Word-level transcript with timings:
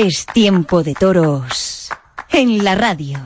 Es 0.00 0.26
tiempo 0.26 0.84
de 0.84 0.94
toros 0.94 1.88
en 2.30 2.62
la 2.62 2.76
radio. 2.76 3.18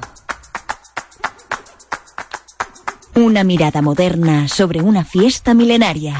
Una 3.14 3.44
mirada 3.44 3.82
moderna 3.82 4.48
sobre 4.48 4.80
una 4.80 5.04
fiesta 5.04 5.52
milenaria. 5.52 6.16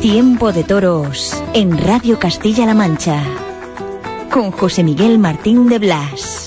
Tiempo 0.00 0.52
de 0.52 0.62
toros 0.62 1.42
en 1.54 1.76
Radio 1.76 2.20
Castilla-La 2.20 2.74
Mancha. 2.74 3.20
Con 4.30 4.52
José 4.52 4.84
Miguel 4.84 5.18
Martín 5.18 5.68
de 5.68 5.80
Blas. 5.80 6.39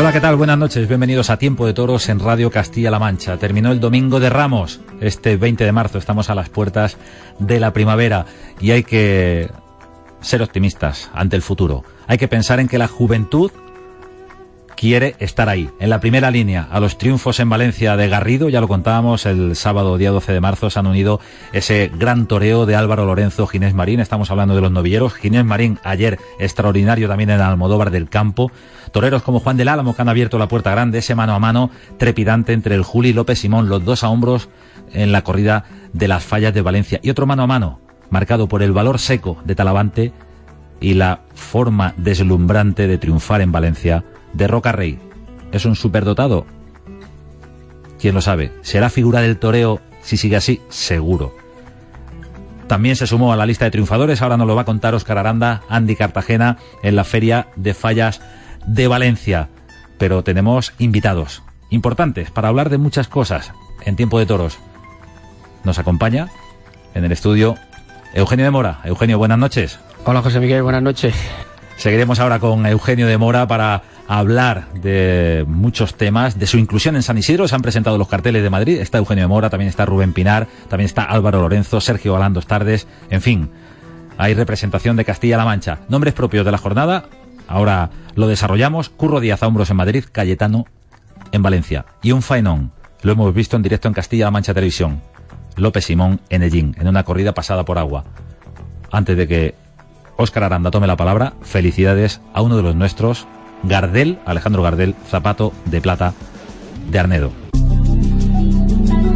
Hola, 0.00 0.12
¿qué 0.12 0.20
tal? 0.20 0.36
Buenas 0.36 0.56
noches. 0.56 0.86
Bienvenidos 0.86 1.28
a 1.28 1.38
Tiempo 1.38 1.66
de 1.66 1.74
Toros 1.74 2.08
en 2.08 2.20
Radio 2.20 2.52
Castilla-La 2.52 3.00
Mancha. 3.00 3.36
Terminó 3.36 3.72
el 3.72 3.80
domingo 3.80 4.20
de 4.20 4.30
Ramos, 4.30 4.80
este 5.00 5.36
20 5.36 5.64
de 5.64 5.72
marzo. 5.72 5.98
Estamos 5.98 6.30
a 6.30 6.36
las 6.36 6.48
puertas 6.48 6.96
de 7.40 7.58
la 7.58 7.72
primavera 7.72 8.24
y 8.60 8.70
hay 8.70 8.84
que 8.84 9.50
ser 10.20 10.40
optimistas 10.40 11.10
ante 11.14 11.34
el 11.34 11.42
futuro. 11.42 11.82
Hay 12.06 12.16
que 12.16 12.28
pensar 12.28 12.60
en 12.60 12.68
que 12.68 12.78
la 12.78 12.86
juventud 12.86 13.50
quiere 14.78 15.16
estar 15.18 15.48
ahí, 15.48 15.68
en 15.80 15.90
la 15.90 15.98
primera 15.98 16.30
línea. 16.30 16.68
A 16.70 16.78
los 16.78 16.98
triunfos 16.98 17.40
en 17.40 17.48
Valencia 17.48 17.96
de 17.96 18.08
Garrido, 18.08 18.48
ya 18.48 18.60
lo 18.60 18.68
contábamos 18.68 19.26
el 19.26 19.56
sábado 19.56 19.98
día 19.98 20.12
12 20.12 20.32
de 20.32 20.40
marzo, 20.40 20.70
se 20.70 20.78
han 20.78 20.86
unido 20.86 21.18
ese 21.52 21.90
gran 21.92 22.26
toreo 22.26 22.64
de 22.64 22.76
Álvaro 22.76 23.04
Lorenzo, 23.04 23.48
Ginés 23.48 23.74
Marín. 23.74 23.98
Estamos 23.98 24.30
hablando 24.30 24.54
de 24.54 24.60
los 24.60 24.70
novilleros. 24.70 25.14
Ginés 25.14 25.44
Marín 25.44 25.80
ayer 25.82 26.20
extraordinario 26.38 27.08
también 27.08 27.30
en 27.30 27.40
Almodóvar 27.40 27.90
del 27.90 28.08
Campo. 28.08 28.52
Toreros 28.92 29.22
como 29.22 29.40
Juan 29.40 29.56
del 29.56 29.66
Álamo 29.66 29.96
que 29.96 30.02
han 30.02 30.08
abierto 30.08 30.38
la 30.38 30.46
puerta 30.46 30.70
grande, 30.70 30.98
ese 30.98 31.16
mano 31.16 31.34
a 31.34 31.40
mano 31.40 31.70
trepidante 31.96 32.52
entre 32.52 32.76
el 32.76 32.84
Juli 32.84 33.12
López 33.12 33.40
Simón, 33.40 33.68
los 33.68 33.84
dos 33.84 34.04
a 34.04 34.10
hombros 34.10 34.48
en 34.92 35.10
la 35.10 35.22
corrida 35.24 35.64
de 35.92 36.06
las 36.06 36.22
fallas 36.22 36.54
de 36.54 36.62
Valencia. 36.62 37.00
Y 37.02 37.10
otro 37.10 37.26
mano 37.26 37.42
a 37.42 37.48
mano, 37.48 37.80
marcado 38.10 38.46
por 38.46 38.62
el 38.62 38.70
valor 38.70 39.00
seco 39.00 39.38
de 39.44 39.56
Talavante 39.56 40.12
y 40.80 40.94
la 40.94 41.22
forma 41.34 41.94
deslumbrante 41.96 42.86
de 42.86 42.98
triunfar 42.98 43.40
en 43.40 43.50
Valencia 43.50 44.04
de 44.32 44.46
Roca 44.46 44.72
Rey. 44.72 44.98
¿Es 45.52 45.64
un 45.64 45.76
superdotado? 45.76 46.46
¿Quién 47.98 48.14
lo 48.14 48.20
sabe? 48.20 48.52
¿Será 48.62 48.90
figura 48.90 49.20
del 49.20 49.38
toreo 49.38 49.80
si 50.02 50.16
sigue 50.16 50.36
así? 50.36 50.60
Seguro. 50.68 51.34
También 52.68 52.96
se 52.96 53.06
sumó 53.06 53.32
a 53.32 53.36
la 53.36 53.46
lista 53.46 53.64
de 53.64 53.70
triunfadores, 53.70 54.20
ahora 54.20 54.36
nos 54.36 54.46
lo 54.46 54.54
va 54.54 54.62
a 54.62 54.66
contar 54.66 54.94
Oscar 54.94 55.18
Aranda, 55.18 55.62
Andy 55.70 55.96
Cartagena, 55.96 56.58
en 56.82 56.96
la 56.96 57.04
Feria 57.04 57.48
de 57.56 57.72
Fallas 57.72 58.20
de 58.66 58.88
Valencia. 58.88 59.48
Pero 59.96 60.22
tenemos 60.22 60.74
invitados 60.78 61.42
importantes 61.70 62.30
para 62.30 62.48
hablar 62.48 62.68
de 62.68 62.78
muchas 62.78 63.08
cosas 63.08 63.52
en 63.84 63.96
tiempo 63.96 64.18
de 64.18 64.26
toros. 64.26 64.58
Nos 65.64 65.78
acompaña 65.78 66.28
en 66.94 67.04
el 67.04 67.12
estudio 67.12 67.56
Eugenio 68.14 68.44
de 68.44 68.50
Mora. 68.50 68.80
Eugenio, 68.84 69.18
buenas 69.18 69.38
noches. 69.38 69.78
Hola 70.04 70.22
José 70.22 70.38
Miguel, 70.38 70.62
buenas 70.62 70.82
noches. 70.82 71.14
Seguiremos 71.76 72.20
ahora 72.20 72.38
con 72.38 72.66
Eugenio 72.66 73.06
de 73.06 73.18
Mora 73.18 73.46
para 73.46 73.82
hablar 74.08 74.72
de 74.72 75.44
muchos 75.46 75.94
temas, 75.94 76.38
de 76.38 76.46
su 76.46 76.56
inclusión 76.56 76.96
en 76.96 77.02
San 77.02 77.18
Isidro. 77.18 77.46
Se 77.46 77.54
han 77.54 77.62
presentado 77.62 77.98
los 77.98 78.08
carteles 78.08 78.42
de 78.42 78.50
Madrid. 78.50 78.80
Está 78.80 78.98
Eugenio 78.98 79.28
Mora, 79.28 79.50
también 79.50 79.68
está 79.68 79.84
Rubén 79.84 80.14
Pinar, 80.14 80.48
también 80.68 80.86
está 80.86 81.04
Álvaro 81.04 81.42
Lorenzo, 81.42 81.80
Sergio 81.80 82.14
Galán 82.14 82.32
dos 82.32 82.46
tardes. 82.46 82.88
En 83.10 83.20
fin, 83.20 83.50
hay 84.16 84.34
representación 84.34 84.96
de 84.96 85.04
Castilla-La 85.04 85.44
Mancha. 85.44 85.80
Nombres 85.88 86.14
propios 86.14 86.44
de 86.44 86.50
la 86.50 86.58
jornada. 86.58 87.04
Ahora 87.46 87.90
lo 88.14 88.26
desarrollamos. 88.26 88.88
Curro 88.88 89.20
Díaz 89.20 89.42
hombros 89.42 89.70
en 89.70 89.76
Madrid, 89.76 90.04
Cayetano 90.10 90.64
en 91.30 91.42
Valencia. 91.42 91.84
Y 92.02 92.12
un 92.12 92.22
faenón. 92.22 92.72
Lo 93.02 93.12
hemos 93.12 93.32
visto 93.32 93.56
en 93.56 93.62
directo 93.62 93.88
en 93.88 93.94
Castilla-La 93.94 94.30
Mancha 94.30 94.54
Televisión. 94.54 95.02
López 95.56 95.84
Simón 95.84 96.20
en 96.30 96.42
Ellín, 96.42 96.74
en 96.78 96.88
una 96.88 97.04
corrida 97.04 97.34
pasada 97.34 97.64
por 97.64 97.78
agua. 97.78 98.04
Antes 98.90 99.16
de 99.16 99.28
que 99.28 99.54
Óscar 100.16 100.44
Aranda 100.44 100.70
tome 100.70 100.86
la 100.86 100.96
palabra, 100.96 101.34
felicidades 101.42 102.20
a 102.32 102.42
uno 102.42 102.56
de 102.56 102.62
los 102.62 102.74
nuestros, 102.74 103.26
Gardel, 103.62 104.18
Alejandro 104.24 104.62
Gardel, 104.62 104.94
zapato 105.08 105.52
de 105.66 105.80
plata 105.80 106.14
de 106.90 106.98
Arnedo. 106.98 107.32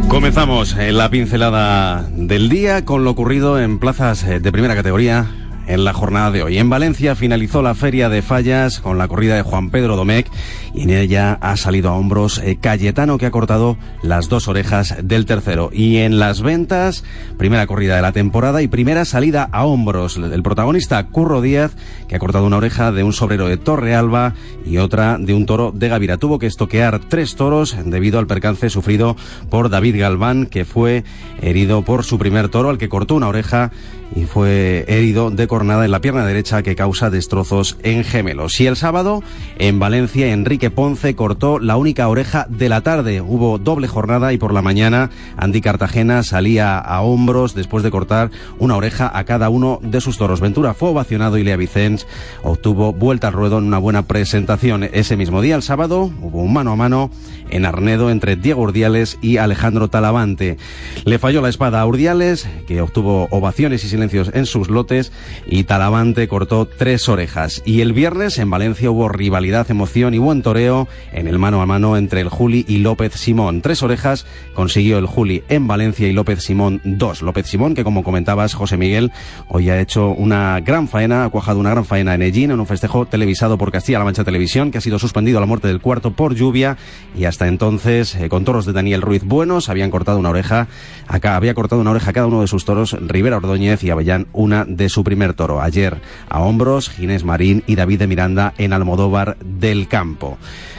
Comenzamos 0.07 0.77
en 0.77 0.97
la 0.97 1.09
pincelada 1.09 2.07
del 2.11 2.47
día 2.49 2.85
con 2.85 3.03
lo 3.03 3.11
ocurrido 3.11 3.59
en 3.59 3.79
plazas 3.79 4.23
eh, 4.23 4.39
de 4.39 4.51
primera 4.51 4.75
categoría 4.75 5.27
en 5.67 5.83
la 5.83 5.93
jornada 5.93 6.31
de 6.31 6.43
hoy. 6.43 6.57
En 6.57 6.69
Valencia 6.69 7.15
finalizó 7.15 7.61
la 7.61 7.73
feria 7.75 8.09
de 8.09 8.21
fallas 8.21 8.79
con 8.79 8.97
la 8.97 9.07
corrida 9.07 9.35
de 9.35 9.41
Juan 9.41 9.69
Pedro 9.69 9.95
Domecq 9.95 10.27
y 10.73 10.83
en 10.83 10.89
ella 10.89 11.37
ha 11.41 11.55
salido 11.55 11.89
a 11.89 11.93
hombros 11.93 12.39
eh, 12.39 12.57
Cayetano 12.59 13.17
que 13.17 13.25
ha 13.25 13.31
cortado 13.31 13.77
las 14.01 14.29
dos 14.29 14.47
orejas 14.47 14.95
del 15.03 15.25
tercero. 15.25 15.69
Y 15.71 15.97
en 15.97 16.19
las 16.19 16.41
ventas, 16.41 17.03
primera 17.37 17.67
corrida 17.67 17.95
de 17.95 18.01
la 18.01 18.11
temporada 18.11 18.61
y 18.61 18.67
primera 18.67 19.05
salida 19.05 19.49
a 19.51 19.65
hombros. 19.65 20.17
El 20.17 20.43
protagonista 20.43 21.05
Curro 21.07 21.41
Díaz 21.41 21.75
que 22.07 22.15
ha 22.15 22.19
cortado 22.19 22.45
una 22.45 22.57
oreja 22.57 22.91
de 22.91 23.03
un 23.03 23.13
sobrero 23.13 23.47
de 23.47 23.57
Torre 23.57 23.95
Alba 23.95 24.33
y 24.65 24.77
otra 24.77 25.17
de 25.19 25.33
un 25.33 25.45
toro 25.45 25.71
de 25.71 25.89
Gavira. 25.89 26.17
Tuvo 26.17 26.39
que 26.39 26.47
estoquear 26.47 26.99
tres 27.07 27.35
toros 27.35 27.75
debido 27.85 28.19
al 28.19 28.27
percance 28.27 28.69
sufrido 28.69 29.15
por 29.49 29.69
David 29.69 29.99
Galván 29.99 30.47
que 30.47 30.65
fue 30.65 31.03
herido 31.41 31.83
por 31.83 32.03
su 32.03 32.17
primer 32.17 32.49
toro 32.49 32.69
al 32.69 32.77
que 32.77 32.89
cortó 32.89 33.15
una 33.15 33.27
oreja 33.27 33.71
y 34.15 34.25
fue 34.25 34.85
herido 34.87 35.31
de 35.31 35.47
cornada 35.47 35.85
en 35.85 35.91
la 35.91 36.01
pierna 36.01 36.25
derecha 36.25 36.61
que 36.61 36.75
causa 36.75 37.09
destrozos 37.09 37.77
en 37.83 38.03
gemelos. 38.03 38.59
Y 38.59 38.67
el 38.67 38.75
sábado, 38.75 39.23
en 39.57 39.79
Valencia, 39.79 40.31
Enrique 40.31 40.62
Ponce 40.71 41.15
cortó 41.15 41.59
la 41.59 41.77
única 41.77 42.07
oreja 42.07 42.45
de 42.49 42.69
la 42.69 42.81
tarde. 42.81 43.21
Hubo 43.21 43.57
doble 43.57 43.87
jornada 43.87 44.33
y 44.33 44.37
por 44.37 44.53
la 44.53 44.61
mañana 44.61 45.09
Andy 45.37 45.61
Cartagena 45.61 46.23
salía 46.23 46.77
a 46.77 47.01
hombros 47.01 47.55
después 47.55 47.83
de 47.83 47.91
cortar 47.91 48.31
una 48.59 48.75
oreja 48.75 49.11
a 49.13 49.23
cada 49.23 49.49
uno 49.49 49.79
de 49.81 50.01
sus 50.01 50.17
toros. 50.17 50.41
Ventura 50.41 50.73
fue 50.73 50.89
ovacionado 50.89 51.37
y 51.37 51.43
Lea 51.43 51.57
Vicens 51.57 52.07
obtuvo 52.43 52.93
vuelta 52.93 53.27
al 53.27 53.33
ruedo 53.33 53.57
en 53.57 53.65
una 53.65 53.77
buena 53.77 54.03
presentación. 54.03 54.83
Ese 54.83 55.17
mismo 55.17 55.41
día, 55.41 55.55
el 55.55 55.63
sábado, 55.63 56.11
hubo 56.21 56.41
un 56.41 56.53
mano 56.53 56.71
a 56.71 56.75
mano 56.75 57.09
en 57.49 57.65
Arnedo 57.65 58.09
entre 58.09 58.35
Diego 58.35 58.61
Urdiales 58.63 59.17
y 59.21 59.37
Alejandro 59.37 59.89
Talavante. 59.89 60.57
Le 61.05 61.19
falló 61.19 61.41
la 61.41 61.49
espada 61.49 61.81
a 61.81 61.85
Urdiales, 61.85 62.47
que 62.67 62.81
obtuvo 62.81 63.27
ovaciones 63.31 63.83
y 63.83 63.89
silencios 63.89 64.31
en 64.33 64.45
sus 64.45 64.69
lotes, 64.69 65.11
y 65.45 65.63
Talavante 65.63 66.27
cortó 66.27 66.65
tres 66.65 67.09
orejas. 67.09 67.61
Y 67.65 67.81
el 67.81 67.93
viernes 67.93 68.39
en 68.39 68.49
Valencia 68.49 68.91
hubo 68.91 69.09
rivalidad, 69.09 69.69
emoción 69.69 70.13
y 70.13 70.17
buen 70.17 70.41
en 70.53 71.27
el 71.27 71.39
mano 71.39 71.63
a 71.63 71.65
mano 71.65 71.97
entre 71.97 72.21
el 72.21 72.29
Juli 72.29 72.63
y 72.67 72.77
López 72.77 73.13
Simón. 73.13 73.61
Tres 73.61 73.81
orejas 73.81 74.27
consiguió 74.53 74.99
el 74.99 75.07
Juli 75.07 75.43
en 75.49 75.67
Valencia 75.67 76.07
y 76.07 76.13
López 76.13 76.43
Simón 76.43 76.79
dos. 76.83 77.23
López 77.23 77.47
Simón, 77.47 77.73
que 77.73 77.83
como 77.83 78.03
comentabas, 78.03 78.53
José 78.53 78.77
Miguel, 78.77 79.11
hoy 79.47 79.71
ha 79.71 79.81
hecho 79.81 80.09
una 80.09 80.59
gran 80.59 80.87
faena, 80.87 81.25
ha 81.25 81.29
cuajado 81.29 81.59
una 81.59 81.71
gran 81.71 81.85
faena 81.85 82.13
en 82.13 82.21
Ellín, 82.21 82.51
en 82.51 82.59
un 82.59 82.67
festejo 82.67 83.07
televisado 83.07 83.57
por 83.57 83.71
Castilla-La 83.71 84.05
Mancha 84.05 84.23
Televisión, 84.23 84.69
que 84.69 84.77
ha 84.77 84.81
sido 84.81 84.99
suspendido 84.99 85.39
a 85.39 85.41
la 85.41 85.47
muerte 85.47 85.67
del 85.67 85.81
cuarto 85.81 86.11
por 86.11 86.35
lluvia, 86.35 86.77
y 87.17 87.25
hasta 87.25 87.47
entonces, 87.47 88.13
eh, 88.15 88.29
con 88.29 88.45
toros 88.45 88.67
de 88.67 88.73
Daniel 88.73 89.01
Ruiz 89.01 89.23
Buenos, 89.23 89.69
habían 89.69 89.89
cortado 89.89 90.19
una 90.19 90.29
oreja, 90.29 90.67
acá 91.07 91.35
había 91.35 91.55
cortado 91.55 91.81
una 91.81 91.91
oreja 91.91 92.11
a 92.11 92.13
cada 92.13 92.27
uno 92.27 92.41
de 92.41 92.47
sus 92.47 92.63
toros, 92.63 92.95
Rivera 93.01 93.37
Ordóñez 93.37 93.83
y 93.83 93.89
Avellán 93.89 94.27
una 94.33 94.65
de 94.65 94.89
su 94.89 95.03
primer 95.03 95.33
toro. 95.33 95.61
Ayer 95.61 95.99
a 96.29 96.41
hombros, 96.41 96.89
Ginés 96.89 97.23
Marín 97.23 97.63
y 97.65 97.75
David 97.75 97.99
de 97.99 98.07
Miranda 98.07 98.53
en 98.57 98.73
Almodóvar 98.73 99.37
del 99.39 99.87
Campo. 99.87 100.37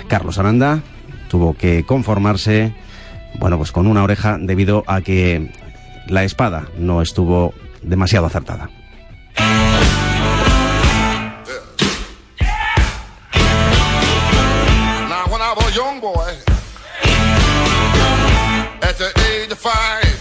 Carlos 0.08 0.38
Aranda 0.38 0.80
tuvo 1.28 1.54
que 1.54 1.84
conformarse, 1.84 2.74
bueno, 3.38 3.56
pues 3.58 3.72
con 3.72 3.86
una 3.86 4.02
oreja 4.02 4.38
debido 4.40 4.84
a 4.86 5.00
que 5.00 5.52
la 6.08 6.24
espada 6.24 6.68
no 6.78 7.02
estuvo 7.02 7.54
demasiado 7.82 8.26
acertada. 8.26 8.70
The 18.96 19.10
age 19.18 19.50
of 19.50 19.58
five, 19.58 20.14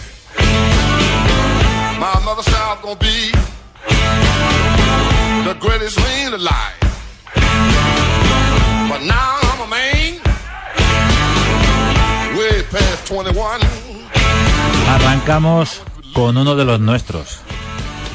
Arrancamos 14.88 15.82
con 16.12 16.36
uno 16.36 16.56
de 16.56 16.64
los 16.64 16.80
nuestros. 16.80 17.40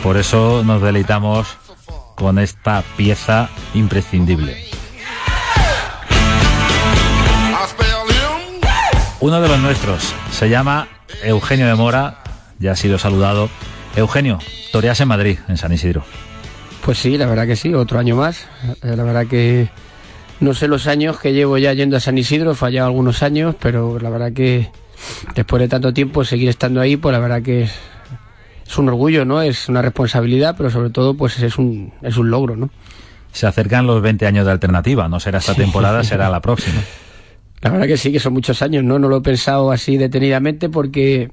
Por 0.04 0.18
eso 0.18 0.62
nos 0.66 0.82
deleitamos 0.82 1.48
con 2.16 2.38
esta 2.38 2.84
pieza 2.98 3.50
imprescindible. 3.74 4.66
Uno 9.22 9.42
de 9.42 9.48
los 9.48 9.60
nuestros 9.60 10.14
se 10.32 10.50
llama 10.50 10.88
Eugenio 11.24 11.68
de 11.68 11.76
Mora, 11.76 12.24
ya 12.60 12.72
ha 12.72 12.76
sido 12.76 12.98
saludado. 12.98 13.50
Eugenio, 13.96 14.40
toreas 14.72 15.00
en 15.00 15.08
Madrid, 15.08 15.40
en 15.48 15.58
San 15.58 15.72
Isidro. 15.72 16.04
Pues 16.84 16.98
sí, 16.98 17.18
la 17.18 17.26
verdad 17.26 17.48
que 17.48 17.56
sí, 17.56 17.74
otro 17.74 18.00
año 18.00 18.16
más. 18.16 18.48
Eh, 18.84 18.96
La 18.96 19.04
verdad 19.04 19.28
que 19.28 19.70
no 20.40 20.54
sé 20.54 20.68
los 20.68 20.88
años 20.88 21.20
que 21.20 21.34
llevo 21.34 21.58
ya 21.58 21.74
yendo 21.74 21.98
a 21.98 22.00
San 22.00 22.18
Isidro, 22.18 22.52
he 22.52 22.56
fallado 22.56 22.88
algunos 22.88 23.24
años, 23.24 23.56
pero 23.60 24.00
la 24.00 24.10
verdad 24.10 24.32
que 24.34 24.70
después 25.36 25.62
de 25.62 25.68
tanto 25.68 25.94
tiempo 25.94 26.24
seguir 26.24 26.50
estando 26.50 26.82
ahí, 26.82 26.98
pues 26.98 27.14
la 27.14 27.20
verdad 27.20 27.42
que 27.42 27.64
es, 27.64 27.72
es 28.66 28.78
un 28.78 28.88
orgullo, 28.88 29.26
¿no? 29.26 29.42
Es 29.42 29.70
una 29.70 29.82
responsabilidad, 29.82 30.56
pero 30.58 30.70
sobre 30.70 30.90
todo 30.90 31.16
pues 31.16 31.40
es 31.40 31.58
un, 31.58 31.94
es 32.02 32.18
un 32.18 32.30
logro, 32.30 32.56
¿no? 32.56 32.70
Se 33.32 33.48
acercan 33.48 33.86
los 33.86 34.02
20 34.02 34.26
años 34.26 34.46
de 34.46 34.52
alternativa, 34.52 35.08
no 35.08 35.20
será 35.20 35.40
esta 35.40 35.54
temporada, 35.54 36.04
será 36.04 36.30
la 36.30 36.42
próxima. 36.42 36.82
La 37.62 37.72
verdad 37.72 37.88
que 37.88 37.98
sí, 37.98 38.14
que 38.14 38.22
son 38.22 38.32
muchos 38.32 38.62
años, 38.62 38.86
¿no? 38.86 39.00
No 39.00 39.10
lo 39.10 39.18
he 39.18 39.22
pensado 39.22 39.70
así 39.70 39.98
detenidamente 39.98 40.70
porque 40.70 41.30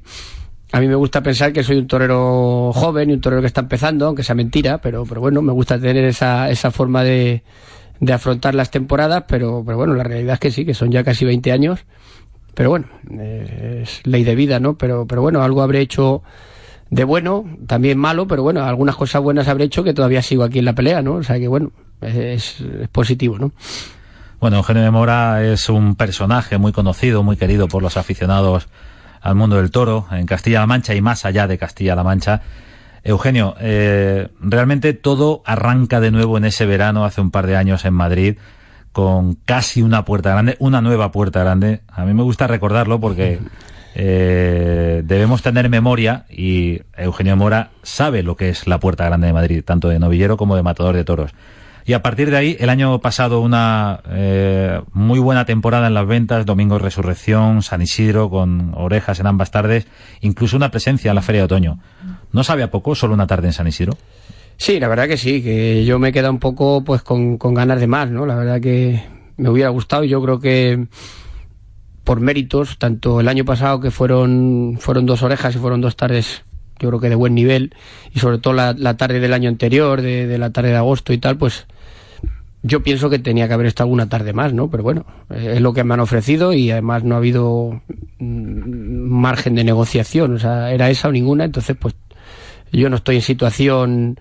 a 0.72 0.80
mí 0.80 0.88
me 0.88 0.96
gusta 0.96 1.22
pensar 1.22 1.52
que 1.52 1.62
soy 1.62 1.76
un 1.76 1.86
torero 1.86 2.72
joven 2.74 3.10
y 3.10 3.12
un 3.12 3.20
torero 3.20 3.40
que 3.40 3.46
está 3.46 3.60
empezando, 3.60 4.06
aunque 4.06 4.24
sea 4.24 4.34
mentira, 4.34 4.78
pero, 4.78 5.04
pero 5.04 5.20
bueno, 5.20 5.40
me 5.40 5.52
gusta 5.52 5.78
tener 5.78 6.04
esa, 6.04 6.50
esa 6.50 6.72
forma 6.72 7.04
de, 7.04 7.44
de 8.00 8.12
afrontar 8.12 8.54
las 8.54 8.70
temporadas, 8.70 9.24
pero, 9.28 9.62
pero 9.64 9.78
bueno, 9.78 9.94
la 9.94 10.02
realidad 10.02 10.34
es 10.34 10.40
que 10.40 10.50
sí, 10.50 10.64
que 10.64 10.74
son 10.74 10.90
ya 10.90 11.04
casi 11.04 11.24
20 11.24 11.52
años. 11.52 11.80
Pero 12.56 12.70
bueno, 12.70 12.86
eh, 13.10 13.82
es 13.82 14.00
ley 14.06 14.24
de 14.24 14.34
vida, 14.34 14.58
¿no? 14.60 14.78
Pero, 14.78 15.06
pero 15.06 15.20
bueno, 15.20 15.42
algo 15.42 15.60
habré 15.60 15.82
hecho 15.82 16.22
de 16.88 17.04
bueno, 17.04 17.44
también 17.66 17.98
malo, 17.98 18.26
pero 18.26 18.42
bueno, 18.42 18.64
algunas 18.64 18.96
cosas 18.96 19.20
buenas 19.20 19.46
habré 19.46 19.64
hecho 19.64 19.84
que 19.84 19.92
todavía 19.92 20.22
sigo 20.22 20.42
aquí 20.42 20.60
en 20.60 20.64
la 20.64 20.72
pelea, 20.72 21.02
¿no? 21.02 21.16
O 21.16 21.22
sea 21.22 21.38
que 21.38 21.48
bueno, 21.48 21.72
es, 22.00 22.64
positivo, 22.92 23.38
¿no? 23.38 23.52
Bueno, 24.40 24.56
Eugenio 24.56 24.82
de 24.82 24.90
Mora 24.90 25.44
es 25.44 25.68
un 25.68 25.96
personaje 25.96 26.56
muy 26.56 26.72
conocido, 26.72 27.22
muy 27.22 27.36
querido 27.36 27.68
por 27.68 27.82
los 27.82 27.98
aficionados 27.98 28.68
al 29.20 29.34
mundo 29.34 29.56
del 29.56 29.70
toro 29.70 30.06
en 30.10 30.24
Castilla-La 30.24 30.66
Mancha 30.66 30.94
y 30.94 31.02
más 31.02 31.26
allá 31.26 31.46
de 31.46 31.58
Castilla-La 31.58 32.04
Mancha. 32.04 32.40
Eugenio, 33.04 33.54
eh, 33.60 34.28
realmente 34.40 34.94
todo 34.94 35.42
arranca 35.44 36.00
de 36.00 36.10
nuevo 36.10 36.38
en 36.38 36.46
ese 36.46 36.64
verano 36.64 37.04
hace 37.04 37.20
un 37.20 37.30
par 37.30 37.46
de 37.46 37.56
años 37.56 37.84
en 37.84 37.92
Madrid 37.92 38.38
con 38.96 39.34
casi 39.34 39.82
una 39.82 40.06
puerta 40.06 40.30
grande, 40.30 40.56
una 40.58 40.80
nueva 40.80 41.12
puerta 41.12 41.40
grande. 41.40 41.82
A 41.86 42.06
mí 42.06 42.14
me 42.14 42.22
gusta 42.22 42.46
recordarlo 42.46 42.98
porque 42.98 43.40
eh, 43.94 45.02
debemos 45.04 45.42
tener 45.42 45.68
memoria 45.68 46.24
y 46.30 46.80
Eugenio 46.96 47.36
Mora 47.36 47.72
sabe 47.82 48.22
lo 48.22 48.36
que 48.36 48.48
es 48.48 48.66
la 48.66 48.80
puerta 48.80 49.04
grande 49.04 49.26
de 49.26 49.34
Madrid, 49.34 49.62
tanto 49.62 49.90
de 49.90 49.98
novillero 49.98 50.38
como 50.38 50.56
de 50.56 50.62
matador 50.62 50.96
de 50.96 51.04
toros. 51.04 51.32
Y 51.84 51.92
a 51.92 52.00
partir 52.00 52.30
de 52.30 52.38
ahí, 52.38 52.56
el 52.58 52.70
año 52.70 52.98
pasado 53.02 53.42
una 53.42 54.00
eh, 54.08 54.80
muy 54.94 55.18
buena 55.18 55.44
temporada 55.44 55.88
en 55.88 55.92
las 55.92 56.06
ventas, 56.06 56.46
Domingo 56.46 56.78
Resurrección, 56.78 57.62
San 57.62 57.82
Isidro, 57.82 58.30
con 58.30 58.72
orejas 58.76 59.20
en 59.20 59.26
ambas 59.26 59.50
tardes, 59.50 59.86
incluso 60.22 60.56
una 60.56 60.70
presencia 60.70 61.10
en 61.10 61.16
la 61.16 61.22
Feria 61.22 61.42
de 61.42 61.44
Otoño. 61.44 61.80
¿No 62.32 62.44
sabe 62.44 62.62
a 62.62 62.70
poco 62.70 62.94
solo 62.94 63.12
una 63.12 63.26
tarde 63.26 63.48
en 63.48 63.52
San 63.52 63.66
Isidro? 63.66 63.98
Sí, 64.58 64.80
la 64.80 64.88
verdad 64.88 65.06
que 65.06 65.16
sí, 65.16 65.42
que 65.42 65.84
yo 65.84 65.98
me 65.98 66.08
he 66.08 66.12
quedado 66.12 66.32
un 66.32 66.38
poco 66.38 66.82
pues 66.82 67.02
con, 67.02 67.38
ganas 67.38 67.80
de 67.80 67.86
más, 67.86 68.10
¿no? 68.10 68.26
La 68.26 68.36
verdad 68.36 68.60
que 68.60 69.02
me 69.36 69.50
hubiera 69.50 69.68
gustado 69.68 70.04
y 70.04 70.08
yo 70.08 70.22
creo 70.22 70.40
que 70.40 70.86
por 72.04 72.20
méritos, 72.20 72.78
tanto 72.78 73.20
el 73.20 73.28
año 73.28 73.44
pasado 73.44 73.80
que 73.80 73.90
fueron, 73.90 74.78
fueron 74.80 75.06
dos 75.06 75.22
orejas 75.22 75.54
y 75.56 75.58
fueron 75.58 75.80
dos 75.80 75.96
tardes, 75.96 76.44
yo 76.78 76.88
creo 76.88 77.00
que 77.00 77.08
de 77.08 77.16
buen 77.16 77.34
nivel, 77.34 77.74
y 78.14 78.20
sobre 78.20 78.38
todo 78.38 78.54
la, 78.54 78.74
la 78.78 78.96
tarde 78.96 79.20
del 79.20 79.32
año 79.32 79.48
anterior, 79.48 80.00
de, 80.00 80.26
de 80.26 80.38
la 80.38 80.50
tarde 80.50 80.70
de 80.70 80.76
agosto 80.76 81.12
y 81.12 81.18
tal, 81.18 81.36
pues 81.36 81.66
yo 82.62 82.82
pienso 82.82 83.10
que 83.10 83.18
tenía 83.18 83.48
que 83.48 83.54
haber 83.54 83.66
estado 83.66 83.90
una 83.90 84.08
tarde 84.08 84.32
más, 84.32 84.52
¿no? 84.52 84.70
Pero 84.70 84.82
bueno, 84.82 85.04
eh, 85.30 85.54
es 85.56 85.60
lo 85.60 85.72
que 85.72 85.84
me 85.84 85.94
han 85.94 86.00
ofrecido 86.00 86.52
y 86.52 86.70
además 86.70 87.04
no 87.04 87.14
ha 87.14 87.18
habido 87.18 87.82
mm, 88.18 89.08
margen 89.08 89.54
de 89.54 89.64
negociación, 89.64 90.34
o 90.34 90.38
sea, 90.38 90.72
era 90.72 90.90
esa 90.90 91.08
o 91.08 91.12
ninguna, 91.12 91.44
entonces 91.44 91.76
pues 91.78 91.94
yo 92.80 92.90
no 92.90 92.96
estoy 92.96 93.16
en 93.16 93.22
situación 93.22 94.20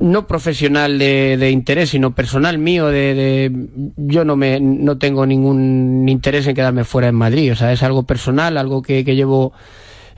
no 0.00 0.26
profesional 0.26 0.98
de, 0.98 1.36
de 1.36 1.50
interés, 1.50 1.90
sino 1.90 2.14
personal 2.14 2.56
mío, 2.58 2.86
de, 2.86 3.14
de- 3.14 3.68
yo 3.98 4.24
no 4.24 4.34
me 4.34 4.58
no 4.58 4.96
tengo 4.96 5.26
ningún 5.26 6.08
interés 6.08 6.46
en 6.46 6.54
quedarme 6.54 6.84
fuera 6.84 7.08
en 7.08 7.14
Madrid, 7.16 7.52
o 7.52 7.54
sea, 7.54 7.70
es 7.72 7.82
algo 7.82 8.04
personal, 8.04 8.56
algo 8.56 8.80
que, 8.80 9.04
que 9.04 9.14
llevo 9.14 9.52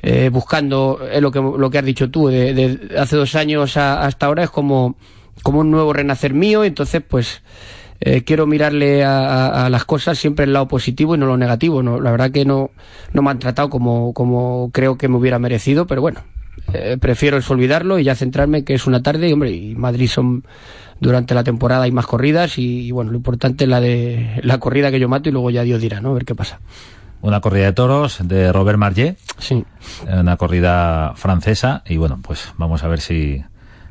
eh, 0.03 0.31
buscando, 0.33 1.01
es 1.11 1.21
lo 1.21 1.33
que, 1.33 1.41
lo 1.41 1.71
que 1.71 1.79
has 1.79 1.85
dicho 1.85 2.11
tú, 2.11 2.29
de, 2.29 2.91
hace 2.97 3.17
dos 3.17 3.35
años 3.35 3.77
a- 3.77 4.05
hasta 4.05 4.27
ahora 4.27 4.45
es 4.45 4.51
como, 4.51 4.95
como 5.43 5.61
un 5.61 5.71
nuevo 5.73 5.93
renacer 5.93 6.33
mío, 6.33 6.63
entonces 6.63 7.03
pues 7.07 7.43
eh, 8.01 8.23
quiero 8.23 8.47
mirarle 8.47 9.05
a 9.05 9.69
las 9.69 9.85
cosas 9.85 10.17
siempre 10.19 10.45
el 10.45 10.53
lado 10.53 10.69
positivo 10.69 11.15
y 11.17 11.19
no 11.19 11.27
lo 11.27 11.37
negativo, 11.37 11.83
no, 11.83 12.01
la 12.01 12.13
verdad 12.13 12.31
que 12.31 12.45
no, 12.45 12.71
no 13.13 13.23
me 13.23 13.31
han 13.31 13.41
tratado 13.41 13.69
como, 13.69 14.13
como 14.13 14.71
creo 14.73 14.97
que 14.97 15.09
me 15.09 15.17
hubiera 15.17 15.41
merecido, 15.41 15.87
pero 15.89 16.01
bueno, 16.03 16.21
eh, 16.73 16.97
prefiero 17.01 17.37
eso 17.39 17.53
olvidarlo 17.55 17.99
y 17.99 18.05
ya 18.05 18.15
centrarme 18.15 18.59
en 18.59 18.65
que 18.65 18.75
es 18.75 18.87
una 18.87 19.03
tarde 19.03 19.29
y 19.29 19.33
hombre, 19.33 19.51
y 19.53 19.75
Madrid 19.75 20.09
son 20.09 20.45
durante 21.01 21.35
la 21.35 21.43
temporada 21.45 21.83
hay 21.85 21.91
más 21.93 22.07
corridas 22.07 22.59
y, 22.59 22.87
y, 22.87 22.91
bueno, 22.93 23.11
lo 23.11 23.17
importante 23.17 23.65
es 23.65 23.71
la 23.71 23.81
de 23.81 24.41
la 24.43 24.59
corrida 24.59 24.91
que 24.91 25.01
yo 25.01 25.09
mato 25.09 25.29
y 25.29 25.33
luego 25.33 25.51
ya 25.51 25.63
Dios 25.63 25.81
dirá, 25.81 26.01
¿no? 26.01 26.11
A 26.11 26.15
ver 26.15 26.25
qué 26.25 26.35
pasa. 26.35 26.61
Una 27.23 27.41
corrida 27.41 27.67
de 27.67 27.73
toros 27.73 28.19
de 28.23 28.53
Robert 28.53 28.79
Marllet, 28.79 29.17
Sí. 29.39 29.65
una 30.09 30.37
corrida 30.37 31.13
francesa, 31.17 31.83
y 31.87 31.97
bueno, 31.97 32.21
pues 32.23 32.53
vamos 32.57 32.83
a 32.85 32.89
ver 32.89 33.01
si, 33.01 33.43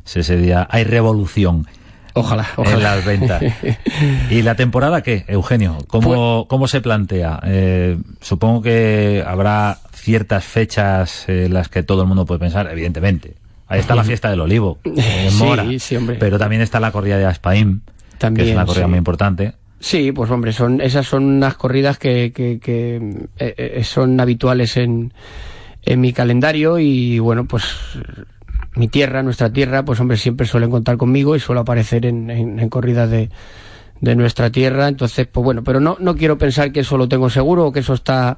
si 0.03 0.19
ese 0.19 0.37
día 0.37 0.67
hay 0.69 0.83
revolución. 0.85 1.65
Ojalá, 2.13 2.45
en 2.57 2.61
ojalá. 2.65 2.95
las 2.97 3.05
ventas. 3.05 3.41
¿Y 4.29 4.41
la 4.41 4.55
temporada 4.55 5.01
qué, 5.01 5.23
Eugenio? 5.29 5.77
¿Cómo, 5.87 6.45
cómo 6.49 6.67
se 6.67 6.81
plantea? 6.81 7.39
Eh, 7.45 7.97
supongo 8.19 8.61
que 8.61 9.23
habrá 9.25 9.77
ciertas 10.01 10.43
fechas 10.43 11.25
en 11.29 11.53
las 11.53 11.69
que 11.69 11.83
todo 11.83 12.01
el 12.01 12.07
mundo 12.07 12.25
puede 12.25 12.39
pensar, 12.39 12.67
evidentemente. 12.71 13.35
Ahí 13.67 13.79
está 13.79 13.95
la 13.95 14.03
fiesta 14.03 14.29
del 14.29 14.41
olivo, 14.41 14.79
en 14.83 15.31
Sí, 15.31 15.37
Mora, 15.43 15.65
sí, 15.79 15.95
hombre. 15.95 16.17
pero 16.19 16.37
también 16.37 16.61
está 16.61 16.79
la 16.79 16.91
corrida 16.91 17.17
de 17.17 17.25
Aspaim, 17.25 17.79
que 17.81 18.13
es 18.13 18.19
También, 18.19 18.55
una 18.55 18.65
corrida 18.65 18.83
sí. 18.85 18.89
muy 18.89 18.97
importante. 18.97 19.53
Sí, 19.79 20.11
pues 20.11 20.29
hombre, 20.29 20.51
son 20.53 20.81
esas 20.81 21.07
son 21.07 21.23
unas 21.23 21.55
corridas 21.55 21.97
que, 21.97 22.31
que, 22.33 22.59
que, 22.59 22.97
eh, 23.39 23.55
eh, 23.57 23.83
son 23.83 24.19
habituales 24.19 24.77
en, 24.77 25.13
en 25.83 26.01
mi 26.01 26.13
calendario 26.13 26.77
y 26.79 27.17
bueno, 27.19 27.45
pues 27.45 27.63
mi 28.75 28.87
tierra, 28.89 29.23
nuestra 29.23 29.51
tierra, 29.51 29.83
pues 29.83 29.99
hombre, 29.99 30.17
siempre 30.17 30.45
suelen 30.45 30.69
contar 30.69 30.97
conmigo 30.97 31.35
y 31.35 31.39
suelo 31.39 31.61
aparecer 31.61 32.05
en, 32.05 32.29
en, 32.29 32.59
en 32.59 32.69
corridas 32.69 33.09
de, 33.09 33.29
de 34.01 34.15
nuestra 34.15 34.51
tierra. 34.51 34.87
Entonces, 34.87 35.27
pues 35.31 35.43
bueno, 35.43 35.63
pero 35.63 35.79
no, 35.79 35.97
no 35.99 36.15
quiero 36.15 36.37
pensar 36.37 36.71
que 36.71 36.81
eso 36.81 36.97
lo 36.97 37.07
tengo 37.07 37.29
seguro 37.29 37.67
o 37.67 37.71
que 37.71 37.79
eso 37.79 37.93
está... 37.93 38.37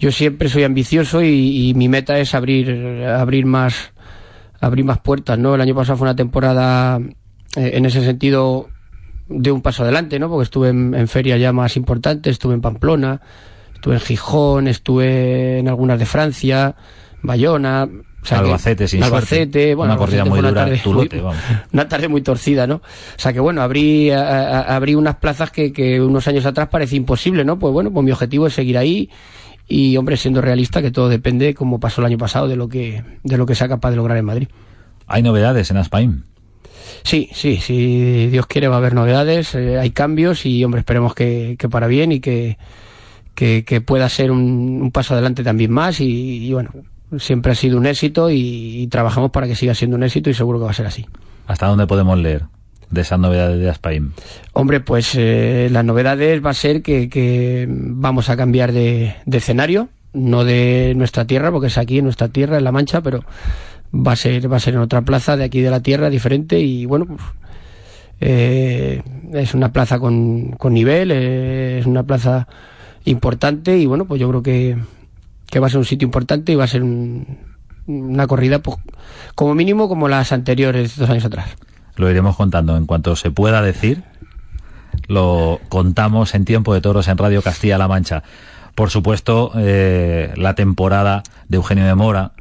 Yo 0.00 0.10
siempre 0.10 0.48
soy 0.48 0.64
ambicioso 0.64 1.22
y, 1.22 1.68
y 1.70 1.74
mi 1.74 1.88
meta 1.88 2.18
es 2.18 2.34
abrir, 2.34 3.04
abrir 3.04 3.44
más, 3.46 3.92
abrir 4.60 4.84
más 4.84 4.98
puertas, 4.98 5.38
¿no? 5.38 5.54
El 5.54 5.60
año 5.60 5.74
pasado 5.74 5.98
fue 5.98 6.06
una 6.06 6.16
temporada 6.16 6.98
eh, 7.56 7.70
en 7.74 7.84
ese 7.84 8.02
sentido 8.02 8.68
de 9.28 9.52
un 9.52 9.60
paso 9.62 9.82
adelante, 9.82 10.18
¿no? 10.18 10.28
Porque 10.30 10.44
estuve 10.44 10.70
en, 10.70 10.94
en 10.94 11.06
ferias 11.06 11.38
ya 11.38 11.52
más 11.52 11.76
importantes, 11.76 12.32
estuve 12.32 12.54
en 12.54 12.62
Pamplona, 12.62 13.20
estuve 13.74 13.94
en 13.94 14.00
Gijón, 14.00 14.68
estuve 14.68 15.58
en 15.58 15.68
algunas 15.68 15.98
de 15.98 16.06
Francia, 16.06 16.74
Bayona, 17.22 17.86
o 18.22 18.24
sea 18.26 18.38
que- 18.38 18.46
Albacete, 18.46 18.88
sin 18.88 19.02
Albacete, 19.02 19.36
suerte. 19.36 19.74
bueno, 19.74 19.92
Una 19.94 20.02
Albacete 20.02 20.28
muy 20.30 20.38
dura, 20.40 20.54
tarde 20.54 20.80
Tulote, 20.82 21.16
muy- 21.16 21.24
vamos. 21.24 21.40
una 21.72 21.88
tarde 21.88 22.08
muy 22.08 22.22
torcida, 22.22 22.66
¿no? 22.66 22.76
O 22.76 22.82
sea 23.18 23.32
que 23.34 23.40
bueno, 23.40 23.60
abrí, 23.62 24.10
a- 24.10 24.22
a- 24.60 24.76
abrí 24.76 24.94
unas 24.94 25.16
plazas 25.16 25.50
que, 25.50 25.72
que 25.72 26.00
unos 26.00 26.26
años 26.26 26.46
atrás 26.46 26.68
parecía 26.68 26.96
imposible, 26.96 27.44
¿no? 27.44 27.58
Pues 27.58 27.72
bueno, 27.72 27.92
pues 27.92 28.02
mi 28.04 28.10
objetivo 28.12 28.46
es 28.46 28.54
seguir 28.54 28.78
ahí 28.78 29.10
y, 29.70 29.96
hombre, 29.96 30.16
siendo 30.16 30.42
realista, 30.42 30.82
que 30.82 30.90
todo 30.90 31.08
depende, 31.08 31.54
como 31.54 31.78
pasó 31.78 32.00
el 32.00 32.08
año 32.08 32.18
pasado, 32.18 32.48
de 32.48 32.56
lo 32.56 32.68
que, 32.68 33.04
de 33.22 33.38
lo 33.38 33.46
que 33.46 33.54
sea 33.54 33.68
capaz 33.68 33.90
de 33.90 33.96
lograr 33.96 34.18
en 34.18 34.24
Madrid. 34.24 34.48
Hay 35.06 35.22
novedades 35.22 35.70
en 35.70 35.76
Aspaim. 35.76 36.24
Sí, 37.04 37.30
sí, 37.32 37.58
si 37.58 38.26
Dios 38.26 38.46
quiere 38.46 38.66
va 38.66 38.74
a 38.74 38.78
haber 38.78 38.94
novedades, 38.94 39.54
eh, 39.54 39.78
hay 39.78 39.90
cambios 39.90 40.44
y 40.44 40.64
hombre, 40.64 40.80
esperemos 40.80 41.14
que, 41.14 41.54
que 41.56 41.68
para 41.68 41.86
bien 41.86 42.10
y 42.10 42.18
que, 42.18 42.58
que, 43.36 43.64
que 43.64 43.80
pueda 43.80 44.08
ser 44.08 44.32
un, 44.32 44.80
un 44.82 44.90
paso 44.90 45.14
adelante 45.14 45.44
también 45.44 45.70
más 45.70 46.00
y, 46.00 46.46
y, 46.46 46.52
bueno, 46.52 46.70
siempre 47.18 47.52
ha 47.52 47.54
sido 47.54 47.78
un 47.78 47.86
éxito 47.86 48.28
y, 48.28 48.82
y 48.82 48.86
trabajamos 48.88 49.30
para 49.30 49.46
que 49.46 49.54
siga 49.54 49.74
siendo 49.74 49.96
un 49.96 50.02
éxito 50.02 50.30
y 50.30 50.34
seguro 50.34 50.58
que 50.58 50.64
va 50.64 50.72
a 50.72 50.74
ser 50.74 50.86
así. 50.86 51.06
¿Hasta 51.46 51.68
dónde 51.68 51.86
podemos 51.86 52.18
leer 52.18 52.42
de 52.90 53.00
esas 53.00 53.18
novedades 53.18 53.58
de 53.60 53.68
Aspaim? 53.70 54.12
Hombre, 54.52 54.80
pues 54.80 55.14
eh, 55.16 55.68
las 55.70 55.84
novedades 55.84 56.44
va 56.44 56.50
a 56.50 56.54
ser 56.54 56.82
que, 56.82 57.08
que 57.08 57.66
vamos 57.70 58.28
a 58.30 58.36
cambiar 58.36 58.72
de, 58.72 59.14
escenario, 59.30 59.88
no 60.12 60.44
de 60.44 60.92
nuestra 60.96 61.24
tierra, 61.26 61.50
porque 61.50 61.68
es 61.68 61.78
aquí 61.78 61.98
en 61.98 62.04
nuestra 62.04 62.28
tierra, 62.28 62.58
en 62.58 62.64
La 62.64 62.72
Mancha, 62.72 63.00
pero 63.00 63.24
va 63.94 64.12
a 64.12 64.16
ser, 64.16 64.50
va 64.52 64.56
a 64.56 64.60
ser 64.60 64.74
en 64.74 64.80
otra 64.80 65.02
plaza 65.02 65.36
de 65.36 65.44
aquí 65.44 65.60
de 65.60 65.70
la 65.70 65.80
tierra, 65.80 66.10
diferente, 66.10 66.58
y 66.60 66.86
bueno, 66.86 67.06
pues, 67.06 67.20
Eh, 68.22 69.02
es 69.32 69.54
una 69.54 69.72
plaza 69.72 69.98
con, 69.98 70.50
con 70.58 70.74
nivel, 70.74 71.10
eh, 71.10 71.78
es 71.80 71.86
una 71.86 72.02
plaza 72.02 72.46
importante 73.06 73.78
y 73.78 73.86
bueno, 73.86 74.04
pues 74.04 74.20
yo 74.20 74.28
creo 74.28 74.42
que, 74.42 74.76
que 75.46 75.58
va 75.58 75.68
a 75.68 75.70
ser 75.70 75.78
un 75.78 75.86
sitio 75.86 76.04
importante 76.04 76.52
y 76.52 76.54
va 76.54 76.64
a 76.64 76.68
ser 76.68 76.82
un- 76.82 77.38
una 77.86 78.26
corrida, 78.26 78.58
pues, 78.58 78.76
como 79.34 79.54
mínimo, 79.54 79.88
como 79.88 80.06
las 80.06 80.32
anteriores 80.32 80.96
dos 80.98 81.08
años 81.08 81.24
atrás. 81.24 81.56
Lo 82.00 82.10
iremos 82.10 82.34
contando 82.34 82.78
en 82.78 82.86
cuanto 82.86 83.14
se 83.14 83.30
pueda 83.30 83.60
decir. 83.60 84.04
Lo 85.06 85.60
contamos 85.68 86.34
en 86.34 86.46
tiempo 86.46 86.72
de 86.72 86.80
toros 86.80 87.08
en 87.08 87.18
Radio 87.18 87.42
Castilla-La 87.42 87.88
Mancha. 87.88 88.22
Por 88.74 88.88
supuesto, 88.88 89.52
eh, 89.56 90.32
la 90.36 90.54
temporada 90.54 91.22
de 91.48 91.56
Eugenio 91.56 91.84
de 91.84 91.94
Mora, 91.94 92.32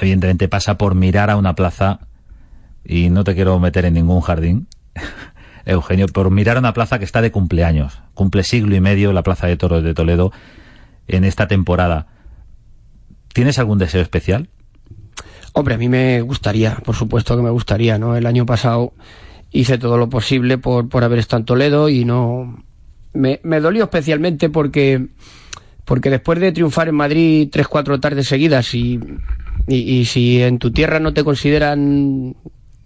evidentemente 0.00 0.48
pasa 0.48 0.78
por 0.78 0.94
mirar 0.94 1.28
a 1.28 1.36
una 1.36 1.54
plaza, 1.54 2.00
y 2.82 3.10
no 3.10 3.24
te 3.24 3.34
quiero 3.34 3.58
meter 3.58 3.84
en 3.84 3.92
ningún 3.92 4.22
jardín, 4.22 4.68
Eugenio, 5.66 6.06
por 6.06 6.30
mirar 6.30 6.56
a 6.56 6.60
una 6.60 6.72
plaza 6.72 6.98
que 6.98 7.04
está 7.04 7.20
de 7.20 7.30
cumpleaños. 7.30 8.00
Cumple 8.14 8.42
siglo 8.42 8.74
y 8.74 8.80
medio 8.80 9.12
la 9.12 9.22
Plaza 9.22 9.48
de 9.48 9.58
Toros 9.58 9.84
de 9.84 9.92
Toledo 9.92 10.32
en 11.08 11.24
esta 11.24 11.46
temporada. 11.46 12.06
¿Tienes 13.34 13.58
algún 13.58 13.76
deseo 13.76 14.00
especial? 14.00 14.48
Hombre, 15.52 15.74
a 15.74 15.78
mí 15.78 15.88
me 15.88 16.22
gustaría, 16.22 16.76
por 16.76 16.94
supuesto 16.94 17.36
que 17.36 17.42
me 17.42 17.50
gustaría, 17.50 17.98
¿no? 17.98 18.16
El 18.16 18.26
año 18.26 18.46
pasado 18.46 18.94
hice 19.50 19.76
todo 19.76 19.98
lo 19.98 20.08
posible 20.08 20.56
por, 20.56 20.88
por 20.88 21.04
haber 21.04 21.18
estado 21.18 21.40
en 21.40 21.46
Toledo 21.46 21.88
y 21.88 22.04
no... 22.04 22.64
Me, 23.12 23.40
me 23.42 23.60
dolió 23.60 23.84
especialmente 23.84 24.48
porque, 24.48 25.08
porque 25.84 26.08
después 26.08 26.40
de 26.40 26.52
triunfar 26.52 26.88
en 26.88 26.94
Madrid 26.94 27.48
tres, 27.52 27.68
cuatro 27.68 28.00
tardes 28.00 28.26
seguidas 28.26 28.74
y, 28.74 28.98
y, 29.68 30.06
si 30.06 30.40
en 30.40 30.58
tu 30.58 30.70
tierra 30.70 30.98
no 30.98 31.12
te 31.12 31.22
consideran 31.22 32.34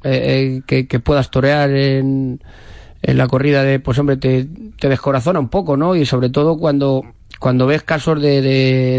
eh, 0.02 0.58
eh, 0.58 0.62
que, 0.66 0.88
que 0.88 0.98
puedas 0.98 1.30
torear 1.30 1.70
en, 1.70 2.40
en 3.02 3.16
la 3.16 3.28
corrida 3.28 3.62
de, 3.62 3.78
pues 3.78 4.00
hombre, 4.00 4.16
te, 4.16 4.48
te 4.80 4.88
descorazona 4.88 5.38
un 5.38 5.48
poco, 5.48 5.76
¿no? 5.76 5.94
Y 5.94 6.04
sobre 6.04 6.28
todo 6.28 6.58
cuando, 6.58 7.04
cuando 7.38 7.66
ves 7.66 7.82
casos 7.82 8.20
de, 8.20 8.40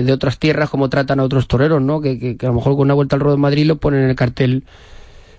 de, 0.03 0.13
otras 0.13 0.37
tierras, 0.37 0.69
como 0.69 0.89
tratan 0.89 1.19
a 1.19 1.23
otros 1.23 1.47
toreros, 1.47 1.81
¿no? 1.81 2.01
Que, 2.01 2.37
que, 2.37 2.45
a 2.45 2.49
lo 2.49 2.55
mejor 2.55 2.73
con 2.73 2.81
una 2.83 2.93
vuelta 2.93 3.15
al 3.15 3.21
ruedo 3.21 3.35
de 3.35 3.41
Madrid 3.41 3.65
lo 3.65 3.77
ponen 3.77 4.03
en 4.03 4.09
el 4.09 4.15
cartel. 4.15 4.63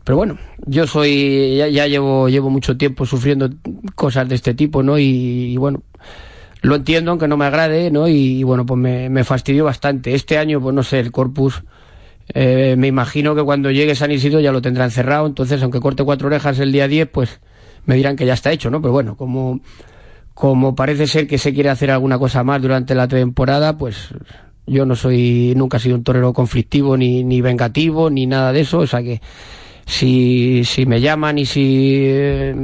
Pero 0.05 0.17
bueno, 0.17 0.38
yo 0.67 0.87
soy, 0.87 1.57
ya, 1.57 1.69
ya 1.69 1.87
llevo, 1.87 2.28
llevo 2.28 2.50
mucho 2.50 2.76
tiempo 2.76 3.07
sufriendo 3.07 3.50
cosas 3.95 4.28
de 4.28 4.35
este 4.35 4.55
tipo, 4.55 4.83
¿no? 4.83 4.99
Y, 4.99 5.57
bueno, 5.59 5.83
lo 6.62 6.76
entiendo, 6.76 7.11
aunque 7.12 7.28
no 7.28 7.37
me 7.37 7.45
agrade, 7.45 7.90
¿no? 7.90 8.09
Y, 8.09 8.40
y 8.40 8.43
bueno, 8.43 8.67
pues 8.67 8.81
me, 8.81 9.09
me 9.11 9.25
fastidió 9.25 9.64
bastante. 9.64 10.14
Este 10.14 10.38
año, 10.38 10.61
pues 10.61 10.75
no 10.75 10.83
sé, 10.83 10.99
el 11.00 11.12
Corpus, 11.12 11.62
eh, 12.35 12.75
me 12.76 12.87
imagino 12.87 13.35
que 13.35 13.43
cuando 13.43 13.71
llegue 13.71 13.95
San 13.95 14.11
Isidro 14.11 14.40
ya 14.40 14.52
lo 14.52 14.61
tendrán 14.61 14.90
cerrado, 14.90 15.26
entonces 15.26 15.62
aunque 15.62 15.81
corte 15.81 16.05
cuatro 16.05 16.26
orejas 16.26 16.59
el 16.59 16.73
día 16.73 16.87
10, 16.87 17.09
pues 17.09 17.40
me 17.87 17.97
dirán 17.97 18.17
que 18.17 18.26
ya 18.26 18.35
está 18.35 18.52
hecho, 18.52 18.71
¿no? 18.71 18.83
Pero 18.83 18.93
bueno, 18.93 19.17
como, 19.17 19.61
como 20.38 20.76
parece 20.76 21.09
ser 21.09 21.26
que 21.26 21.37
se 21.37 21.52
quiere 21.52 21.68
hacer 21.68 21.90
alguna 21.90 22.16
cosa 22.16 22.45
más 22.45 22.62
durante 22.62 22.95
la 22.95 23.09
temporada, 23.09 23.76
pues 23.76 24.11
yo 24.68 24.87
no 24.87 24.95
soy, 24.95 25.52
nunca 25.57 25.78
he 25.78 25.80
sido 25.80 25.97
un 25.97 26.04
torero 26.04 26.33
conflictivo, 26.33 26.97
ni, 26.97 27.25
ni 27.25 27.40
vengativo, 27.40 28.09
ni 28.09 28.26
nada 28.26 28.52
de 28.52 28.61
eso, 28.61 28.78
o 28.78 28.87
sea 28.87 29.02
que 29.02 29.21
si, 29.85 30.62
si 30.64 30.87
me 30.87 31.00
llaman 31.00 31.38
y 31.38 31.45
si 31.45 32.02
eh, 32.04 32.54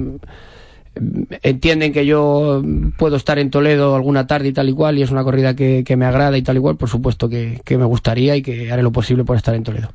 entienden 1.42 1.92
que 1.92 2.06
yo 2.06 2.62
puedo 2.96 3.16
estar 3.16 3.40
en 3.40 3.50
Toledo 3.50 3.96
alguna 3.96 4.28
tarde 4.28 4.50
y 4.50 4.52
tal 4.52 4.68
y 4.68 4.72
cual, 4.72 4.96
y 4.96 5.02
es 5.02 5.10
una 5.10 5.24
corrida 5.24 5.56
que, 5.56 5.82
que 5.84 5.96
me 5.96 6.06
agrada 6.06 6.38
y 6.38 6.42
tal 6.42 6.58
y 6.58 6.60
cual, 6.60 6.76
por 6.76 6.88
supuesto 6.88 7.28
que, 7.28 7.60
que 7.64 7.76
me 7.76 7.86
gustaría 7.86 8.36
y 8.36 8.42
que 8.42 8.70
haré 8.70 8.84
lo 8.84 8.92
posible 8.92 9.24
por 9.24 9.36
estar 9.36 9.52
en 9.52 9.64
Toledo. 9.64 9.90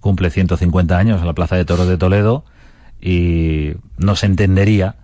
Cumple 0.00 0.28
150 0.28 0.98
años 0.98 1.22
en 1.22 1.26
la 1.26 1.32
Plaza 1.32 1.56
de 1.56 1.64
Toros 1.64 1.88
de 1.88 1.96
Toledo 1.96 2.44
y 3.00 3.72
no 3.96 4.16
se 4.16 4.26
entendería 4.26 4.96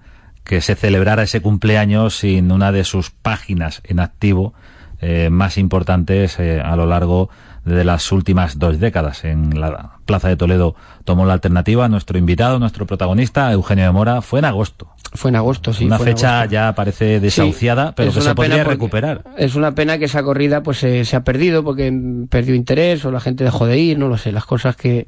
que 0.50 0.60
se 0.60 0.74
celebrara 0.74 1.22
ese 1.22 1.40
cumpleaños 1.40 2.16
sin 2.16 2.50
una 2.50 2.72
de 2.72 2.82
sus 2.82 3.12
páginas 3.12 3.82
en 3.84 4.00
activo 4.00 4.52
eh, 5.00 5.30
más 5.30 5.56
importantes 5.58 6.40
eh, 6.40 6.60
a 6.60 6.74
lo 6.74 6.86
largo 6.86 7.30
de 7.64 7.84
las 7.84 8.10
últimas 8.10 8.58
dos 8.58 8.80
décadas. 8.80 9.24
En 9.24 9.60
la 9.60 9.98
Plaza 10.06 10.26
de 10.26 10.34
Toledo 10.34 10.74
tomó 11.04 11.24
la 11.24 11.34
alternativa 11.34 11.88
nuestro 11.88 12.18
invitado, 12.18 12.58
nuestro 12.58 12.84
protagonista, 12.84 13.52
Eugenio 13.52 13.84
de 13.84 13.92
Mora, 13.92 14.22
fue 14.22 14.40
en 14.40 14.44
agosto. 14.44 14.88
Fue 15.14 15.28
en 15.28 15.36
agosto, 15.36 15.72
sí. 15.72 15.84
una 15.84 15.98
fue 15.98 16.06
fecha 16.06 16.44
ya 16.46 16.74
parece 16.74 17.20
desahuciada, 17.20 17.90
Sí, 17.90 17.92
pero 17.94 18.12
que 18.12 18.20
se 18.20 18.34
podría 18.34 18.64
recuperar. 18.64 19.22
Es 19.38 19.54
una 19.54 19.76
pena 19.76 19.98
que 19.98 20.06
esa 20.06 20.24
corrida 20.24 20.64
pues 20.64 20.78
se, 20.78 21.04
se 21.04 21.14
ha 21.14 21.22
perdido 21.22 21.62
porque 21.62 21.96
perdió 22.28 22.56
interés 22.56 23.04
o 23.04 23.12
la 23.12 23.20
gente 23.20 23.44
dejó 23.44 23.66
de 23.66 23.78
ir, 23.78 24.00
no 24.00 24.08
lo 24.08 24.18
sé, 24.18 24.32
las 24.32 24.46
cosas 24.46 24.74
que, 24.74 25.06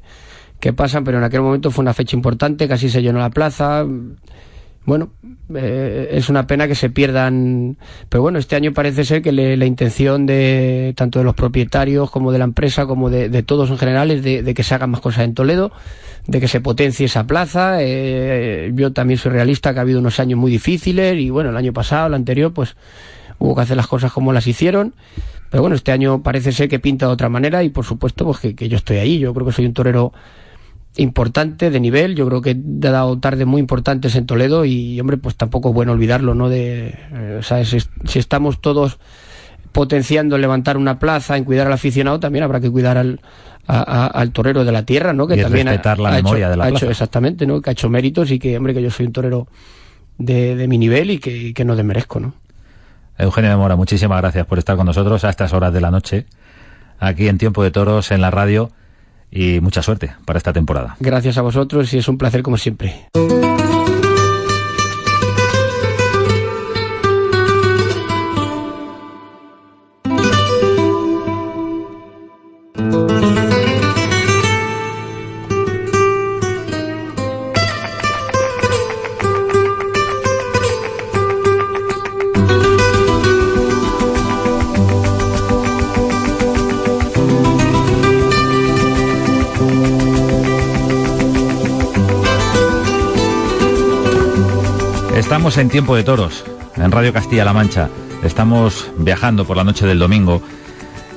que 0.61 0.71
pasan, 0.71 1.03
pero 1.03 1.17
en 1.17 1.25
aquel 1.25 1.41
momento 1.41 1.69
fue 1.69 1.81
una 1.81 1.93
fecha 1.93 2.15
importante, 2.15 2.65
casi 2.65 2.87
se 2.87 3.01
llenó 3.01 3.19
la 3.19 3.29
plaza. 3.29 3.85
Bueno, 4.85 5.11
eh, 5.55 6.09
es 6.11 6.27
una 6.27 6.45
pena 6.45 6.67
que 6.67 6.75
se 6.75 6.89
pierdan, 6.89 7.77
pero 8.09 8.21
bueno, 8.21 8.37
este 8.37 8.57
año 8.57 8.73
parece 8.73 9.05
ser 9.05 9.21
que 9.21 9.31
le- 9.31 9.55
la 9.55 9.65
intención 9.65 10.25
de 10.25 10.93
tanto 10.97 11.19
de 11.19 11.25
los 11.25 11.35
propietarios 11.35 12.11
como 12.11 12.33
de 12.33 12.39
la 12.39 12.43
empresa 12.43 12.85
como 12.85 13.09
de, 13.09 13.29
de 13.29 13.43
todos 13.43 13.69
en 13.69 13.77
general 13.77 14.11
es 14.11 14.23
de, 14.23 14.53
que 14.53 14.63
se 14.63 14.75
hagan 14.75 14.89
más 14.89 14.99
cosas 14.99 15.23
en 15.23 15.35
Toledo, 15.35 15.71
de 16.27 16.41
que 16.41 16.49
se 16.49 16.59
potencie 16.59 17.05
esa 17.05 17.25
plaza. 17.25 17.77
Eh, 17.79 18.73
yo 18.75 18.91
también 18.91 19.17
soy 19.17 19.31
realista 19.31 19.71
que 19.73 19.79
ha 19.79 19.83
habido 19.83 19.99
unos 19.99 20.19
años 20.19 20.37
muy 20.37 20.51
difíciles 20.51 21.17
y 21.17 21.29
bueno, 21.29 21.51
el 21.51 21.57
año 21.57 21.71
pasado, 21.71 22.07
el 22.07 22.13
anterior, 22.13 22.51
pues 22.53 22.75
hubo 23.39 23.55
que 23.55 23.61
hacer 23.61 23.77
las 23.77 23.87
cosas 23.87 24.11
como 24.11 24.33
las 24.33 24.47
hicieron. 24.47 24.93
Pero 25.49 25.61
bueno, 25.61 25.77
este 25.77 25.93
año 25.93 26.23
parece 26.23 26.51
ser 26.51 26.67
que 26.67 26.79
pinta 26.79 27.05
de 27.05 27.13
otra 27.13 27.29
manera 27.29 27.63
y 27.63 27.69
por 27.69 27.85
supuesto 27.85 28.25
pues 28.25 28.39
que 28.55 28.67
yo 28.67 28.75
estoy 28.75 28.97
ahí. 28.97 29.19
Yo 29.19 29.33
creo 29.33 29.45
que 29.45 29.53
soy 29.53 29.65
un 29.65 29.73
torero 29.73 30.11
importante 30.97 31.69
de 31.71 31.79
nivel. 31.79 32.15
Yo 32.15 32.27
creo 32.27 32.41
que 32.41 32.51
he 32.51 32.55
dado 32.57 33.17
tardes 33.19 33.47
muy 33.47 33.59
importantes 33.59 34.15
en 34.15 34.25
Toledo 34.25 34.65
y, 34.65 34.99
hombre, 34.99 35.17
pues 35.17 35.35
tampoco 35.35 35.69
es 35.69 35.75
bueno 35.75 35.91
olvidarlo, 35.93 36.35
¿no? 36.35 36.49
De, 36.49 36.95
eh, 37.13 37.37
o 37.39 37.43
sea, 37.43 37.63
si, 37.65 37.77
si 38.05 38.19
estamos 38.19 38.61
todos 38.61 38.99
potenciando 39.71 40.35
en 40.35 40.41
levantar 40.41 40.77
una 40.77 40.99
plaza, 40.99 41.35
en 41.35 41.45
cuidar 41.45 41.67
al 41.67 41.73
aficionado, 41.73 42.19
también 42.19 42.43
habrá 42.43 42.59
que 42.59 42.69
cuidar 42.69 42.97
al, 42.97 43.21
a- 43.65 43.79
a- 43.81 44.07
al 44.07 44.31
torero 44.31 44.63
de 44.65 44.71
la 44.71 44.83
tierra, 44.85 45.13
¿no? 45.13 45.25
Que 45.25 45.35
Y 45.35 45.41
también 45.41 45.65
respetar 45.67 45.97
la 45.99 46.09
hecho- 46.17 46.23
memoria 46.25 46.49
de 46.49 46.57
la 46.57 46.65
ha 46.65 46.67
plaza. 46.69 46.85
hecho 46.85 46.91
exactamente, 46.91 47.47
¿no? 47.47 47.59
Que 47.61 47.71
ha 47.71 47.73
hecho 47.73 47.89
méritos 47.89 48.29
y 48.29 48.37
que, 48.37 48.55
hombre, 48.55 48.73
que 48.75 48.83
yo 48.83 48.91
soy 48.91 49.07
un 49.07 49.13
torero 49.13 49.47
de, 50.19 50.55
de 50.55 50.67
mi 50.67 50.77
nivel 50.77 51.09
y 51.09 51.17
que, 51.17 51.35
y 51.35 51.53
que 51.53 51.65
no 51.65 51.75
desmerezco, 51.75 52.19
¿no? 52.19 52.35
Eugenio 53.17 53.49
de 53.49 53.57
Mora, 53.57 53.75
muchísimas 53.75 54.21
gracias 54.21 54.45
por 54.45 54.59
estar 54.59 54.75
con 54.75 54.85
nosotros 54.85 55.23
a 55.23 55.29
estas 55.31 55.53
horas 55.53 55.73
de 55.73 55.81
la 55.81 55.89
noche, 55.91 56.25
aquí 56.99 57.27
en 57.27 57.37
Tiempo 57.39 57.63
de 57.63 57.71
Toros, 57.71 58.11
en 58.11 58.21
la 58.21 58.29
radio, 58.31 58.69
y 59.33 59.59
mucha 59.59 59.81
suerte 59.81 60.13
para 60.25 60.37
esta 60.37 60.53
temporada. 60.53 60.95
Gracias 60.99 61.37
a 61.37 61.41
vosotros 61.41 61.91
y 61.93 61.97
es 61.97 62.07
un 62.07 62.17
placer 62.17 62.43
como 62.43 62.57
siempre. 62.57 63.09
En 95.55 95.69
Tiempo 95.69 95.95
de 95.95 96.03
Toros, 96.03 96.43
en 96.75 96.91
Radio 96.91 97.13
Castilla-La 97.13 97.53
Mancha. 97.53 97.87
Estamos 98.23 98.89
viajando 98.97 99.45
por 99.45 99.55
la 99.55 99.63
noche 99.63 99.85
del 99.85 99.99
domingo 99.99 100.41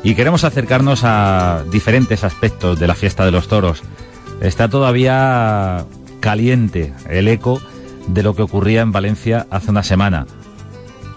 y 0.03 0.15
queremos 0.15 0.45
acercarnos 0.45 1.05
a 1.05 1.65
diferentes 1.73 2.23
aspectos 2.23 2.79
de 2.79 2.87
la 2.87 2.95
fiesta 2.95 3.25
de 3.25 3.31
los 3.31 3.49
toros. 3.49 3.83
Está 4.43 4.69
todavía 4.69 5.87
caliente 6.21 6.93
el 7.09 7.29
eco 7.29 7.63
de 8.09 8.23
lo 8.23 8.37
que 8.37 8.43
ocurría 8.43 8.83
en 8.83 8.93
Valencia 8.93 9.47
hace 9.51 9.71
una 9.71 9.83
semana. 9.83 10.27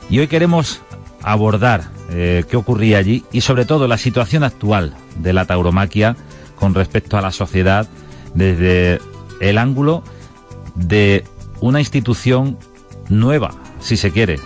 Y 0.10 0.20
hoy 0.20 0.28
queremos 0.28 0.82
abordar 1.22 1.90
eh, 2.12 2.46
qué 2.50 2.56
ocurría 2.56 3.00
allí 3.00 3.26
y 3.34 3.42
sobre 3.42 3.66
todo 3.66 3.90
la 3.90 3.98
situación 3.98 4.44
actual 4.46 4.96
de 5.18 5.34
la 5.34 5.46
tauromaquia 5.46 6.16
con 6.56 6.74
respecto 6.74 7.18
a 7.18 7.22
la 7.22 7.32
sociedad 7.32 7.88
desde 8.34 9.02
el 9.42 9.58
ángulo 9.58 10.04
de 10.76 11.26
una 11.60 11.80
institución 11.80 12.58
nueva, 13.10 13.52
si 13.80 13.98
se 13.98 14.12
quiere. 14.12 14.38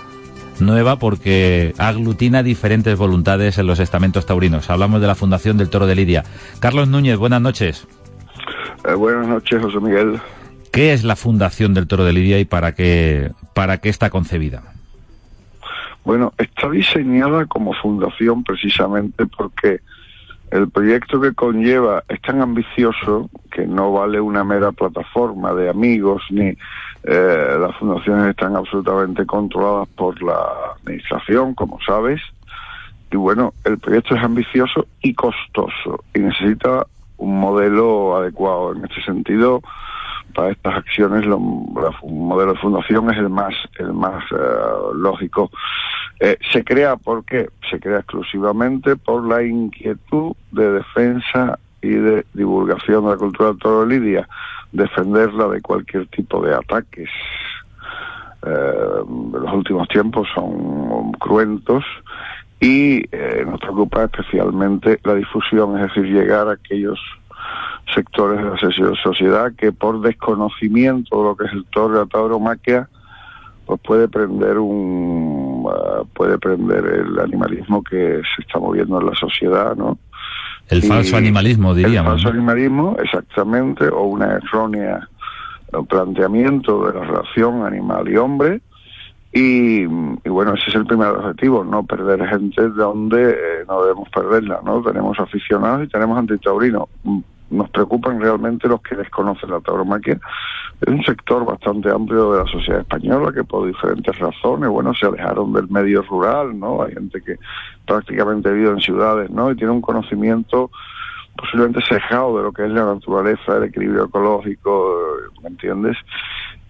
Nueva 0.60 0.98
porque 0.98 1.74
aglutina 1.77 2.43
diferentes 2.43 2.98
voluntades 2.98 3.58
en 3.58 3.67
los 3.67 3.79
estamentos 3.79 4.25
taurinos. 4.25 4.70
Hablamos 4.70 5.01
de 5.01 5.08
la 5.08 5.15
Fundación 5.15 5.58
del 5.58 5.70
Toro 5.70 5.88
de 5.88 5.96
Lidia. 5.96 6.24
Carlos 6.60 6.88
Núñez, 6.88 7.17
buenas 7.17 7.41
noches. 7.41 7.88
Eh, 8.88 8.93
buenas 8.93 9.27
noches, 9.27 9.62
José 9.62 9.79
Miguel. 9.79 10.20
¿Qué 10.72 10.93
es 10.93 11.03
la 11.03 11.15
Fundación 11.15 11.74
del 11.74 11.88
Toro 11.88 12.05
de 12.05 12.13
Lidia 12.13 12.39
y 12.39 12.46
para 12.46 12.74
qué, 12.74 13.32
para 13.53 13.79
qué 13.79 13.89
está 13.89 14.10
concebida? 14.10 14.63
Bueno, 16.03 16.34
está 16.38 16.70
diseñada 16.70 17.46
como 17.46 17.74
fundación 17.74 18.43
precisamente 18.43 19.25
porque 19.25 19.79
el 20.51 20.70
proyecto 20.70 21.20
que 21.22 21.34
conlleva 21.34 22.03
es 22.10 22.22
tan 22.22 22.41
ambicioso 22.41 23.29
que 23.51 23.65
no 23.65 23.93
vale 23.93 24.20
una 24.20 24.43
mera 24.43 24.72
plataforma 24.72 25.53
de 25.53 25.70
amigos 25.70 26.22
ni 26.29 26.55
eh, 27.03 27.57
las 27.60 27.75
fundaciones 27.77 28.29
están 28.29 28.55
absolutamente 28.55 29.25
controladas 29.25 29.88
por 29.89 30.22
la 30.22 30.75
administración, 30.77 31.53
como 31.53 31.79
sabes. 31.86 32.22
Y 33.12 33.17
bueno, 33.17 33.53
el 33.65 33.77
proyecto 33.77 34.15
es 34.15 34.24
ambicioso 34.24 34.88
y 35.01 35.13
costoso 35.13 36.03
y 36.13 36.19
necesita 36.19 36.88
un 37.17 37.39
modelo 37.39 38.15
adecuado. 38.15 38.74
En 38.74 38.86
este 38.86 39.03
sentido, 39.03 39.62
para 40.33 40.51
estas 40.51 40.77
acciones 40.77 41.25
lo, 41.25 41.38
un 41.38 42.27
modelo 42.27 42.53
de 42.53 42.60
fundación 42.60 43.12
es 43.12 43.17
el 43.17 43.29
más 43.29 43.53
el 43.77 43.93
más 43.93 44.24
eh, 44.31 44.36
lógico 44.95 45.51
eh, 46.19 46.38
se 46.51 46.63
crea 46.63 46.95
por 46.95 47.25
qué 47.25 47.50
se 47.69 47.79
crea 47.79 48.00
exclusivamente 48.00 48.95
por 48.95 49.27
la 49.27 49.43
inquietud 49.43 50.36
de 50.51 50.72
defensa 50.72 51.60
y 51.84 51.90
de 51.90 52.25
divulgación 52.34 53.06
de 53.06 53.12
la 53.12 53.18
cultura 53.18 53.50
del 53.50 53.60
toro 53.60 53.86
de 53.86 54.00
Lidia 54.00 54.28
defenderla 54.72 55.48
de 55.50 55.62
cualquier 55.62 56.08
tipo 56.08 56.42
de 56.42 56.56
ataques. 56.56 57.10
Eh, 58.46 59.04
los 59.34 59.54
últimos 59.54 59.88
tiempos 59.88 60.28
son 60.34 61.12
cruentos 61.13 61.84
y 62.60 63.04
nos 63.46 63.60
preocupa 63.60 64.06
especialmente 64.06 65.00
la 65.04 65.16
difusión, 65.16 65.78
es 65.78 65.88
decir, 65.88 66.06
llegar 66.06 66.48
a 66.48 66.54
aquellos 66.54 67.00
sectores 67.94 68.40
de 68.40 68.90
la 68.90 68.96
sociedad 69.02 69.52
que 69.58 69.72
por 69.72 70.02
desconocimiento 70.02 71.18
de 71.18 71.24
lo 71.24 71.36
que 71.36 71.46
es 71.46 71.54
el 71.54 71.66
toro 71.66 71.96
la 71.96 72.06
tauromaquia 72.06 72.90
pues 73.66 73.80
puede 73.82 74.08
prender 74.08 74.58
un 74.58 75.66
uh, 75.66 76.06
puede 76.13 76.38
prender 76.38 76.86
el 76.86 77.20
animalismo 77.20 77.84
que 77.84 78.22
se 78.36 78.42
está 78.42 78.60
moviendo 78.60 79.00
en 79.00 79.08
la 79.08 79.16
sociedad 79.16 79.75
no 79.75 79.98
el 80.70 80.84
falso 80.84 81.17
animalismo 81.17 81.75
diríamos 81.75 82.13
el 82.13 82.24
falso 82.24 82.29
animalismo 82.29 82.96
exactamente 83.00 83.88
o 83.88 84.03
una 84.03 84.34
errónea 84.34 85.08
planteamiento 85.82 86.86
de 86.86 87.00
la 87.00 87.05
relación 87.05 87.65
animal 87.65 88.08
y 88.08 88.17
hombre. 88.17 88.62
Y, 89.36 89.82
y, 89.82 90.29
bueno, 90.29 90.53
ese 90.53 90.70
es 90.70 90.75
el 90.75 90.86
primer 90.86 91.08
objetivo, 91.08 91.63
no 91.63 91.84
perder 91.84 92.24
gente 92.27 92.70
donde 92.70 93.32
eh, 93.32 93.65
no 93.67 93.82
debemos 93.82 94.08
perderla, 94.10 94.60
¿no? 94.63 94.84
Tenemos 94.84 95.20
aficionados 95.20 95.86
y 95.86 95.88
tenemos 95.88 96.20
antitaurinos 96.20 96.88
nos 97.53 97.69
preocupan 97.69 98.19
realmente 98.19 98.67
los 98.67 98.81
que 98.81 98.95
desconocen 98.95 99.51
la 99.51 99.62
tauromaquia. 99.62 100.19
Es 100.81 100.88
un 100.88 101.03
sector 101.03 101.45
bastante 101.45 101.89
amplio 101.89 102.33
de 102.33 102.43
la 102.43 102.51
sociedad 102.51 102.81
española 102.81 103.31
que 103.31 103.43
por 103.43 103.67
diferentes 103.67 104.17
razones, 104.19 104.69
bueno, 104.69 104.93
se 104.93 105.05
alejaron 105.05 105.53
del 105.53 105.69
medio 105.69 106.01
rural, 106.01 106.60
¿no? 106.60 106.83
Hay 106.83 106.93
gente 106.93 107.22
que 107.22 107.38
prácticamente 107.86 108.51
vive 108.51 108.69
en 108.69 108.81
ciudades, 108.81 109.29
¿no? 109.29 109.51
Y 109.51 109.55
tiene 109.55 109.72
un 109.72 109.81
conocimiento 109.81 110.72
posiblemente 111.36 111.81
cejado 111.88 112.38
de 112.38 112.43
lo 112.43 112.51
que 112.51 112.65
es 112.65 112.72
la 112.72 112.86
naturaleza, 112.86 113.57
el 113.57 113.63
equilibrio 113.63 114.05
ecológico, 114.05 114.98
¿me 115.41 115.50
entiendes? 115.50 115.98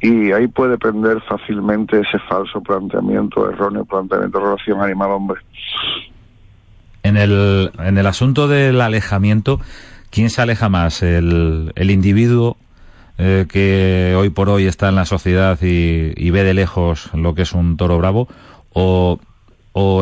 Y 0.02 0.32
ahí 0.32 0.48
puede 0.48 0.78
prender 0.78 1.22
fácilmente 1.22 2.00
ese 2.00 2.20
falso 2.30 2.62
planteamiento, 2.62 3.50
erróneo 3.50 3.86
planteamiento 3.86 4.40
de 4.40 4.46
relación 4.46 4.82
animal-hombre. 4.82 5.42
En 7.04 7.18
el, 7.18 7.72
en 7.80 7.98
el 7.98 8.08
asunto 8.08 8.48
del 8.48 8.80
alejamiento, 8.80 9.60
¿Quién 10.14 10.30
se 10.30 10.44
aleja 10.44 10.70
más? 10.70 11.02
¿El, 11.02 11.74
individuo 11.76 12.56
eh, 13.18 13.48
que 13.52 14.14
hoy 14.16 14.30
por 14.30 14.48
hoy 14.48 14.68
está 14.68 14.90
en 14.90 14.96
la 14.96 15.06
sociedad 15.06 15.58
y, 15.60 16.30
ve 16.30 16.44
de 16.44 16.54
lejos 16.54 17.12
lo 17.16 17.34
que 17.34 17.42
es 17.42 17.54
un 17.54 17.78
toro 17.78 17.98
bravo? 17.98 18.28
¿O, 18.74 19.18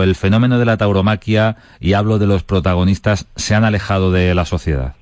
el 0.03 0.15
fenómeno 0.15 0.59
de 0.59 0.65
la 0.65 0.75
tauromaquia, 0.75 1.55
y 1.79 1.93
hablo 1.93 2.19
de 2.19 2.27
los 2.27 2.43
protagonistas, 2.43 3.25
se 3.37 3.55
han 3.55 3.63
alejado 3.63 4.11
de 4.11 4.35
la 4.35 4.43
sociedad? 4.43 4.95